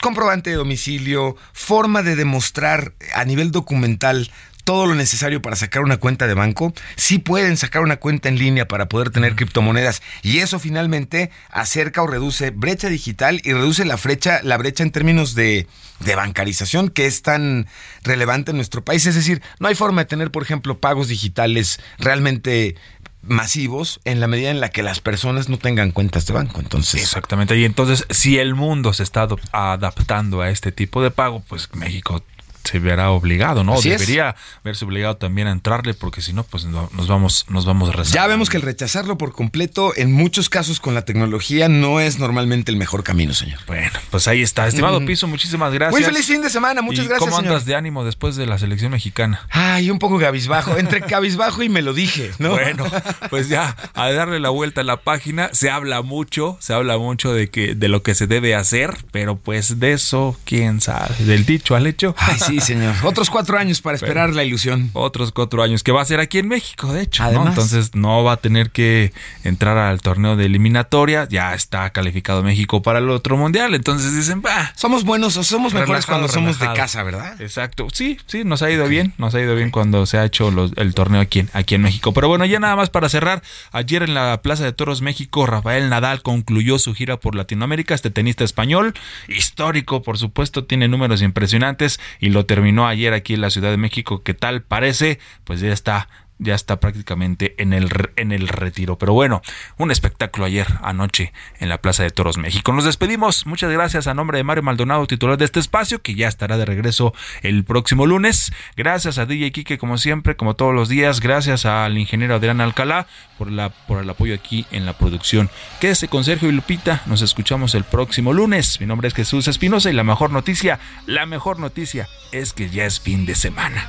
comprobante 0.00 0.50
de 0.50 0.56
domicilio, 0.56 1.36
forma 1.52 2.02
de 2.02 2.16
demostrar 2.16 2.94
a 3.14 3.24
nivel 3.24 3.50
documental 3.50 4.30
todo 4.68 4.84
lo 4.84 4.94
necesario 4.94 5.40
para 5.40 5.56
sacar 5.56 5.82
una 5.82 5.96
cuenta 5.96 6.26
de 6.26 6.34
banco, 6.34 6.74
sí 6.94 7.18
pueden 7.18 7.56
sacar 7.56 7.80
una 7.80 7.96
cuenta 7.96 8.28
en 8.28 8.36
línea 8.36 8.68
para 8.68 8.86
poder 8.86 9.08
tener 9.08 9.34
criptomonedas 9.34 10.02
y 10.20 10.40
eso 10.40 10.58
finalmente 10.58 11.30
acerca 11.50 12.02
o 12.02 12.06
reduce 12.06 12.50
brecha 12.50 12.90
digital 12.90 13.40
y 13.44 13.54
reduce 13.54 13.86
la 13.86 13.96
brecha, 13.96 14.40
la 14.42 14.58
brecha 14.58 14.82
en 14.82 14.90
términos 14.90 15.34
de, 15.34 15.66
de 16.00 16.14
bancarización 16.14 16.90
que 16.90 17.06
es 17.06 17.22
tan 17.22 17.66
relevante 18.02 18.50
en 18.50 18.58
nuestro 18.58 18.84
país. 18.84 19.06
Es 19.06 19.14
decir, 19.14 19.40
no 19.58 19.68
hay 19.68 19.74
forma 19.74 20.02
de 20.02 20.06
tener, 20.08 20.30
por 20.30 20.42
ejemplo, 20.42 20.76
pagos 20.76 21.08
digitales 21.08 21.80
realmente 21.98 22.76
masivos 23.22 24.00
en 24.04 24.20
la 24.20 24.26
medida 24.26 24.50
en 24.50 24.60
la 24.60 24.68
que 24.68 24.82
las 24.82 25.00
personas 25.00 25.48
no 25.48 25.56
tengan 25.56 25.92
cuentas 25.92 26.26
de 26.26 26.34
banco. 26.34 26.60
Entonces, 26.60 27.00
exactamente. 27.00 27.56
Y 27.56 27.64
entonces, 27.64 28.04
si 28.10 28.38
el 28.38 28.54
mundo 28.54 28.92
se 28.92 29.02
está 29.02 29.26
adaptando 29.50 30.42
a 30.42 30.50
este 30.50 30.72
tipo 30.72 31.02
de 31.02 31.10
pago, 31.10 31.42
pues 31.48 31.74
México 31.74 32.22
se 32.68 32.78
verá 32.78 33.10
obligado, 33.10 33.64
¿no? 33.64 33.74
Así 33.74 33.90
es. 33.90 34.00
Debería 34.00 34.36
verse 34.64 34.84
obligado 34.84 35.16
también 35.16 35.48
a 35.48 35.52
entrarle 35.52 35.94
porque 35.94 36.20
si 36.22 36.32
no, 36.32 36.44
pues 36.44 36.64
no- 36.64 36.90
nos 36.94 37.08
vamos, 37.08 37.46
nos 37.48 37.64
vamos 37.64 37.94
rezando. 37.94 38.14
Ya 38.14 38.26
vemos 38.26 38.50
que 38.50 38.56
el 38.56 38.62
rechazarlo 38.62 39.16
por 39.18 39.32
completo, 39.32 39.92
en 39.96 40.12
muchos 40.12 40.48
casos 40.48 40.80
con 40.80 40.94
la 40.94 41.02
tecnología, 41.02 41.68
no 41.68 42.00
es 42.00 42.18
normalmente 42.18 42.70
el 42.70 42.76
mejor 42.76 43.02
camino, 43.04 43.32
señor. 43.34 43.58
Bueno, 43.66 43.98
pues 44.10 44.28
ahí 44.28 44.42
está. 44.42 44.66
Estimado 44.68 45.00
Mm. 45.00 45.06
Piso, 45.06 45.26
muchísimas 45.28 45.72
gracias. 45.72 45.92
Muy 46.00 46.02
feliz 46.04 46.26
fin 46.26 46.42
de 46.42 46.50
semana, 46.50 46.82
muchas 46.82 47.04
¿Y 47.04 47.08
gracias, 47.08 47.20
¿Cómo 47.28 47.36
señor. 47.40 47.52
andas 47.54 47.64
de 47.66 47.74
ánimo 47.74 48.04
después 48.04 48.36
de 48.36 48.46
la 48.46 48.58
selección 48.58 48.90
mexicana? 48.92 49.40
Ay, 49.50 49.90
un 49.90 49.98
poco 49.98 50.18
cabizbajo, 50.18 50.76
entre 50.76 51.00
cabizbajo 51.00 51.62
y 51.62 51.68
me 51.68 51.82
lo 51.82 51.94
dije, 51.94 52.32
¿no? 52.38 52.50
Bueno, 52.50 52.84
pues 53.30 53.48
ya 53.48 53.74
a 53.94 54.10
darle 54.12 54.40
la 54.40 54.50
vuelta 54.50 54.80
a 54.82 54.84
la 54.84 54.98
página, 54.98 55.50
se 55.52 55.70
habla 55.70 56.02
mucho, 56.02 56.56
se 56.60 56.74
habla 56.74 56.98
mucho 56.98 57.32
de 57.32 57.48
que 57.48 57.74
de 57.74 57.88
lo 57.88 58.02
que 58.02 58.14
se 58.14 58.26
debe 58.26 58.54
hacer, 58.54 58.96
pero 59.12 59.36
pues 59.36 59.78
de 59.80 59.92
eso 59.92 60.36
quién 60.44 60.80
sabe, 60.80 61.14
del 61.20 61.46
dicho 61.46 61.74
al 61.76 61.86
hecho. 61.86 62.14
Ay, 62.18 62.38
sí, 62.38 62.57
señor. 62.60 62.94
Otros 63.04 63.30
cuatro 63.30 63.58
años 63.58 63.80
para 63.80 63.96
esperar 63.96 64.34
la 64.34 64.44
ilusión. 64.44 64.90
Otros 64.92 65.32
cuatro 65.32 65.62
años 65.62 65.82
que 65.82 65.92
va 65.92 66.02
a 66.02 66.04
ser 66.04 66.20
aquí 66.20 66.38
en 66.38 66.48
México, 66.48 66.92
de 66.92 67.02
hecho, 67.02 67.22
¿no? 67.22 67.28
Además. 67.28 67.48
Entonces 67.50 67.94
no 67.94 68.22
va 68.24 68.32
a 68.32 68.36
tener 68.36 68.70
que 68.70 69.12
entrar 69.44 69.76
al 69.78 70.00
torneo 70.00 70.36
de 70.36 70.46
eliminatoria, 70.46 71.26
ya 71.30 71.54
está 71.54 71.90
calificado 71.90 72.42
México 72.42 72.82
para 72.82 72.98
el 72.98 73.08
otro 73.10 73.36
mundial, 73.36 73.74
entonces 73.74 74.14
dicen, 74.14 74.42
bah, 74.42 74.72
Somos 74.76 75.04
buenos 75.04 75.36
o 75.36 75.44
somos 75.44 75.72
mejores 75.72 76.06
Relajado, 76.06 76.18
cuando 76.20 76.28
somos 76.32 76.58
de 76.58 76.72
casa, 76.74 77.02
¿verdad? 77.02 77.40
Exacto, 77.40 77.88
sí, 77.92 78.18
sí, 78.26 78.44
nos 78.44 78.62
ha 78.62 78.70
ido 78.70 78.86
bien, 78.88 79.14
nos 79.18 79.34
ha 79.34 79.40
ido 79.40 79.54
bien 79.54 79.70
cuando 79.70 80.06
se 80.06 80.18
ha 80.18 80.24
hecho 80.24 80.50
los- 80.50 80.72
el 80.76 80.94
torneo 80.94 81.20
aquí 81.20 81.40
en, 81.40 81.50
aquí 81.52 81.74
en 81.74 81.82
México. 81.82 82.12
Pero 82.12 82.28
bueno, 82.28 82.44
ya 82.44 82.58
nada 82.60 82.76
más 82.76 82.90
para 82.90 83.08
cerrar, 83.08 83.42
ayer 83.72 84.02
en 84.02 84.14
la 84.14 84.40
Plaza 84.42 84.64
de 84.64 84.72
Toros 84.72 85.02
México, 85.02 85.46
Rafael 85.46 85.88
Nadal 85.88 86.22
concluyó 86.22 86.78
su 86.78 86.94
gira 86.94 87.16
por 87.18 87.34
Latinoamérica, 87.34 87.94
este 87.94 88.10
tenista 88.10 88.44
español, 88.44 88.94
histórico, 89.28 90.02
por 90.02 90.18
supuesto, 90.18 90.64
tiene 90.64 90.88
números 90.88 91.22
impresionantes 91.22 92.00
y 92.20 92.30
lo 92.30 92.46
terminó 92.48 92.88
ayer 92.88 93.14
aquí 93.14 93.34
en 93.34 93.42
la 93.42 93.50
Ciudad 93.50 93.70
de 93.70 93.76
México, 93.76 94.24
que 94.24 94.34
tal 94.34 94.62
parece, 94.62 95.20
pues 95.44 95.60
ya 95.60 95.72
está 95.72 96.08
ya 96.38 96.54
está 96.54 96.80
prácticamente 96.80 97.54
en 97.58 97.72
el, 97.72 97.88
en 98.16 98.32
el 98.32 98.48
retiro. 98.48 98.98
Pero 98.98 99.12
bueno, 99.12 99.42
un 99.76 99.90
espectáculo 99.90 100.46
ayer 100.46 100.66
anoche 100.82 101.32
en 101.58 101.68
la 101.68 101.80
Plaza 101.80 102.02
de 102.02 102.10
Toros 102.10 102.38
México. 102.38 102.72
Nos 102.72 102.84
despedimos. 102.84 103.46
Muchas 103.46 103.70
gracias 103.70 104.06
a 104.06 104.14
nombre 104.14 104.38
de 104.38 104.44
Mario 104.44 104.62
Maldonado, 104.62 105.06
titular 105.06 105.36
de 105.36 105.44
este 105.44 105.60
espacio, 105.60 106.00
que 106.00 106.14
ya 106.14 106.28
estará 106.28 106.56
de 106.56 106.64
regreso 106.64 107.14
el 107.42 107.64
próximo 107.64 108.06
lunes. 108.06 108.52
Gracias 108.76 109.18
a 109.18 109.26
DJ 109.26 109.52
Kike, 109.52 109.78
como 109.78 109.98
siempre, 109.98 110.36
como 110.36 110.54
todos 110.54 110.74
los 110.74 110.88
días. 110.88 111.20
Gracias 111.20 111.66
al 111.66 111.98
ingeniero 111.98 112.34
Adrián 112.34 112.60
Alcalá 112.60 113.06
por, 113.36 113.50
la, 113.50 113.70
por 113.70 114.02
el 114.02 114.10
apoyo 114.10 114.34
aquí 114.34 114.66
en 114.70 114.86
la 114.86 114.92
producción. 114.92 115.50
Quédese 115.80 116.08
con 116.08 116.24
Sergio 116.24 116.48
y 116.48 116.52
Lupita. 116.52 117.02
Nos 117.06 117.22
escuchamos 117.22 117.74
el 117.74 117.84
próximo 117.84 118.32
lunes. 118.32 118.80
Mi 118.80 118.86
nombre 118.86 119.08
es 119.08 119.14
Jesús 119.14 119.48
Espinosa 119.48 119.90
y 119.90 119.94
la 119.94 120.04
mejor 120.04 120.30
noticia, 120.30 120.78
la 121.06 121.26
mejor 121.26 121.58
noticia 121.58 122.08
es 122.32 122.52
que 122.52 122.70
ya 122.70 122.84
es 122.84 123.00
fin 123.00 123.26
de 123.26 123.34
semana. 123.34 123.88